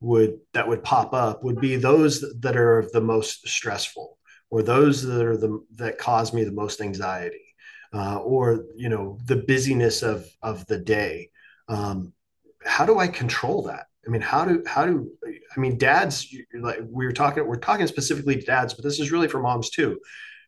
would 0.00 0.38
that 0.54 0.66
would 0.66 0.82
pop 0.82 1.12
up 1.12 1.44
would 1.44 1.60
be 1.60 1.76
those 1.76 2.24
that 2.40 2.56
are 2.56 2.88
the 2.92 3.00
most 3.00 3.46
stressful 3.46 4.18
or 4.50 4.62
those 4.62 5.02
that 5.02 5.24
are 5.24 5.36
the 5.36 5.62
that 5.76 5.98
cause 5.98 6.32
me 6.32 6.42
the 6.44 6.52
most 6.52 6.80
anxiety 6.80 7.54
uh, 7.92 8.18
or 8.18 8.64
you 8.76 8.88
know 8.88 9.18
the 9.26 9.36
busyness 9.36 10.02
of 10.02 10.26
of 10.42 10.66
the 10.66 10.78
day. 10.78 11.30
Um, 11.68 12.12
how 12.64 12.84
do 12.84 12.98
i 12.98 13.08
control 13.08 13.62
that? 13.62 13.86
I 14.06 14.10
mean 14.10 14.22
how 14.22 14.44
do 14.44 14.62
how 14.66 14.86
do 14.86 15.10
i 15.24 15.60
mean 15.60 15.76
dads 15.76 16.34
like 16.58 16.78
we 16.88 17.04
were 17.04 17.12
talking 17.12 17.46
we're 17.46 17.56
talking 17.56 17.86
specifically 17.86 18.36
to 18.36 18.42
dads 18.42 18.74
but 18.74 18.82
this 18.82 18.98
is 18.98 19.12
really 19.12 19.28
for 19.28 19.40
moms 19.40 19.70
too 19.70 19.98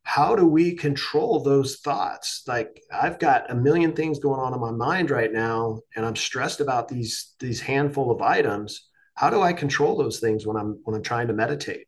how 0.04 0.34
do 0.34 0.46
we 0.46 0.74
control 0.74 1.40
those 1.40 1.76
thoughts 1.76 2.42
like 2.46 2.82
i've 2.92 3.18
got 3.18 3.50
a 3.50 3.54
million 3.54 3.92
things 3.92 4.18
going 4.18 4.40
on 4.40 4.52
in 4.52 4.60
my 4.60 4.70
mind 4.70 5.10
right 5.10 5.32
now 5.32 5.80
and 5.96 6.04
i'm 6.04 6.16
stressed 6.16 6.60
about 6.60 6.88
these 6.88 7.34
these 7.38 7.60
handful 7.60 8.10
of 8.10 8.20
items 8.20 8.88
how 9.14 9.30
do 9.30 9.40
i 9.40 9.52
control 9.52 9.96
those 9.96 10.18
things 10.18 10.46
when 10.46 10.56
i'm 10.56 10.78
when 10.84 10.96
i'm 10.96 11.02
trying 11.02 11.28
to 11.28 11.32
meditate 11.32 11.86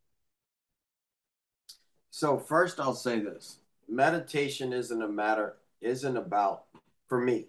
so 2.14 2.38
first 2.38 2.78
I'll 2.78 2.94
say 2.94 3.18
this. 3.18 3.58
Meditation 3.88 4.72
isn't 4.72 5.02
a 5.02 5.08
matter 5.08 5.56
isn't 5.80 6.16
about 6.16 6.66
for 7.08 7.20
me. 7.20 7.46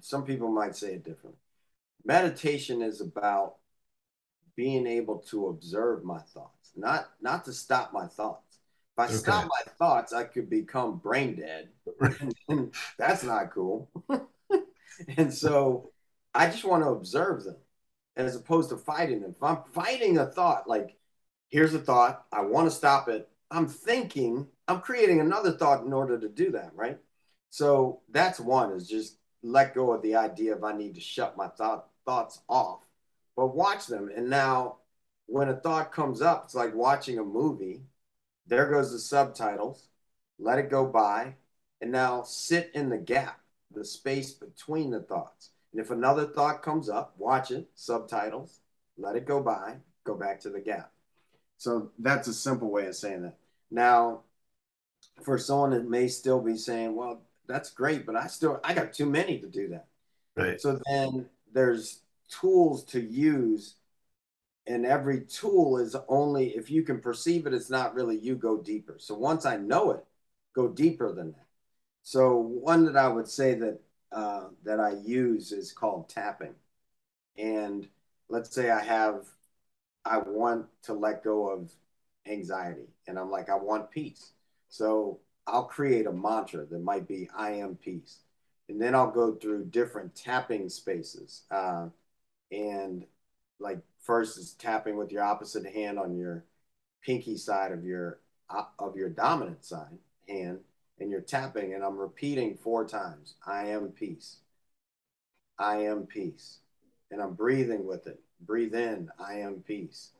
Some 0.00 0.24
people 0.24 0.48
might 0.48 0.74
say 0.74 0.94
it 0.94 1.04
differently. 1.04 1.38
Meditation 2.02 2.80
is 2.80 3.02
about 3.02 3.56
being 4.56 4.86
able 4.86 5.18
to 5.28 5.48
observe 5.48 6.02
my 6.02 6.18
thoughts, 6.18 6.72
not 6.74 7.10
not 7.20 7.44
to 7.44 7.52
stop 7.52 7.92
my 7.92 8.06
thoughts. 8.06 8.45
If 8.96 9.00
I 9.00 9.04
okay. 9.06 9.14
stop 9.14 9.44
my 9.44 9.72
thoughts, 9.78 10.12
I 10.12 10.24
could 10.24 10.48
become 10.48 10.98
brain 10.98 11.36
dead. 11.36 11.68
and 12.48 12.74
that's 12.98 13.22
not 13.22 13.52
cool. 13.52 13.90
and 15.16 15.32
so 15.32 15.92
I 16.34 16.46
just 16.46 16.64
want 16.64 16.82
to 16.82 16.90
observe 16.90 17.44
them 17.44 17.56
as 18.16 18.36
opposed 18.36 18.70
to 18.70 18.76
fighting 18.76 19.20
them. 19.20 19.34
If 19.36 19.42
I'm 19.42 19.58
fighting 19.72 20.18
a 20.18 20.26
thought, 20.26 20.68
like 20.68 20.96
here's 21.48 21.74
a 21.74 21.78
thought, 21.78 22.24
I 22.32 22.42
want 22.42 22.68
to 22.68 22.74
stop 22.74 23.08
it, 23.08 23.28
I'm 23.50 23.68
thinking, 23.68 24.46
I'm 24.66 24.80
creating 24.80 25.20
another 25.20 25.52
thought 25.52 25.84
in 25.84 25.92
order 25.92 26.18
to 26.18 26.28
do 26.28 26.50
that, 26.52 26.72
right? 26.74 26.98
So 27.50 28.00
that's 28.10 28.40
one 28.40 28.72
is 28.72 28.88
just 28.88 29.18
let 29.42 29.74
go 29.74 29.92
of 29.92 30.02
the 30.02 30.16
idea 30.16 30.54
of 30.54 30.64
I 30.64 30.72
need 30.72 30.94
to 30.94 31.00
shut 31.00 31.36
my 31.36 31.48
thought 31.48 31.88
thoughts 32.04 32.40
off, 32.48 32.80
but 33.36 33.54
watch 33.54 33.86
them. 33.86 34.10
And 34.14 34.28
now 34.30 34.78
when 35.26 35.48
a 35.48 35.56
thought 35.56 35.92
comes 35.92 36.22
up, 36.22 36.44
it's 36.44 36.54
like 36.54 36.74
watching 36.74 37.18
a 37.18 37.24
movie. 37.24 37.82
There 38.46 38.70
goes 38.70 38.92
the 38.92 38.98
subtitles. 38.98 39.88
Let 40.38 40.58
it 40.58 40.70
go 40.70 40.86
by. 40.86 41.34
And 41.80 41.92
now 41.92 42.22
sit 42.22 42.70
in 42.74 42.88
the 42.88 42.98
gap, 42.98 43.40
the 43.72 43.84
space 43.84 44.32
between 44.32 44.90
the 44.90 45.00
thoughts. 45.00 45.50
And 45.72 45.80
if 45.80 45.90
another 45.90 46.26
thought 46.26 46.62
comes 46.62 46.88
up, 46.88 47.14
watch 47.18 47.50
it, 47.50 47.68
subtitles, 47.74 48.60
let 48.96 49.16
it 49.16 49.26
go 49.26 49.42
by, 49.42 49.76
go 50.04 50.14
back 50.14 50.40
to 50.40 50.48
the 50.48 50.60
gap. 50.60 50.90
So 51.58 51.90
that's 51.98 52.28
a 52.28 52.34
simple 52.34 52.70
way 52.70 52.86
of 52.86 52.96
saying 52.96 53.22
that. 53.22 53.36
Now, 53.70 54.22
for 55.22 55.38
someone 55.38 55.70
that 55.70 55.88
may 55.88 56.08
still 56.08 56.40
be 56.40 56.56
saying, 56.56 56.94
well, 56.94 57.22
that's 57.46 57.70
great, 57.70 58.06
but 58.06 58.16
I 58.16 58.26
still 58.26 58.60
I 58.64 58.74
got 58.74 58.92
too 58.92 59.06
many 59.06 59.38
to 59.38 59.46
do 59.46 59.68
that. 59.68 59.86
Right. 60.36 60.60
So 60.60 60.80
then 60.90 61.26
there's 61.52 62.00
tools 62.28 62.84
to 62.86 63.00
use 63.00 63.74
and 64.66 64.84
every 64.86 65.20
tool 65.22 65.78
is 65.78 65.96
only 66.08 66.56
if 66.56 66.70
you 66.70 66.82
can 66.82 67.00
perceive 67.00 67.46
it 67.46 67.54
it's 67.54 67.70
not 67.70 67.94
really 67.94 68.18
you 68.18 68.34
go 68.34 68.56
deeper 68.58 68.96
so 68.98 69.14
once 69.14 69.46
i 69.46 69.56
know 69.56 69.90
it 69.92 70.04
go 70.54 70.68
deeper 70.68 71.12
than 71.12 71.32
that 71.32 71.46
so 72.02 72.36
one 72.36 72.84
that 72.84 72.96
i 72.96 73.08
would 73.08 73.28
say 73.28 73.54
that 73.54 73.80
uh, 74.12 74.44
that 74.64 74.80
i 74.80 74.92
use 75.04 75.52
is 75.52 75.72
called 75.72 76.08
tapping 76.08 76.54
and 77.36 77.88
let's 78.28 78.54
say 78.54 78.70
i 78.70 78.82
have 78.82 79.26
I 80.06 80.18
want 80.18 80.66
to 80.84 80.94
let 80.94 81.24
go 81.24 81.48
of 81.48 81.72
anxiety 82.26 82.88
and 83.06 83.18
I'm 83.18 83.30
like, 83.30 83.50
I 83.50 83.56
want 83.56 83.90
peace. 83.90 84.32
So 84.68 85.18
I'll 85.46 85.64
create 85.64 86.06
a 86.06 86.12
mantra 86.12 86.64
that 86.64 86.82
might 86.82 87.08
be, 87.08 87.28
I 87.36 87.52
am 87.52 87.76
peace. 87.76 88.20
And 88.68 88.80
then 88.80 88.94
I'll 88.94 89.10
go 89.10 89.34
through 89.34 89.66
different 89.66 90.14
tapping 90.14 90.68
spaces. 90.68 91.42
Uh, 91.50 91.88
and 92.52 93.04
like, 93.58 93.78
first 94.06 94.38
is 94.38 94.52
tapping 94.54 94.96
with 94.96 95.12
your 95.12 95.22
opposite 95.22 95.66
hand 95.66 95.98
on 95.98 96.16
your 96.16 96.44
pinky 97.02 97.36
side 97.36 97.72
of 97.72 97.84
your 97.84 98.20
uh, 98.48 98.64
of 98.78 98.96
your 98.96 99.08
dominant 99.08 99.64
side 99.64 99.98
hand 100.28 100.60
and 100.98 101.10
you're 101.10 101.20
tapping 101.20 101.74
and 101.74 101.84
I'm 101.84 101.98
repeating 101.98 102.54
four 102.54 102.86
times 102.86 103.34
I 103.46 103.66
am 103.66 103.88
peace 103.88 104.36
I 105.58 105.78
am 105.82 106.06
peace 106.06 106.58
and 107.10 107.20
I'm 107.20 107.34
breathing 107.34 107.86
with 107.86 108.06
it 108.06 108.20
breathe 108.40 108.74
in, 108.74 109.10
I 109.18 109.34
am 109.34 109.62
peace. 109.66 110.10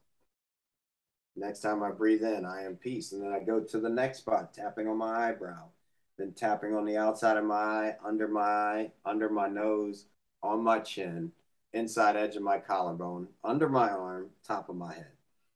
Next 1.34 1.60
time 1.60 1.82
I 1.82 1.90
breathe 1.90 2.22
in, 2.22 2.46
I 2.46 2.64
am 2.64 2.76
peace. 2.76 3.12
And 3.12 3.22
then 3.22 3.32
I 3.32 3.40
go 3.40 3.60
to 3.60 3.78
the 3.78 3.88
next 3.88 4.18
spot, 4.18 4.54
tapping 4.54 4.88
on 4.88 4.96
my 4.96 5.28
eyebrow, 5.28 5.68
then 6.18 6.32
tapping 6.32 6.74
on 6.74 6.86
the 6.86 6.96
outside 6.96 7.36
of 7.36 7.44
my 7.44 7.54
eye, 7.54 7.96
under 8.04 8.26
my 8.26 8.40
eye, 8.40 8.92
under 9.04 9.28
my 9.28 9.48
nose, 9.48 10.06
on 10.42 10.62
my 10.62 10.78
chin, 10.78 11.32
inside 11.76 12.16
edge 12.16 12.36
of 12.36 12.42
my 12.42 12.58
collarbone, 12.58 13.28
under 13.44 13.68
my 13.68 13.90
arm, 13.90 14.28
top 14.46 14.68
of 14.68 14.76
my 14.76 14.94
head. 14.94 15.12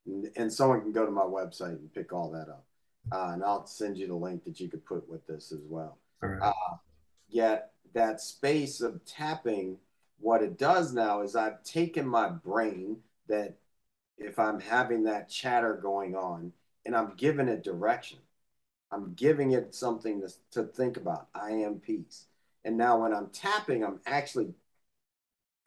And, 0.07 0.31
and 0.37 0.53
someone 0.53 0.81
can 0.81 0.93
go 0.93 1.05
to 1.05 1.12
my 1.12 1.23
website 1.23 1.79
and 1.79 1.93
pick 1.93 2.12
all 2.12 2.31
that 2.31 2.49
up. 2.49 2.64
Uh, 3.12 3.33
and 3.33 3.45
I'll 3.45 3.66
send 3.66 3.97
you 3.97 4.07
the 4.07 4.14
link 4.14 4.45
that 4.45 4.61
you 4.61 4.68
could 4.68 4.85
put 4.85 5.09
with 5.09 5.27
this 5.27 5.53
as 5.53 5.61
well. 5.68 5.99
Uh, 6.23 6.53
yet 7.29 7.73
that 7.95 8.21
space 8.21 8.81
of 8.81 9.05
tapping 9.05 9.79
what 10.21 10.43
it 10.43 10.59
does 10.59 10.93
now 10.93 11.23
is 11.23 11.35
I've 11.35 11.62
taken 11.64 12.07
my 12.07 12.29
brain 12.29 12.99
that 13.29 13.57
if 14.18 14.39
I'm 14.39 14.61
having 14.61 15.05
that 15.05 15.31
chatter 15.31 15.75
going 15.75 16.14
on 16.14 16.53
and 16.85 16.95
I'm 16.95 17.14
giving 17.16 17.49
it 17.49 17.64
direction, 17.64 18.18
I'm 18.93 19.14
giving 19.14 19.53
it 19.53 19.75
something 19.75 20.21
to, 20.21 20.29
to 20.53 20.64
think 20.64 20.97
about. 20.97 21.29
I 21.35 21.53
am 21.53 21.77
peace. 21.77 22.27
And 22.64 22.77
now 22.77 23.01
when 23.01 23.14
I'm 23.14 23.29
tapping, 23.29 23.85
I'm 23.85 24.01
actually 24.07 24.53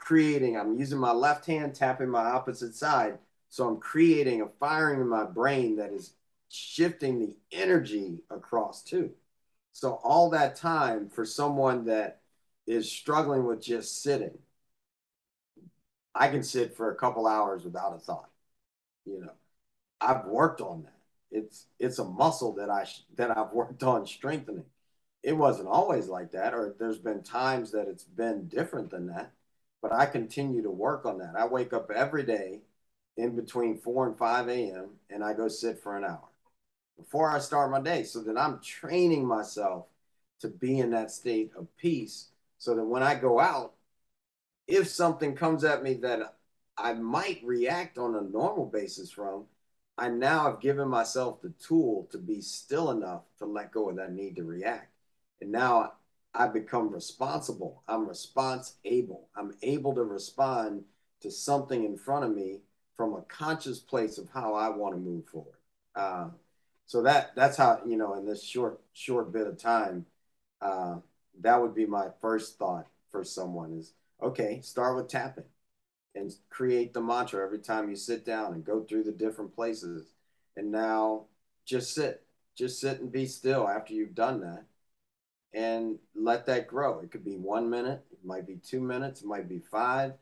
creating, 0.04 0.58
I'm 0.58 0.78
using 0.78 1.00
my 1.00 1.14
left 1.14 1.46
hand, 1.46 1.74
tapping 1.74 2.10
my 2.10 2.26
opposite 2.26 2.76
side. 2.76 3.18
So 3.50 3.68
I'm 3.68 3.78
creating 3.80 4.42
a 4.42 4.48
firing 4.60 5.00
in 5.00 5.08
my 5.08 5.24
brain 5.24 5.78
that 5.78 5.94
is 5.94 6.14
shifting 6.50 7.20
the 7.20 7.36
energy 7.52 8.20
across 8.30 8.84
too. 8.84 9.12
So 9.72 10.00
all 10.04 10.30
that 10.32 10.56
time 10.56 11.10
for 11.10 11.26
someone 11.26 11.86
that 11.86 12.22
is 12.68 12.92
struggling 12.92 13.46
with 13.46 13.62
just 13.62 14.04
sitting, 14.04 14.38
I 16.14 16.28
can 16.28 16.44
sit 16.44 16.76
for 16.76 16.92
a 16.92 16.96
couple 16.96 17.26
hours 17.26 17.64
without 17.64 17.96
a 17.96 18.00
thought. 18.00 18.30
You 19.06 19.22
know, 19.22 19.34
I've 20.02 20.26
worked 20.26 20.62
on 20.62 20.84
that. 20.84 20.94
It's 21.32 21.66
it's 21.80 22.00
a 22.00 22.06
muscle 22.06 22.54
that 22.56 22.70
I 22.70 22.86
that 23.16 23.36
I've 23.36 23.52
worked 23.52 23.84
on 23.84 24.06
strengthening. 24.06 24.66
It 25.24 25.34
wasn't 25.34 25.70
always 25.70 26.08
like 26.08 26.32
that, 26.34 26.54
or 26.54 26.76
there's 26.78 27.00
been 27.00 27.24
times 27.24 27.72
that 27.72 27.88
it's 27.88 28.04
been 28.04 28.48
different 28.48 28.92
than 28.92 29.08
that. 29.08 29.32
But 29.84 29.94
I 29.94 30.08
continue 30.08 30.64
to 30.64 30.72
work 30.72 31.06
on 31.06 31.20
that. 31.20 31.36
I 31.38 31.46
wake 31.46 31.74
up 31.74 31.92
every 31.92 32.24
day 32.24 32.62
in 33.18 33.36
between 33.36 33.78
4 33.78 34.08
and 34.08 34.18
5 34.18 34.48
a.m. 34.48 34.90
and 35.12 35.24
I 35.24 35.34
go 35.34 35.48
sit 35.50 35.78
for 35.78 35.98
an 35.98 36.06
hour 36.06 36.30
before 36.98 37.30
I 37.30 37.40
start 37.40 37.70
my 37.70 37.82
day 37.82 38.04
so 38.04 38.22
that 38.22 38.38
I'm 38.38 38.62
training 38.62 39.28
myself 39.28 39.86
to 40.40 40.48
be 40.48 40.80
in 40.80 40.92
that 40.92 41.12
state 41.12 41.52
of 41.58 41.68
peace 41.78 42.30
so 42.58 42.76
that 42.76 42.86
when 42.86 43.04
I 43.04 43.16
go 43.16 43.40
out, 43.40 43.74
if 44.68 44.88
something 44.88 45.36
comes 45.36 45.66
at 45.66 45.84
me 45.84 45.96
that 45.96 46.36
I 46.78 46.94
might 46.94 47.42
react 47.44 47.98
on 47.98 48.16
a 48.16 48.22
normal 48.22 48.66
basis 48.66 49.12
from, 49.12 49.44
I 49.98 50.08
now 50.08 50.46
have 50.46 50.62
given 50.62 50.88
myself 50.88 51.42
the 51.42 51.54
tool 51.60 52.08
to 52.12 52.18
be 52.18 52.40
still 52.40 52.92
enough 52.92 53.24
to 53.40 53.46
let 53.46 53.72
go 53.74 53.90
of 53.90 53.98
that 53.98 54.14
need 54.14 54.38
to 54.38 54.44
react. 54.44 54.90
And 55.42 55.52
now 55.52 55.94
I 56.34 56.48
become 56.48 56.92
responsible. 56.92 57.84
I'm 57.88 58.08
response 58.08 58.76
able. 58.86 59.30
I'm 59.36 59.54
able 59.62 59.94
to 59.96 60.04
respond 60.04 60.84
to 61.22 61.30
something 61.30 61.84
in 61.86 61.98
front 61.98 62.26
of 62.26 62.36
me 62.36 62.62
from 62.98 63.14
a 63.14 63.22
conscious 63.24 63.80
place 63.80 64.18
of 64.18 64.30
how 64.34 64.54
I 64.54 64.70
want 64.70 64.94
to 64.96 65.00
move 65.00 65.26
forward. 65.28 65.58
Uh, 65.96 66.30
so 66.86 67.02
that 67.04 67.36
that's 67.36 67.58
how 67.58 67.82
you 67.86 67.98
know 67.98 68.16
in 68.16 68.26
this 68.26 68.44
short 68.44 68.82
short 68.94 69.32
bit 69.32 69.48
of 69.48 69.58
time, 69.58 70.06
uh, 70.62 70.98
that 71.42 71.62
would 71.62 71.76
be 71.76 71.86
my 71.86 72.08
first 72.22 72.58
thought 72.58 72.88
for 73.12 73.24
someone 73.24 73.74
is 73.74 73.94
okay. 74.22 74.60
Start 74.62 74.96
with 74.96 75.08
tapping 75.08 75.46
and 76.16 76.34
create 76.50 76.94
the 76.94 77.02
mantra 77.02 77.44
every 77.44 77.60
time 77.60 77.90
you 77.90 77.96
sit 77.96 78.26
down 78.26 78.54
and 78.54 78.66
go 78.66 78.84
through 78.84 79.04
the 79.04 79.12
different 79.12 79.54
places. 79.56 80.14
And 80.56 80.72
now 80.72 81.26
just 81.66 81.94
sit 81.94 82.24
just 82.56 82.80
sit 82.80 83.00
and 83.00 83.12
be 83.12 83.26
still 83.26 83.68
after 83.68 83.94
you've 83.94 84.16
done 84.16 84.42
that 84.42 84.66
and 85.54 85.98
let 86.16 86.46
that 86.48 86.68
grow. 86.68 87.00
It 87.00 87.12
could 87.12 87.24
be 87.24 87.38
one 87.38 87.70
minute, 87.70 88.04
it 88.12 88.20
might 88.24 88.48
be 88.48 88.56
two 88.56 88.82
minutes, 88.82 89.22
it 89.22 89.28
might 89.28 89.48
be 89.48 89.60
five. 89.60 90.14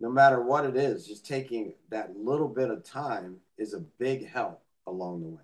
No 0.00 0.10
matter 0.10 0.42
what 0.42 0.64
it 0.64 0.76
is, 0.76 1.06
just 1.06 1.26
taking 1.26 1.74
that 1.90 2.16
little 2.16 2.48
bit 2.48 2.70
of 2.70 2.82
time 2.84 3.36
is 3.58 3.74
a 3.74 3.80
big 3.98 4.28
help 4.28 4.62
along 4.86 5.22
the 5.22 5.28
way. 5.28 5.42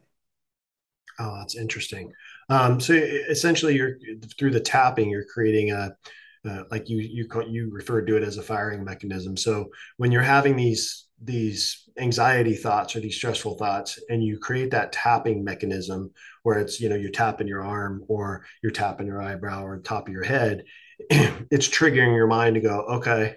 Oh, 1.20 1.36
that's 1.38 1.56
interesting. 1.56 2.12
Um, 2.48 2.80
so 2.80 2.94
essentially, 2.94 3.74
you're 3.74 3.98
through 4.38 4.52
the 4.52 4.60
tapping, 4.60 5.10
you're 5.10 5.24
creating 5.24 5.72
a 5.72 5.96
uh, 6.48 6.62
like 6.70 6.88
you 6.88 6.98
you 6.98 7.28
you 7.48 7.70
refer 7.70 8.02
to 8.02 8.16
it 8.16 8.22
as 8.22 8.38
a 8.38 8.42
firing 8.42 8.84
mechanism. 8.84 9.36
So 9.36 9.70
when 9.96 10.12
you're 10.12 10.22
having 10.22 10.56
these 10.56 11.07
these 11.22 11.88
anxiety 11.98 12.54
thoughts 12.54 12.94
or 12.94 13.00
these 13.00 13.16
stressful 13.16 13.56
thoughts, 13.56 13.98
and 14.08 14.22
you 14.22 14.38
create 14.38 14.70
that 14.70 14.92
tapping 14.92 15.42
mechanism 15.42 16.10
where 16.42 16.58
it's 16.58 16.80
you 16.80 16.88
know 16.88 16.96
you're 16.96 17.10
tapping 17.10 17.48
your 17.48 17.64
arm 17.64 18.04
or 18.08 18.44
you're 18.62 18.72
tapping 18.72 19.06
your 19.06 19.20
eyebrow 19.20 19.64
or 19.64 19.78
top 19.78 20.08
of 20.08 20.14
your 20.14 20.24
head, 20.24 20.64
it's 21.10 21.68
triggering 21.68 22.14
your 22.14 22.26
mind 22.26 22.54
to 22.54 22.60
go, 22.60 22.80
okay, 22.82 23.36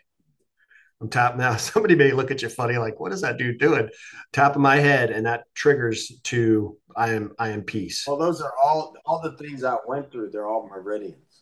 I'm 1.02 1.10
tapping 1.10 1.40
now. 1.40 1.56
Somebody 1.58 1.96
may 1.96 2.12
look 2.12 2.32
at 2.32 2.42
you 2.42 2.50
funny, 2.50 2.78
like, 2.78 3.00
what 3.00 3.12
is 3.12 3.22
that 3.22 3.38
dude 3.38 3.60
doing? 3.60 3.90
Tapping 4.32 4.62
my 4.62 4.78
head, 4.78 5.10
and 5.10 5.26
that 5.26 5.46
triggers 5.56 6.12
to 6.26 6.78
I 6.96 7.12
am 7.12 7.34
I 7.40 7.50
am 7.50 7.64
peace. 7.64 8.06
Well, 8.08 8.18
those 8.18 8.42
are 8.42 8.54
all 8.64 8.94
all 9.06 9.22
the 9.22 9.36
things 9.38 9.64
I 9.64 9.78
went 9.88 10.12
through. 10.12 10.30
They're 10.30 10.48
all 10.48 10.70
meridians. 10.70 11.42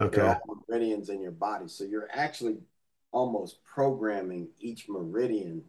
Okay. 0.00 0.16
They're 0.16 0.40
all 0.48 0.64
meridians 0.68 1.08
in 1.08 1.20
your 1.20 1.30
body. 1.30 1.68
So 1.68 1.84
you're 1.84 2.08
actually 2.12 2.58
almost 3.14 3.62
programming 3.64 4.48
each 4.58 4.88
meridian 4.88 5.62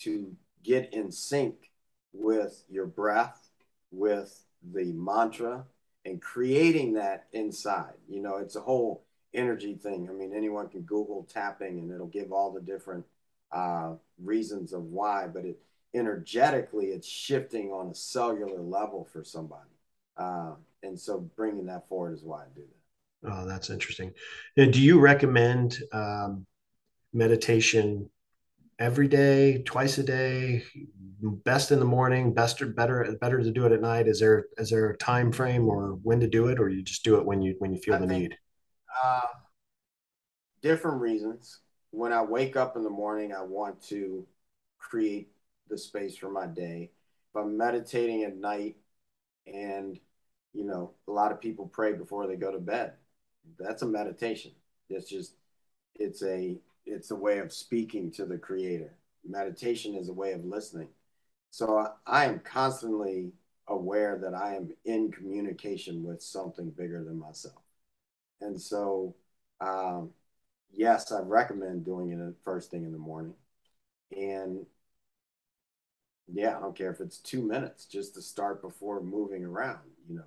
to 0.00 0.34
get 0.64 0.92
in 0.94 1.12
sync 1.12 1.54
with 2.12 2.64
your 2.70 2.86
breath, 2.86 3.50
with 3.90 4.44
the 4.72 4.92
mantra, 4.92 5.64
and 6.06 6.22
creating 6.22 6.94
that 6.94 7.26
inside. 7.32 7.94
You 8.08 8.22
know, 8.22 8.38
it's 8.38 8.56
a 8.56 8.60
whole 8.60 9.04
energy 9.34 9.74
thing. 9.74 10.08
I 10.08 10.12
mean, 10.12 10.32
anyone 10.34 10.68
can 10.68 10.80
Google 10.80 11.28
tapping 11.30 11.78
and 11.78 11.92
it'll 11.92 12.06
give 12.06 12.32
all 12.32 12.50
the 12.50 12.62
different 12.62 13.04
uh, 13.52 13.92
reasons 14.18 14.72
of 14.72 14.84
why, 14.84 15.26
but 15.26 15.44
it 15.44 15.60
energetically 15.92 16.86
it's 16.86 17.08
shifting 17.08 17.72
on 17.72 17.88
a 17.88 17.94
cellular 17.94 18.62
level 18.62 19.06
for 19.12 19.22
somebody. 19.22 19.68
Uh, 20.16 20.54
and 20.82 20.98
so 20.98 21.18
bringing 21.36 21.66
that 21.66 21.88
forward 21.88 22.14
is 22.14 22.22
why 22.22 22.42
I 22.42 22.48
do 22.54 22.62
that. 22.62 23.32
Oh, 23.32 23.46
that's 23.46 23.68
interesting. 23.68 24.14
And 24.56 24.72
do 24.72 24.80
you 24.80 24.98
recommend 24.98 25.78
um, 25.92 26.46
meditation 27.12 28.08
every 28.78 29.08
day, 29.08 29.62
twice 29.62 29.98
a 29.98 30.02
day, 30.02 30.64
best 31.22 31.70
in 31.70 31.78
the 31.78 31.84
morning, 31.84 32.32
best 32.32 32.62
or 32.62 32.66
better 32.66 33.16
better 33.20 33.42
to 33.42 33.50
do 33.50 33.66
it 33.66 33.72
at 33.72 33.80
night? 33.80 34.08
Is 34.08 34.20
there 34.20 34.46
is 34.58 34.70
there 34.70 34.90
a 34.90 34.96
time 34.96 35.32
frame 35.32 35.68
or 35.68 35.98
when 36.02 36.20
to 36.20 36.26
do 36.26 36.48
it, 36.48 36.58
or 36.58 36.68
you 36.68 36.82
just 36.82 37.04
do 37.04 37.16
it 37.16 37.26
when 37.26 37.42
you 37.42 37.54
when 37.58 37.72
you 37.72 37.78
feel 37.78 37.94
I 37.94 37.98
the 37.98 38.06
think, 38.06 38.22
need? 38.22 38.36
Uh, 39.02 39.20
different 40.62 41.00
reasons. 41.00 41.60
When 41.90 42.12
I 42.12 42.22
wake 42.22 42.56
up 42.56 42.76
in 42.76 42.84
the 42.84 42.90
morning, 42.90 43.32
I 43.34 43.42
want 43.42 43.82
to 43.88 44.26
create 44.78 45.32
the 45.68 45.76
space 45.76 46.16
for 46.16 46.30
my 46.30 46.46
day. 46.46 46.90
If 47.32 47.40
I'm 47.40 47.56
meditating 47.56 48.24
at 48.24 48.36
night, 48.36 48.76
and 49.46 49.98
you 50.52 50.64
know, 50.64 50.94
a 51.06 51.10
lot 51.10 51.32
of 51.32 51.40
people 51.40 51.66
pray 51.66 51.92
before 51.92 52.26
they 52.26 52.36
go 52.36 52.50
to 52.50 52.58
bed 52.58 52.94
that's 53.58 53.82
a 53.82 53.86
meditation. 53.86 54.52
It's 54.88 55.08
just 55.08 55.34
it's 55.94 56.22
a 56.22 56.58
it's 56.86 57.10
a 57.10 57.16
way 57.16 57.38
of 57.38 57.52
speaking 57.52 58.10
to 58.12 58.24
the 58.24 58.38
creator. 58.38 58.94
Meditation 59.28 59.94
is 59.94 60.08
a 60.08 60.14
way 60.14 60.32
of 60.32 60.44
listening. 60.44 60.88
So 61.50 61.86
I 62.06 62.24
am 62.26 62.40
constantly 62.40 63.32
aware 63.68 64.18
that 64.22 64.34
I 64.34 64.56
am 64.56 64.70
in 64.84 65.10
communication 65.10 66.02
with 66.04 66.22
something 66.22 66.70
bigger 66.70 67.04
than 67.04 67.18
myself. 67.18 67.62
And 68.40 68.60
so, 68.60 69.14
um, 69.60 70.10
yes, 70.72 71.12
I 71.12 71.20
recommend 71.20 71.84
doing 71.84 72.10
it 72.12 72.34
first 72.44 72.70
thing 72.70 72.84
in 72.84 72.92
the 72.92 72.98
morning. 72.98 73.34
And 74.16 74.66
yeah, 76.32 76.56
I 76.56 76.60
don't 76.60 76.76
care 76.76 76.90
if 76.90 77.00
it's 77.00 77.18
two 77.18 77.42
minutes 77.42 77.84
just 77.86 78.14
to 78.14 78.22
start 78.22 78.62
before 78.62 79.02
moving 79.02 79.44
around, 79.44 79.80
you 80.08 80.16
know, 80.16 80.24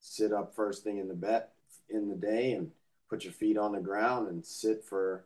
sit 0.00 0.32
up 0.32 0.54
first 0.54 0.82
thing 0.82 0.98
in 0.98 1.08
the 1.08 1.14
bed, 1.14 1.44
in 1.88 2.08
the 2.08 2.16
day 2.16 2.52
and 2.52 2.70
put 3.08 3.24
your 3.24 3.32
feet 3.32 3.58
on 3.58 3.72
the 3.72 3.80
ground 3.80 4.28
and 4.28 4.44
sit 4.44 4.84
for 4.84 5.24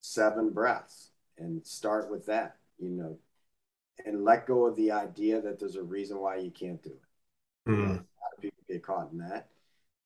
seven 0.00 0.50
breaths 0.50 1.10
and 1.38 1.66
start 1.66 2.10
with 2.10 2.26
that, 2.26 2.56
you 2.78 2.90
know, 2.90 3.18
and 4.04 4.24
let 4.24 4.46
go 4.46 4.66
of 4.66 4.76
the 4.76 4.92
idea 4.92 5.40
that 5.40 5.58
there's 5.58 5.76
a 5.76 5.82
reason 5.82 6.18
why 6.18 6.36
you 6.36 6.50
can't 6.50 6.82
do 6.82 6.90
it. 6.90 7.70
Mm. 7.70 7.84
A 7.84 7.88
lot 7.88 8.34
of 8.36 8.42
people 8.42 8.62
get 8.68 8.82
caught 8.82 9.10
in 9.12 9.18
that. 9.18 9.48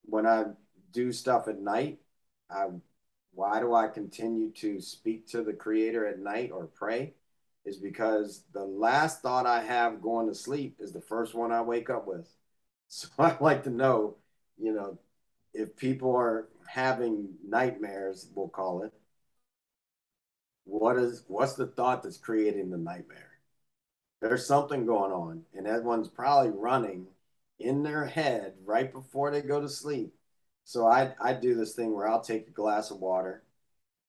When 0.05 0.27
I 0.27 0.47
do 0.93 1.13
stuff 1.13 1.49
at 1.49 1.61
night, 1.61 1.99
I 2.51 2.67
why 3.35 3.59
do 3.59 3.75
I 3.75 3.89
continue 3.89 4.51
to 4.53 4.81
speak 4.81 5.27
to 5.29 5.43
the 5.43 5.53
creator 5.53 6.07
at 6.07 6.21
night 6.21 6.51
or 6.53 6.67
pray? 6.67 7.15
Is 7.65 7.79
because 7.79 8.45
the 8.53 8.65
last 8.65 9.23
thought 9.23 9.47
I 9.47 9.63
have 9.63 10.03
going 10.03 10.29
to 10.29 10.35
sleep 10.35 10.77
is 10.79 10.93
the 10.93 11.01
first 11.01 11.35
one 11.35 11.51
I 11.51 11.63
wake 11.63 11.91
up 11.91 12.07
with. 12.07 12.29
So 12.87 13.09
I 13.19 13.37
like 13.41 13.65
to 13.65 13.71
know, 13.71 14.17
you 14.57 14.73
know, 14.73 14.99
if 15.53 15.75
people 15.75 16.15
are 16.15 16.49
having 16.69 17.31
nightmares, 17.45 18.29
we'll 18.37 18.51
call 18.51 18.83
it, 18.83 18.93
what 20.65 20.97
is 20.97 21.25
what's 21.29 21.55
the 21.55 21.67
thought 21.67 22.03
that's 22.03 22.17
creating 22.17 22.71
the 22.71 22.79
nightmare? 22.79 23.33
There's 24.21 24.47
something 24.47 24.87
going 24.87 25.13
on, 25.13 25.43
and 25.55 25.67
that 25.67 25.85
one's 25.85 26.09
probably 26.09 26.51
running 26.51 27.07
in 27.59 27.83
their 27.83 28.07
head 28.07 28.55
right 28.65 28.93
before 28.93 29.31
they 29.31 29.43
go 29.43 29.61
to 29.61 29.69
sleep. 29.69 30.15
So 30.65 30.87
I 30.87 31.15
I 31.21 31.35
do 31.35 31.55
this 31.55 31.75
thing 31.75 31.95
where 31.95 32.09
I'll 32.09 32.21
take 32.23 32.49
a 32.49 32.51
glass 32.51 32.91
of 32.91 33.01
water, 33.01 33.43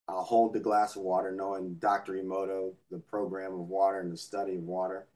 I'll 0.07 0.23
hold 0.23 0.53
the 0.53 0.59
glass 0.59 0.95
of 0.95 1.01
water, 1.03 1.31
knowing 1.31 1.75
Dr. 1.75 2.13
Emoto, 2.13 2.73
the 2.91 2.99
program 2.99 3.53
of 3.53 3.67
water 3.69 3.99
and 4.01 4.11
the 4.11 4.17
study 4.17 4.55
of 4.55 4.63
water, 4.63 5.07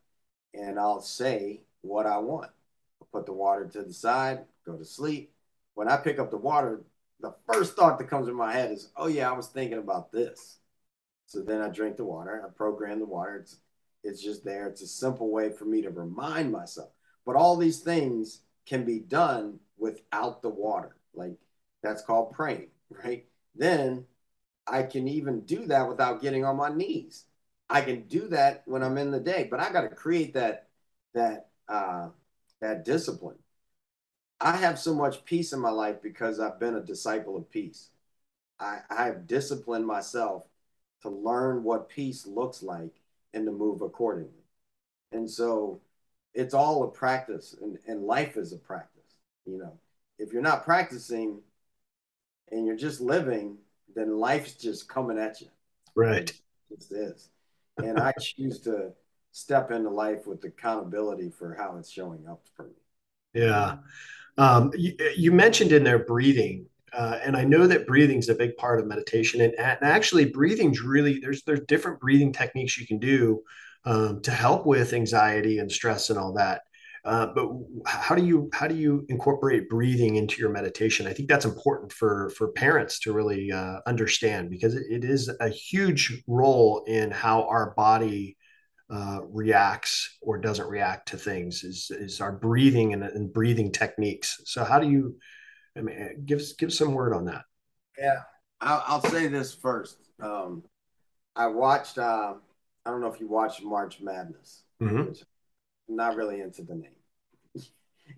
and 0.53 0.79
I'll 0.79 1.01
say 1.01 1.61
what 1.81 2.05
I 2.05 2.17
want. 2.17 2.51
I'll 3.01 3.07
put 3.11 3.25
the 3.25 3.33
water 3.33 3.65
to 3.67 3.83
the 3.83 3.93
side, 3.93 4.45
go 4.65 4.75
to 4.75 4.85
sleep, 4.85 5.31
when 5.79 5.87
I 5.87 5.95
pick 5.95 6.19
up 6.19 6.29
the 6.29 6.35
water, 6.35 6.81
the 7.21 7.33
first 7.47 7.77
thought 7.77 7.97
that 7.99 8.09
comes 8.09 8.27
in 8.27 8.35
my 8.35 8.51
head 8.51 8.69
is, 8.69 8.89
oh 8.97 9.07
yeah, 9.07 9.29
I 9.29 9.33
was 9.33 9.47
thinking 9.47 9.77
about 9.77 10.11
this. 10.11 10.57
So 11.29 11.41
then 11.43 11.61
I 11.61 11.69
drink 11.69 11.95
the 11.95 12.05
water, 12.05 12.43
I 12.43 12.49
program 12.49 12.97
the 12.97 13.05
water. 13.05 13.37
It's 13.37 13.57
it's 14.03 14.23
just 14.23 14.43
there. 14.43 14.67
It's 14.67 14.81
a 14.81 14.87
simple 14.87 15.29
way 15.29 15.51
for 15.51 15.65
me 15.65 15.83
to 15.83 15.91
remind 15.91 16.51
myself. 16.51 16.89
But 17.23 17.35
all 17.35 17.55
these 17.55 17.81
things 17.81 18.41
can 18.65 18.83
be 18.83 18.99
done 18.99 19.59
without 19.77 20.41
the 20.41 20.49
water. 20.49 20.95
Like 21.13 21.33
that's 21.83 22.01
called 22.01 22.31
praying, 22.31 22.69
right? 23.03 23.25
Then 23.55 24.05
I 24.65 24.81
can 24.81 25.07
even 25.07 25.41
do 25.41 25.67
that 25.67 25.87
without 25.87 26.19
getting 26.19 26.45
on 26.45 26.57
my 26.57 26.69
knees. 26.69 27.25
I 27.69 27.81
can 27.81 28.07
do 28.07 28.27
that 28.29 28.63
when 28.65 28.81
I'm 28.81 28.97
in 28.97 29.11
the 29.11 29.19
day, 29.19 29.47
but 29.51 29.59
I 29.59 29.71
got 29.71 29.81
to 29.81 29.89
create 29.89 30.33
that 30.33 30.67
that 31.13 31.49
uh, 31.67 32.07
that 32.59 32.85
discipline. 32.85 33.37
I 34.41 34.55
have 34.55 34.79
so 34.79 34.95
much 34.95 35.25
peace 35.25 35.53
in 35.53 35.59
my 35.59 35.69
life 35.69 36.01
because 36.01 36.39
I've 36.39 36.59
been 36.59 36.75
a 36.75 36.81
disciple 36.81 37.37
of 37.37 37.51
peace. 37.51 37.89
I, 38.59 38.79
I 38.89 39.05
have 39.05 39.27
disciplined 39.27 39.85
myself 39.85 40.48
to 41.01 41.09
learn 41.09 41.63
what 41.63 41.89
peace 41.89 42.25
looks 42.25 42.61
like 42.61 43.01
and 43.33 43.45
to 43.45 43.51
move 43.51 43.81
accordingly. 43.81 44.43
And 45.11 45.29
so 45.29 45.81
it's 46.33 46.53
all 46.53 46.83
a 46.83 46.87
practice 46.87 47.55
and, 47.61 47.77
and 47.87 48.03
life 48.03 48.37
is 48.37 48.53
a 48.53 48.57
practice. 48.57 49.17
You 49.45 49.57
know, 49.57 49.73
if 50.17 50.33
you're 50.33 50.41
not 50.41 50.65
practicing 50.65 51.41
and 52.51 52.65
you're 52.65 52.75
just 52.75 53.01
living, 53.01 53.57
then 53.95 54.17
life's 54.17 54.53
just 54.53 54.87
coming 54.87 55.17
at 55.17 55.41
you. 55.41 55.47
Right. 55.95 56.31
It 56.69 56.85
is. 56.91 57.29
And 57.77 57.99
I 57.99 58.11
choose 58.19 58.59
to 58.61 58.91
step 59.31 59.71
into 59.71 59.89
life 59.89 60.27
with 60.27 60.43
accountability 60.43 61.29
for 61.29 61.53
how 61.53 61.77
it's 61.77 61.89
showing 61.89 62.27
up 62.27 62.41
for 62.55 62.63
me. 62.63 62.73
Yeah. 63.33 63.77
Um, 64.37 64.71
you, 64.75 64.95
you, 65.15 65.31
mentioned 65.31 65.71
in 65.71 65.83
there 65.83 65.99
breathing, 65.99 66.65
uh, 66.93 67.19
and 67.23 67.35
I 67.35 67.43
know 67.43 67.67
that 67.67 67.87
breathing 67.87 68.19
is 68.19 68.29
a 68.29 68.35
big 68.35 68.55
part 68.57 68.79
of 68.79 68.87
meditation. 68.87 69.41
And, 69.41 69.53
and 69.55 69.77
actually, 69.81 70.25
breathing's 70.25 70.81
really 70.81 71.19
there's 71.19 71.43
there's 71.43 71.61
different 71.61 71.99
breathing 71.99 72.33
techniques 72.33 72.77
you 72.77 72.87
can 72.87 72.99
do 72.99 73.41
um, 73.85 74.21
to 74.21 74.31
help 74.31 74.65
with 74.65 74.93
anxiety 74.93 75.59
and 75.59 75.71
stress 75.71 76.09
and 76.09 76.19
all 76.19 76.33
that. 76.33 76.61
Uh, 77.05 77.27
but 77.33 77.49
how 77.85 78.13
do 78.13 78.25
you 78.25 78.49
how 78.53 78.67
do 78.67 78.75
you 78.75 79.05
incorporate 79.09 79.69
breathing 79.69 80.17
into 80.17 80.39
your 80.39 80.49
meditation? 80.49 81.07
I 81.07 81.13
think 81.13 81.29
that's 81.29 81.45
important 81.45 81.93
for 81.93 82.29
for 82.31 82.49
parents 82.49 82.99
to 83.01 83.13
really 83.13 83.51
uh, 83.51 83.79
understand 83.87 84.49
because 84.49 84.75
it, 84.75 84.83
it 84.89 85.03
is 85.05 85.31
a 85.39 85.49
huge 85.49 86.21
role 86.27 86.83
in 86.87 87.09
how 87.09 87.47
our 87.47 87.73
body 87.75 88.37
uh, 88.89 89.19
reacts 89.29 90.17
or 90.21 90.37
doesn't 90.37 90.67
react 90.67 91.07
to 91.09 91.17
things 91.17 91.63
is 91.63 91.91
is 91.91 92.19
our 92.19 92.31
breathing 92.31 92.93
and, 92.93 93.03
and, 93.03 93.31
breathing 93.31 93.71
techniques. 93.71 94.41
So 94.45 94.63
how 94.63 94.79
do 94.79 94.89
you? 94.89 95.15
I 95.77 95.81
mean, 95.81 96.23
give 96.25 96.41
give 96.57 96.73
some 96.73 96.93
word 96.93 97.13
on 97.13 97.25
that. 97.25 97.43
Yeah, 97.97 98.21
I'll, 98.61 98.83
I'll 98.87 99.01
say 99.01 99.27
this 99.27 99.53
first. 99.53 99.97
Um, 100.21 100.63
I 101.35 101.47
watched. 101.47 101.97
Uh, 101.97 102.35
I 102.85 102.89
don't 102.89 103.01
know 103.01 103.11
if 103.11 103.19
you 103.19 103.27
watched 103.27 103.63
March 103.63 104.01
Madness. 104.01 104.63
Mm-hmm. 104.81 105.11
not 105.93 106.15
really 106.15 106.39
into 106.39 106.63
the 106.63 106.75
name. 106.75 107.63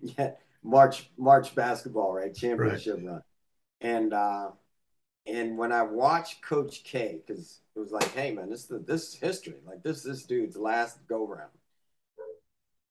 yeah, 0.00 0.30
March 0.62 1.10
March 1.18 1.54
basketball, 1.54 2.12
right? 2.12 2.34
Championship 2.34 2.98
right. 2.98 3.06
run. 3.06 3.22
And 3.80 4.14
uh 4.14 4.50
and 5.26 5.56
when 5.56 5.72
I 5.72 5.82
watched 5.82 6.42
Coach 6.42 6.82
K, 6.84 7.22
because 7.24 7.60
it 7.74 7.78
was 7.78 7.92
like, 7.92 8.10
hey 8.12 8.32
man, 8.32 8.50
this 8.50 8.70
is 8.70 8.84
this 8.86 9.08
is 9.08 9.14
history. 9.14 9.56
Like 9.66 9.82
this 9.82 10.02
this 10.02 10.24
dude's 10.24 10.56
last 10.56 10.98
go 11.08 11.26
round. 11.26 11.50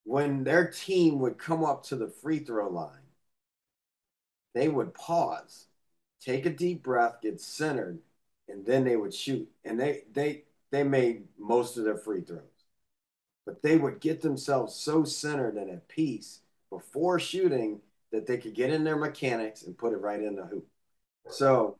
When 0.03 0.43
their 0.43 0.69
team 0.69 1.19
would 1.19 1.37
come 1.37 1.63
up 1.63 1.83
to 1.85 1.95
the 1.95 2.07
free 2.07 2.39
throw 2.39 2.69
line, 2.69 3.00
they 4.53 4.67
would 4.67 4.93
pause, 4.93 5.67
take 6.19 6.45
a 6.45 6.49
deep 6.49 6.83
breath, 6.83 7.21
get 7.21 7.39
centered, 7.41 7.99
and 8.47 8.65
then 8.65 8.83
they 8.83 8.95
would 8.95 9.13
shoot. 9.13 9.49
And 9.63 9.79
they 9.79 10.03
they 10.11 10.43
they 10.71 10.83
made 10.83 11.23
most 11.37 11.77
of 11.77 11.83
their 11.83 11.97
free 11.97 12.21
throws. 12.21 12.41
But 13.45 13.61
they 13.61 13.77
would 13.77 13.99
get 13.99 14.21
themselves 14.21 14.75
so 14.75 15.03
centered 15.03 15.55
and 15.55 15.69
at 15.69 15.87
peace 15.87 16.41
before 16.69 17.19
shooting 17.19 17.81
that 18.11 18.27
they 18.27 18.37
could 18.37 18.53
get 18.53 18.69
in 18.69 18.83
their 18.83 18.97
mechanics 18.97 19.63
and 19.63 19.77
put 19.77 19.93
it 19.93 19.97
right 19.97 20.21
in 20.21 20.35
the 20.35 20.45
hoop. 20.45 20.67
So 21.29 21.77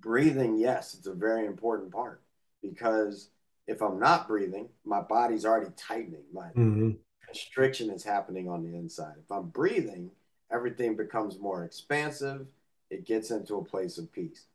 breathing, 0.00 0.58
yes, 0.58 0.94
it's 0.94 1.06
a 1.06 1.14
very 1.14 1.46
important 1.46 1.92
part 1.92 2.22
because 2.62 3.30
if 3.66 3.82
I'm 3.82 3.98
not 3.98 4.28
breathing, 4.28 4.68
my 4.84 5.00
body's 5.00 5.44
already 5.44 5.70
tightening. 5.76 6.24
My 6.32 6.48
mm-hmm. 6.48 6.90
constriction 7.26 7.90
is 7.90 8.04
happening 8.04 8.48
on 8.48 8.62
the 8.62 8.76
inside. 8.76 9.14
If 9.18 9.30
I'm 9.30 9.48
breathing, 9.48 10.10
everything 10.54 10.96
becomes 10.96 11.38
more 11.38 11.64
expansive. 11.64 12.46
It 12.90 13.04
gets 13.04 13.30
into 13.30 13.56
a 13.56 13.64
place 13.64 13.98
of 13.98 14.12
peace. 14.12 14.46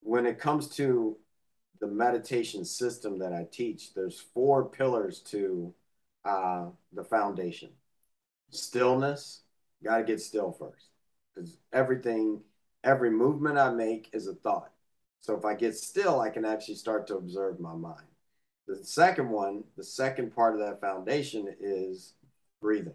When 0.00 0.24
it 0.26 0.38
comes 0.38 0.68
to 0.76 1.16
the 1.80 1.86
meditation 1.86 2.64
system 2.64 3.18
that 3.18 3.32
I 3.32 3.46
teach, 3.50 3.92
there's 3.92 4.18
four 4.18 4.64
pillars 4.64 5.20
to 5.30 5.74
uh, 6.24 6.66
the 6.92 7.04
foundation. 7.04 7.70
Stillness, 8.50 9.42
got 9.82 9.98
to 9.98 10.04
get 10.04 10.20
still 10.20 10.52
first 10.52 10.88
because 11.34 11.58
everything, 11.72 12.40
every 12.82 13.10
movement 13.10 13.58
I 13.58 13.70
make 13.70 14.08
is 14.12 14.26
a 14.26 14.34
thought. 14.34 14.70
So 15.20 15.36
if 15.36 15.44
I 15.44 15.54
get 15.54 15.76
still, 15.76 16.20
I 16.20 16.30
can 16.30 16.44
actually 16.44 16.76
start 16.76 17.06
to 17.08 17.16
observe 17.16 17.60
my 17.60 17.74
mind. 17.74 18.06
The 18.66 18.76
second 18.84 19.28
one, 19.28 19.64
the 19.76 19.84
second 19.84 20.34
part 20.34 20.54
of 20.54 20.60
that 20.60 20.80
foundation 20.80 21.54
is 21.60 22.14
breathing. 22.60 22.94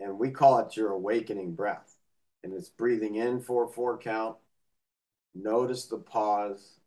And 0.00 0.18
we 0.18 0.30
call 0.30 0.58
it 0.60 0.76
your 0.76 0.90
awakening 0.90 1.54
breath. 1.54 1.96
And 2.42 2.52
it's 2.52 2.68
breathing 2.68 3.16
in 3.16 3.40
for 3.40 3.64
a 3.64 3.68
four 3.68 3.98
count. 3.98 4.36
Notice 5.34 5.86
the 5.86 5.98
pause 5.98 6.78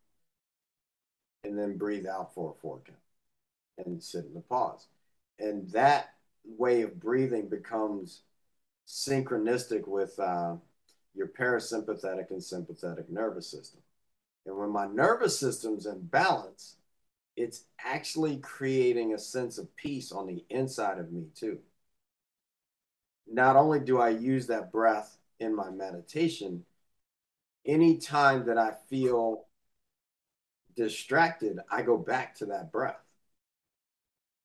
and 1.43 1.57
then 1.57 1.77
breathe 1.77 2.05
out 2.05 2.33
for 2.33 2.51
a 2.51 2.61
four 2.61 2.81
count 2.85 3.85
and 3.85 4.01
sit 4.01 4.25
in 4.25 4.33
the 4.33 4.41
pause. 4.41 4.87
And 5.39 5.69
that 5.71 6.13
way 6.45 6.81
of 6.81 6.99
breathing 6.99 7.49
becomes 7.49 8.21
synchronistic 8.87 9.87
with 9.87 10.19
uh, 10.19 10.55
your 11.15 11.27
parasympathetic 11.27 12.31
and 12.31 12.43
sympathetic 12.43 13.09
nervous 13.09 13.49
system. 13.49 13.81
And 14.45 14.57
when 14.57 14.69
my 14.69 14.87
nervous 14.87 15.37
system's 15.37 15.85
in 15.85 16.01
balance, 16.01 16.75
it's 17.37 17.63
actually 17.83 18.37
creating 18.37 19.13
a 19.13 19.19
sense 19.19 19.57
of 19.57 19.75
peace 19.75 20.11
on 20.11 20.27
the 20.27 20.43
inside 20.49 20.99
of 20.99 21.11
me 21.11 21.25
too. 21.35 21.59
Not 23.31 23.55
only 23.55 23.79
do 23.79 23.99
I 23.99 24.09
use 24.09 24.47
that 24.47 24.71
breath 24.71 25.17
in 25.39 25.55
my 25.55 25.69
meditation, 25.69 26.65
anytime 27.65 28.45
that 28.47 28.57
I 28.57 28.73
feel 28.89 29.45
distracted, 30.75 31.59
I 31.71 31.81
go 31.81 31.97
back 31.97 32.35
to 32.37 32.47
that 32.47 32.71
breath 32.71 32.99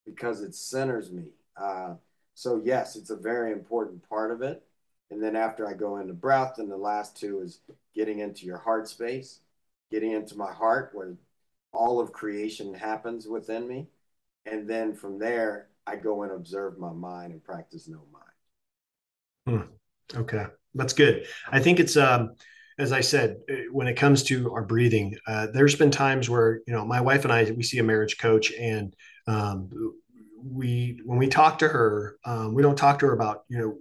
because 0.05 0.41
it 0.41 0.55
centers 0.55 1.11
me. 1.11 1.25
Uh, 1.55 1.95
so, 2.33 2.61
yes, 2.63 2.95
it's 2.95 3.09
a 3.09 3.15
very 3.15 3.51
important 3.51 4.07
part 4.07 4.31
of 4.31 4.41
it. 4.41 4.63
And 5.09 5.21
then 5.21 5.35
after 5.35 5.67
I 5.67 5.73
go 5.73 5.97
into 5.97 6.13
breath, 6.13 6.59
and 6.59 6.69
the 6.69 6.77
last 6.77 7.17
two 7.17 7.41
is 7.41 7.59
getting 7.95 8.19
into 8.19 8.45
your 8.45 8.57
heart 8.57 8.87
space, 8.87 9.39
getting 9.91 10.11
into 10.11 10.37
my 10.37 10.51
heart 10.51 10.91
where 10.93 11.15
all 11.73 11.99
of 11.99 12.13
creation 12.13 12.73
happens 12.73 13.27
within 13.27 13.67
me. 13.67 13.87
And 14.45 14.69
then 14.69 14.93
from 14.93 15.19
there, 15.19 15.67
I 15.85 15.95
go 15.95 16.23
and 16.23 16.31
observe 16.31 16.77
my 16.77 16.91
mind 16.91 17.33
and 17.33 17.43
practice 17.43 17.87
no 17.87 18.01
mind. 18.11 18.26
Hmm. 19.47 19.61
Okay, 20.13 20.45
that's 20.75 20.93
good. 20.93 21.25
I 21.49 21.59
think 21.59 21.79
it's 21.79 21.95
um, 21.95 22.35
as 22.77 22.91
I 22.91 23.01
said, 23.01 23.37
uh, 23.49 23.55
when 23.71 23.87
it 23.87 23.95
comes 23.95 24.23
to 24.23 24.51
our 24.53 24.63
breathing, 24.63 25.15
uh, 25.25 25.47
there's 25.53 25.75
been 25.75 25.91
times 25.91 26.29
where 26.29 26.61
you 26.67 26.73
know 26.73 26.85
my 26.85 26.99
wife 26.99 27.23
and 27.23 27.31
I 27.31 27.49
we 27.51 27.63
see 27.63 27.79
a 27.79 27.83
marriage 27.83 28.17
coach, 28.17 28.51
and 28.53 28.93
um, 29.25 29.69
we 30.43 30.99
when 31.05 31.17
we 31.17 31.27
talk 31.27 31.59
to 31.59 31.67
her, 31.67 32.17
um, 32.25 32.53
we 32.53 32.61
don't 32.61 32.77
talk 32.77 32.99
to 32.99 33.07
her 33.07 33.13
about 33.13 33.43
you 33.47 33.57
know 33.57 33.77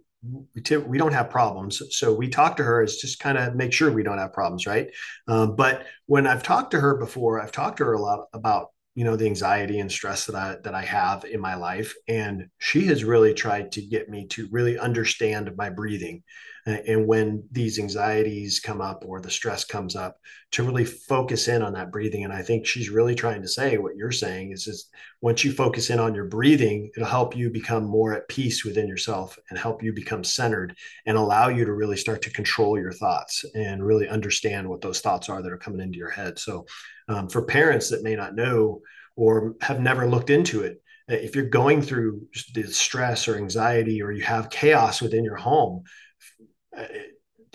we, 0.55 0.63
t- 0.63 0.77
we 0.77 0.99
don't 0.99 1.13
have 1.13 1.31
problems. 1.31 1.83
So 1.91 2.15
we 2.15 2.29
talk 2.29 2.57
to 2.59 2.65
her 2.65 2.83
as 2.83 2.97
just 2.97 3.19
kind 3.19 3.37
of 3.37 3.57
make 3.57 3.73
sure 3.73 3.91
we 3.91 4.05
don't 4.05 4.19
have 4.19 4.33
problems, 4.33 4.67
right? 4.67 4.89
Um, 5.27 5.57
but 5.57 5.87
when 6.07 6.27
I've 6.27 6.43
talked 6.45 6.71
to 6.73 6.81
her 6.81 6.97
before, 6.97 7.41
I've 7.41 7.53
talked 7.53 7.79
to 7.79 7.85
her 7.87 7.93
a 7.93 8.01
lot 8.01 8.27
about 8.33 8.71
you 8.97 9.05
know 9.05 9.15
the 9.15 9.27
anxiety 9.27 9.79
and 9.79 9.93
stress 9.93 10.27
that 10.27 10.35
I 10.35 10.57
that 10.65 10.75
I 10.75 10.83
have 10.83 11.25
in 11.25 11.41
my 11.41 11.55
life, 11.55 11.95
and 12.09 12.49
she 12.59 12.87
has 12.87 13.05
really 13.05 13.35
tried 13.35 13.73
to 13.73 13.83
get 13.83 14.09
me 14.09 14.27
to 14.29 14.49
really 14.51 14.79
understand 14.79 15.57
my 15.57 15.71
breathing 15.71 16.25
and 16.67 17.07
when 17.07 17.45
these 17.53 17.79
anxieties 17.79 18.59
come 18.59 18.81
up 18.81 19.05
or 19.07 19.21
the 19.21 19.31
stress 19.31 19.65
comes 19.65 19.95
up 19.95 20.19
to 20.51 20.65
really 20.65 20.85
focus 20.85 21.47
in 21.47 21.63
on 21.63 21.73
that 21.75 21.93
breathing. 21.93 22.25
And 22.25 22.33
i 22.33 22.43
think 22.43 22.67
she's 22.67 22.91
really 22.91 23.15
trying 23.15 23.43
to 23.43 23.49
say 23.49 23.79
what 23.79 23.97
you're 23.97 24.13
saying 24.13 24.53
is 24.53 24.67
is 24.67 24.91
once 25.21 25.45
you 25.45 25.53
focus 25.53 25.91
in 25.91 25.99
on 26.01 26.15
your 26.15 26.25
breathing 26.25 26.91
it'll 26.97 27.09
help 27.09 27.37
you 27.37 27.51
become 27.51 27.85
more 27.85 28.15
at 28.15 28.29
peace 28.29 28.65
within 28.65 28.89
yourself 28.89 29.39
and 29.49 29.59
help 29.59 29.83
you 29.83 29.93
become 29.93 30.25
centered 30.25 30.77
and 31.07 31.17
allow 31.17 31.49
you 31.49 31.65
to 31.65 31.73
really 31.73 31.97
start 31.97 32.23
to 32.23 32.33
control 32.33 32.79
your 32.79 32.93
thoughts 32.93 33.45
and 33.55 33.85
really 33.85 34.09
understand 34.09 34.69
what 34.69 34.81
those 34.81 35.01
thoughts 35.01 35.29
are 35.29 35.43
that 35.43 35.53
are 35.53 35.59
coming 35.59 35.81
into 35.81 35.99
your 35.99 36.11
head. 36.11 36.39
So 36.39 36.67
um, 37.09 37.29
for 37.29 37.43
parents 37.43 37.91
that 37.91 38.03
may 38.03 38.17
not 38.17 38.35
know 38.35 38.81
or 39.15 39.55
have 39.61 39.81
never 39.81 40.09
looked 40.09 40.31
into 40.31 40.63
it 40.63 40.83
if 41.09 41.37
you're 41.37 41.49
going 41.49 41.81
through 41.83 42.27
the 42.55 42.65
stress 42.65 43.29
or 43.29 43.37
anxiety 43.37 44.03
or 44.03 44.11
you 44.11 44.25
have 44.25 44.51
chaos 44.51 45.01
within 45.01 45.25
your 45.25 45.37
home 45.37 45.85
uh, 45.85 45.85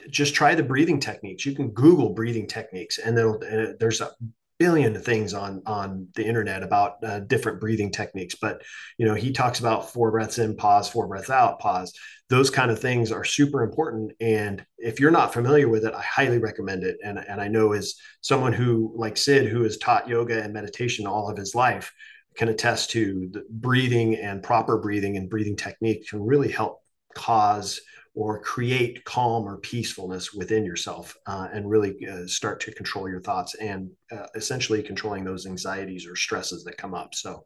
just 0.09 0.33
try 0.33 0.55
the 0.55 0.63
breathing 0.63 0.99
techniques. 0.99 1.45
You 1.45 1.55
can 1.55 1.69
Google 1.71 2.13
breathing 2.13 2.47
techniques, 2.47 2.97
and 2.97 3.17
uh, 3.17 3.73
there's 3.79 4.01
a 4.01 4.11
billion 4.59 4.93
things 4.93 5.33
on 5.33 5.59
on 5.65 6.07
the 6.13 6.23
internet 6.23 6.61
about 6.61 7.03
uh, 7.03 7.19
different 7.21 7.59
breathing 7.59 7.91
techniques. 7.91 8.35
But 8.39 8.61
you 8.97 9.05
know, 9.05 9.15
he 9.15 9.31
talks 9.31 9.59
about 9.59 9.91
four 9.91 10.11
breaths 10.11 10.37
in, 10.37 10.55
pause, 10.55 10.89
four 10.89 11.07
breaths 11.07 11.29
out, 11.29 11.59
pause. 11.59 11.93
Those 12.29 12.49
kind 12.49 12.71
of 12.71 12.79
things 12.79 13.11
are 13.11 13.25
super 13.25 13.63
important. 13.63 14.13
And 14.21 14.65
if 14.77 14.99
you're 14.99 15.11
not 15.11 15.33
familiar 15.33 15.67
with 15.67 15.83
it, 15.85 15.93
I 15.93 16.01
highly 16.01 16.37
recommend 16.37 16.83
it. 16.83 16.97
And 17.03 17.19
and 17.19 17.41
I 17.41 17.47
know 17.47 17.73
as 17.73 17.95
someone 18.21 18.53
who 18.53 18.93
like 18.95 19.17
Sid, 19.17 19.47
who 19.47 19.63
has 19.63 19.77
taught 19.77 20.07
yoga 20.07 20.41
and 20.41 20.53
meditation 20.53 21.07
all 21.07 21.29
of 21.29 21.37
his 21.37 21.55
life, 21.55 21.91
can 22.35 22.49
attest 22.49 22.91
to 22.91 23.29
the 23.31 23.43
breathing 23.49 24.15
and 24.15 24.43
proper 24.43 24.77
breathing 24.77 25.17
and 25.17 25.29
breathing 25.29 25.55
technique 25.55 26.07
can 26.07 26.21
really 26.21 26.51
help 26.51 26.81
cause 27.15 27.81
or 28.13 28.41
create 28.41 29.03
calm 29.05 29.45
or 29.45 29.57
peacefulness 29.57 30.33
within 30.33 30.65
yourself 30.65 31.15
uh, 31.27 31.47
and 31.53 31.69
really 31.69 31.95
uh, 32.07 32.27
start 32.27 32.59
to 32.59 32.73
control 32.73 33.09
your 33.09 33.21
thoughts 33.21 33.55
and 33.55 33.89
uh, 34.11 34.25
essentially 34.35 34.83
controlling 34.83 35.23
those 35.23 35.45
anxieties 35.45 36.05
or 36.05 36.15
stresses 36.15 36.63
that 36.63 36.77
come 36.77 36.93
up. 36.93 37.15
So 37.15 37.45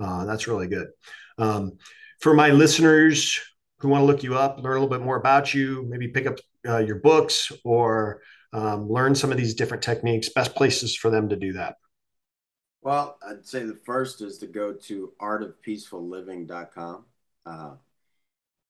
uh, 0.00 0.24
that's 0.24 0.48
really 0.48 0.68
good. 0.68 0.88
Um, 1.38 1.72
for 2.20 2.32
my 2.32 2.50
listeners 2.50 3.38
who 3.80 3.88
want 3.88 4.02
to 4.02 4.06
look 4.06 4.22
you 4.22 4.36
up, 4.36 4.58
learn 4.58 4.78
a 4.78 4.80
little 4.80 4.88
bit 4.88 5.04
more 5.04 5.16
about 5.16 5.52
you, 5.52 5.84
maybe 5.88 6.08
pick 6.08 6.26
up 6.26 6.36
uh, 6.66 6.78
your 6.78 6.96
books 6.96 7.52
or 7.62 8.22
um, 8.54 8.88
learn 8.88 9.14
some 9.14 9.30
of 9.30 9.36
these 9.36 9.54
different 9.54 9.82
techniques, 9.82 10.30
best 10.30 10.54
places 10.54 10.96
for 10.96 11.10
them 11.10 11.28
to 11.28 11.36
do 11.36 11.52
that. 11.52 11.76
Well, 12.80 13.18
I'd 13.26 13.46
say 13.46 13.64
the 13.64 13.78
first 13.84 14.22
is 14.22 14.38
to 14.38 14.46
go 14.46 14.72
to 14.72 15.12
artofpeacefulliving.com. 15.20 17.04
Uh, 17.44 17.74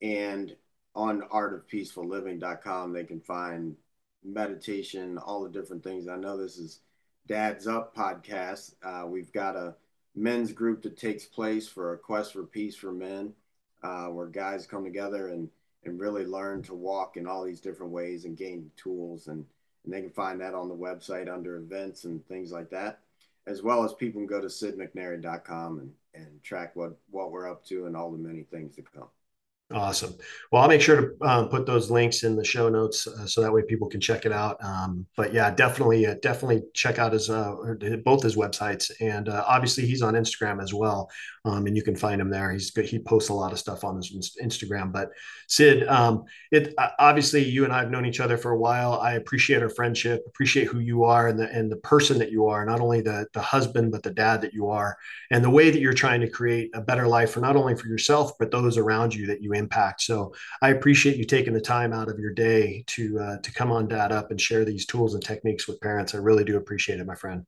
and 0.03 0.57
on 0.97 1.21
artofpeacefulliving.com. 1.23 2.93
They 2.93 3.05
can 3.05 3.21
find 3.21 3.77
meditation, 4.25 5.19
all 5.19 5.45
the 5.45 5.51
different 5.51 5.85
things. 5.85 6.09
I 6.09 6.17
know 6.17 6.37
this 6.37 6.57
is 6.57 6.81
Dad's 7.29 7.69
Up 7.69 7.95
podcast. 7.95 8.75
Uh, 8.83 9.07
we've 9.07 9.33
got 9.33 9.55
a 9.55 9.77
men's 10.17 10.53
group 10.53 10.83
that 10.83 10.97
takes 10.97 11.27
place 11.27 11.69
for 11.69 11.93
a 11.93 11.99
quest 11.99 12.33
for 12.33 12.45
peace 12.45 12.75
for 12.75 12.93
men, 12.93 13.35
uh, 13.83 14.07
where 14.07 14.27
guys 14.27 14.67
come 14.67 14.83
together 14.83 15.29
and 15.29 15.49
and 15.85 16.01
really 16.01 16.25
learn 16.25 16.63
to 16.63 16.75
walk 16.75 17.17
in 17.17 17.29
all 17.29 17.45
these 17.45 17.61
different 17.61 17.93
ways 17.93 18.25
and 18.25 18.37
gain 18.37 18.71
tools 18.77 19.29
and 19.29 19.45
and 19.85 19.95
they 19.95 20.01
can 20.01 20.11
find 20.11 20.41
that 20.41 20.55
on 20.55 20.69
the 20.69 20.75
website 20.75 21.33
under 21.33 21.59
events 21.59 22.05
and 22.05 22.27
things 22.27 22.51
like 22.51 22.69
that 22.71 22.99
as 23.47 23.63
well 23.63 23.85
as 23.85 23.93
people 23.93 24.21
can 24.21 24.27
go 24.27 24.41
to 24.41 24.49
sidmcnairy.com 24.49 25.79
and 25.79 25.93
and 26.15 26.43
track 26.43 26.75
what 26.75 26.99
what 27.11 27.31
we're 27.31 27.49
up 27.49 27.65
to 27.65 27.87
and 27.87 27.97
all 27.97 28.11
the 28.11 28.19
many 28.19 28.43
things 28.43 28.75
to 28.75 28.83
come 28.83 29.07
Awesome. 29.75 30.15
Well, 30.53 30.63
I'll 30.63 30.69
make 30.69 30.81
sure 30.81 31.01
to 31.19 31.27
um, 31.29 31.49
put 31.49 31.67
those 31.67 31.91
links 31.91 32.23
in 32.23 32.37
the 32.37 32.45
show 32.45 32.69
notes 32.69 33.09
uh, 33.09 33.27
so 33.27 33.41
that 33.41 33.53
way 33.53 33.63
people 33.69 33.89
can 33.89 34.01
check 34.01 34.25
it 34.25 34.31
out. 34.31 34.57
Um, 34.63 35.07
but 35.17 35.35
yeah, 35.35 35.51
definitely, 35.51 36.07
uh, 36.07 36.15
definitely 36.23 36.63
check 36.73 37.01
out 37.01 37.13
his 37.13 37.29
uh, 37.29 37.53
both 38.05 38.23
his 38.23 38.37
websites, 38.37 38.93
and 39.01 39.29
uh, 39.29 39.43
obviously 39.45 39.85
he's 39.85 40.03
on 40.03 40.15
Instagram 40.15 40.63
as 40.63 40.73
well, 40.73 41.11
um, 41.47 41.67
and 41.67 41.77
you 41.77 41.83
can 41.83 41.95
find 41.95 42.21
him 42.21 42.29
there. 42.29 42.51
He's 42.51 42.73
good. 42.73 42.87
He 42.87 42.99
posts 42.99 43.29
a 43.29 43.35
lot 43.35 43.53
of 43.53 43.59
stuff 43.59 43.85
on 43.85 43.97
his 43.97 44.37
Instagram. 44.43 44.93
But 44.93 45.11
Sid, 45.47 45.87
um, 45.87 46.25
it 46.51 46.75
uh, 46.77 46.89
obviously 46.99 47.45
you 47.45 47.63
and 47.63 47.73
I 47.73 47.79
have 47.79 47.91
known 47.91 48.05
each 48.05 48.19
other 48.19 48.37
for 48.37 48.51
a 48.51 48.59
while. 48.59 48.95
I 48.95 49.13
appreciate 49.13 49.63
our 49.63 49.69
friendship, 49.69 50.25
appreciate 50.27 50.67
who 50.67 50.81
you 50.81 51.05
are, 51.05 51.29
and 51.29 51.39
the 51.39 51.49
and 51.53 51.71
the 51.71 51.77
person 51.77 52.19
that 52.19 52.33
you 52.33 52.49
are, 52.49 52.67
not 52.67 52.81
only 52.81 53.01
the 53.01 53.29
the 53.33 53.41
husband 53.41 53.93
but 53.93 54.03
the 54.03 54.11
dad 54.11 54.41
that 54.41 54.53
you 54.53 54.69
are, 54.69 54.97
and 55.31 55.45
the 55.45 55.51
way 55.51 55.71
that 55.71 55.79
you're 55.79 55.93
trying 55.93 56.21
to 56.21 56.29
create 56.29 56.71
a 56.75 56.81
better 56.81 57.07
life 57.07 57.31
for 57.31 57.41
not 57.41 57.55
only 57.55 57.77
for 57.77 57.87
yourself 57.87 58.33
but 58.41 58.51
those 58.51 58.77
around 58.77 59.15
you 59.15 59.29
that 59.29 59.41
you 59.41 59.53
impact. 59.53 60.01
So 60.03 60.35
I 60.61 60.71
appreciate 60.71 61.17
you 61.17 61.25
taking 61.25 61.55
the 61.55 61.61
time 61.61 61.93
out 61.93 62.09
of 62.09 62.19
your 62.19 62.33
day 62.33 62.83
to 62.89 63.21
uh, 63.21 63.39
to 63.39 63.53
come 63.53 63.71
on 63.71 63.87
Dad 63.87 64.11
Up 64.11 64.33
and 64.33 64.41
share 64.41 64.65
these 64.65 64.85
tools 64.85 65.15
and 65.15 65.23
techniques 65.23 65.69
with 65.69 65.81
parents. 65.81 66.13
I 66.13 66.19
really 66.19 66.45
do 66.45 66.57
appreciate 66.57 66.99
it, 66.99 67.07
my 67.07 67.15
friend. 67.15 67.47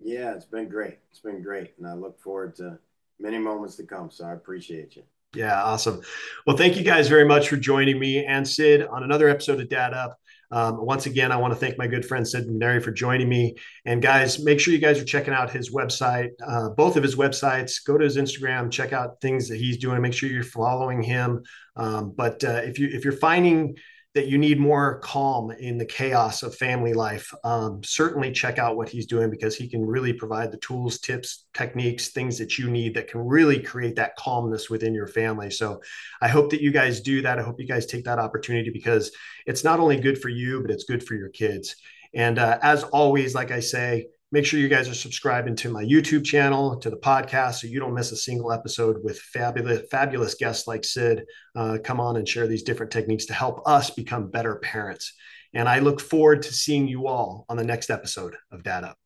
Yeah, 0.00 0.34
it's 0.34 0.44
been 0.44 0.68
great. 0.68 0.98
It's 1.10 1.20
been 1.20 1.40
great, 1.40 1.74
and 1.78 1.86
I 1.86 1.94
look 1.94 2.20
forward 2.20 2.56
to 2.56 2.80
many 3.22 3.38
moments 3.38 3.76
to 3.76 3.84
come. 3.84 4.10
So 4.10 4.26
I 4.26 4.32
appreciate 4.32 4.96
you. 4.96 5.04
Yeah, 5.34 5.62
awesome. 5.62 6.02
Well, 6.46 6.56
thank 6.56 6.76
you 6.76 6.82
guys 6.82 7.08
very 7.08 7.24
much 7.24 7.48
for 7.48 7.56
joining 7.56 7.98
me 7.98 8.24
and 8.26 8.46
Sid 8.46 8.86
on 8.86 9.02
another 9.02 9.28
episode 9.28 9.60
of 9.60 9.68
Dad 9.70 9.94
Up. 9.94 10.18
Um, 10.50 10.84
once 10.84 11.06
again, 11.06 11.32
I 11.32 11.36
want 11.36 11.54
to 11.54 11.58
thank 11.58 11.78
my 11.78 11.86
good 11.86 12.04
friend 12.04 12.28
Sid 12.28 12.46
McNairy 12.46 12.82
for 12.82 12.90
joining 12.90 13.30
me. 13.30 13.54
And 13.86 14.02
guys, 14.02 14.44
make 14.44 14.60
sure 14.60 14.74
you 14.74 14.80
guys 14.80 15.00
are 15.00 15.04
checking 15.04 15.32
out 15.32 15.50
his 15.50 15.72
website, 15.72 16.28
uh, 16.46 16.68
both 16.70 16.98
of 16.98 17.02
his 17.02 17.16
websites. 17.16 17.82
Go 17.86 17.96
to 17.96 18.04
his 18.04 18.18
Instagram, 18.18 18.70
check 18.70 18.92
out 18.92 19.22
things 19.22 19.48
that 19.48 19.56
he's 19.56 19.78
doing. 19.78 20.02
Make 20.02 20.12
sure 20.12 20.28
you're 20.28 20.44
following 20.44 21.02
him. 21.02 21.42
Um, 21.76 22.12
but 22.14 22.44
uh, 22.44 22.60
if 22.64 22.78
you 22.78 22.88
if 22.92 23.02
you're 23.02 23.14
finding 23.14 23.76
that 24.14 24.28
you 24.28 24.36
need 24.36 24.60
more 24.60 24.98
calm 24.98 25.50
in 25.50 25.78
the 25.78 25.86
chaos 25.86 26.42
of 26.42 26.54
family 26.54 26.92
life, 26.92 27.32
um, 27.44 27.82
certainly 27.82 28.30
check 28.30 28.58
out 28.58 28.76
what 28.76 28.88
he's 28.88 29.06
doing 29.06 29.30
because 29.30 29.56
he 29.56 29.66
can 29.66 29.84
really 29.84 30.12
provide 30.12 30.52
the 30.52 30.58
tools, 30.58 30.98
tips, 30.98 31.46
techniques, 31.54 32.08
things 32.08 32.36
that 32.36 32.58
you 32.58 32.70
need 32.70 32.94
that 32.94 33.08
can 33.08 33.20
really 33.26 33.58
create 33.58 33.96
that 33.96 34.14
calmness 34.16 34.68
within 34.68 34.92
your 34.92 35.06
family. 35.06 35.50
So 35.50 35.80
I 36.20 36.28
hope 36.28 36.50
that 36.50 36.60
you 36.60 36.72
guys 36.72 37.00
do 37.00 37.22
that. 37.22 37.38
I 37.38 37.42
hope 37.42 37.58
you 37.58 37.66
guys 37.66 37.86
take 37.86 38.04
that 38.04 38.18
opportunity 38.18 38.68
because 38.70 39.12
it's 39.46 39.64
not 39.64 39.80
only 39.80 39.98
good 39.98 40.20
for 40.20 40.28
you, 40.28 40.60
but 40.60 40.70
it's 40.70 40.84
good 40.84 41.02
for 41.02 41.14
your 41.14 41.30
kids. 41.30 41.74
And 42.14 42.38
uh, 42.38 42.58
as 42.60 42.82
always, 42.84 43.34
like 43.34 43.50
I 43.50 43.60
say, 43.60 44.08
Make 44.34 44.46
sure 44.46 44.58
you 44.58 44.68
guys 44.68 44.88
are 44.88 44.94
subscribing 44.94 45.54
to 45.56 45.68
my 45.68 45.84
YouTube 45.84 46.24
channel, 46.24 46.78
to 46.78 46.88
the 46.88 46.96
podcast, 46.96 47.56
so 47.56 47.66
you 47.66 47.78
don't 47.78 47.92
miss 47.92 48.12
a 48.12 48.16
single 48.16 48.50
episode 48.50 48.96
with 49.04 49.18
fabulous, 49.18 49.82
fabulous 49.90 50.34
guests 50.36 50.66
like 50.66 50.86
Sid. 50.86 51.26
Uh, 51.54 51.76
come 51.84 52.00
on 52.00 52.16
and 52.16 52.26
share 52.26 52.46
these 52.46 52.62
different 52.62 52.90
techniques 52.90 53.26
to 53.26 53.34
help 53.34 53.60
us 53.68 53.90
become 53.90 54.30
better 54.30 54.56
parents. 54.56 55.12
And 55.52 55.68
I 55.68 55.80
look 55.80 56.00
forward 56.00 56.40
to 56.44 56.54
seeing 56.54 56.88
you 56.88 57.08
all 57.08 57.44
on 57.50 57.58
the 57.58 57.62
next 57.62 57.90
episode 57.90 58.34
of 58.50 58.62
Dad 58.62 58.84
Up. 58.84 58.96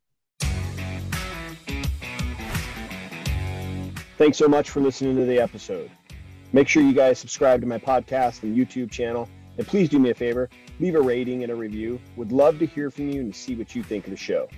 Thanks 4.18 4.39
so 4.39 4.47
much 4.47 4.70
for 4.70 4.81
listening 4.81 5.16
to 5.16 5.24
the 5.24 5.41
episode. 5.41 5.91
Make 6.53 6.68
sure 6.68 6.85
you 6.85 6.95
guys 6.95 7.18
subscribe 7.18 7.61
to 7.62 7.66
my 7.66 7.79
podcast 7.79 8.45
and 8.45 8.57
YouTube 8.57 8.93
channel. 8.93 9.29
And 9.59 9.66
please 9.66 9.89
do 9.89 9.99
me 9.99 10.11
a 10.11 10.14
favor 10.14 10.49
leave 10.79 10.95
a 10.95 11.01
rating 11.01 11.43
and 11.43 11.51
a 11.51 11.55
review. 11.55 11.99
Would 12.16 12.31
love 12.31 12.61
to 12.61 12.66
hear 12.66 12.93
from 12.93 13.09
you 13.09 13.22
and 13.22 13.35
see 13.35 13.57
what 13.57 13.74
you 13.74 13.83
think 13.83 14.05
of 14.05 14.11
the 14.11 14.16
show. 14.16 14.49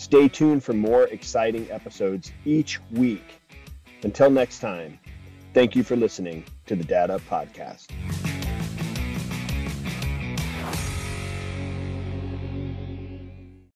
Stay 0.00 0.28
tuned 0.28 0.64
for 0.64 0.72
more 0.72 1.04
exciting 1.08 1.70
episodes 1.70 2.32
each 2.46 2.80
week. 2.92 3.42
Until 4.02 4.30
next 4.30 4.60
time, 4.60 4.98
thank 5.52 5.76
you 5.76 5.82
for 5.82 5.94
listening 5.94 6.42
to 6.64 6.74
the 6.74 6.84
Dad 6.84 7.10
Up 7.10 7.20
Podcast. 7.28 7.88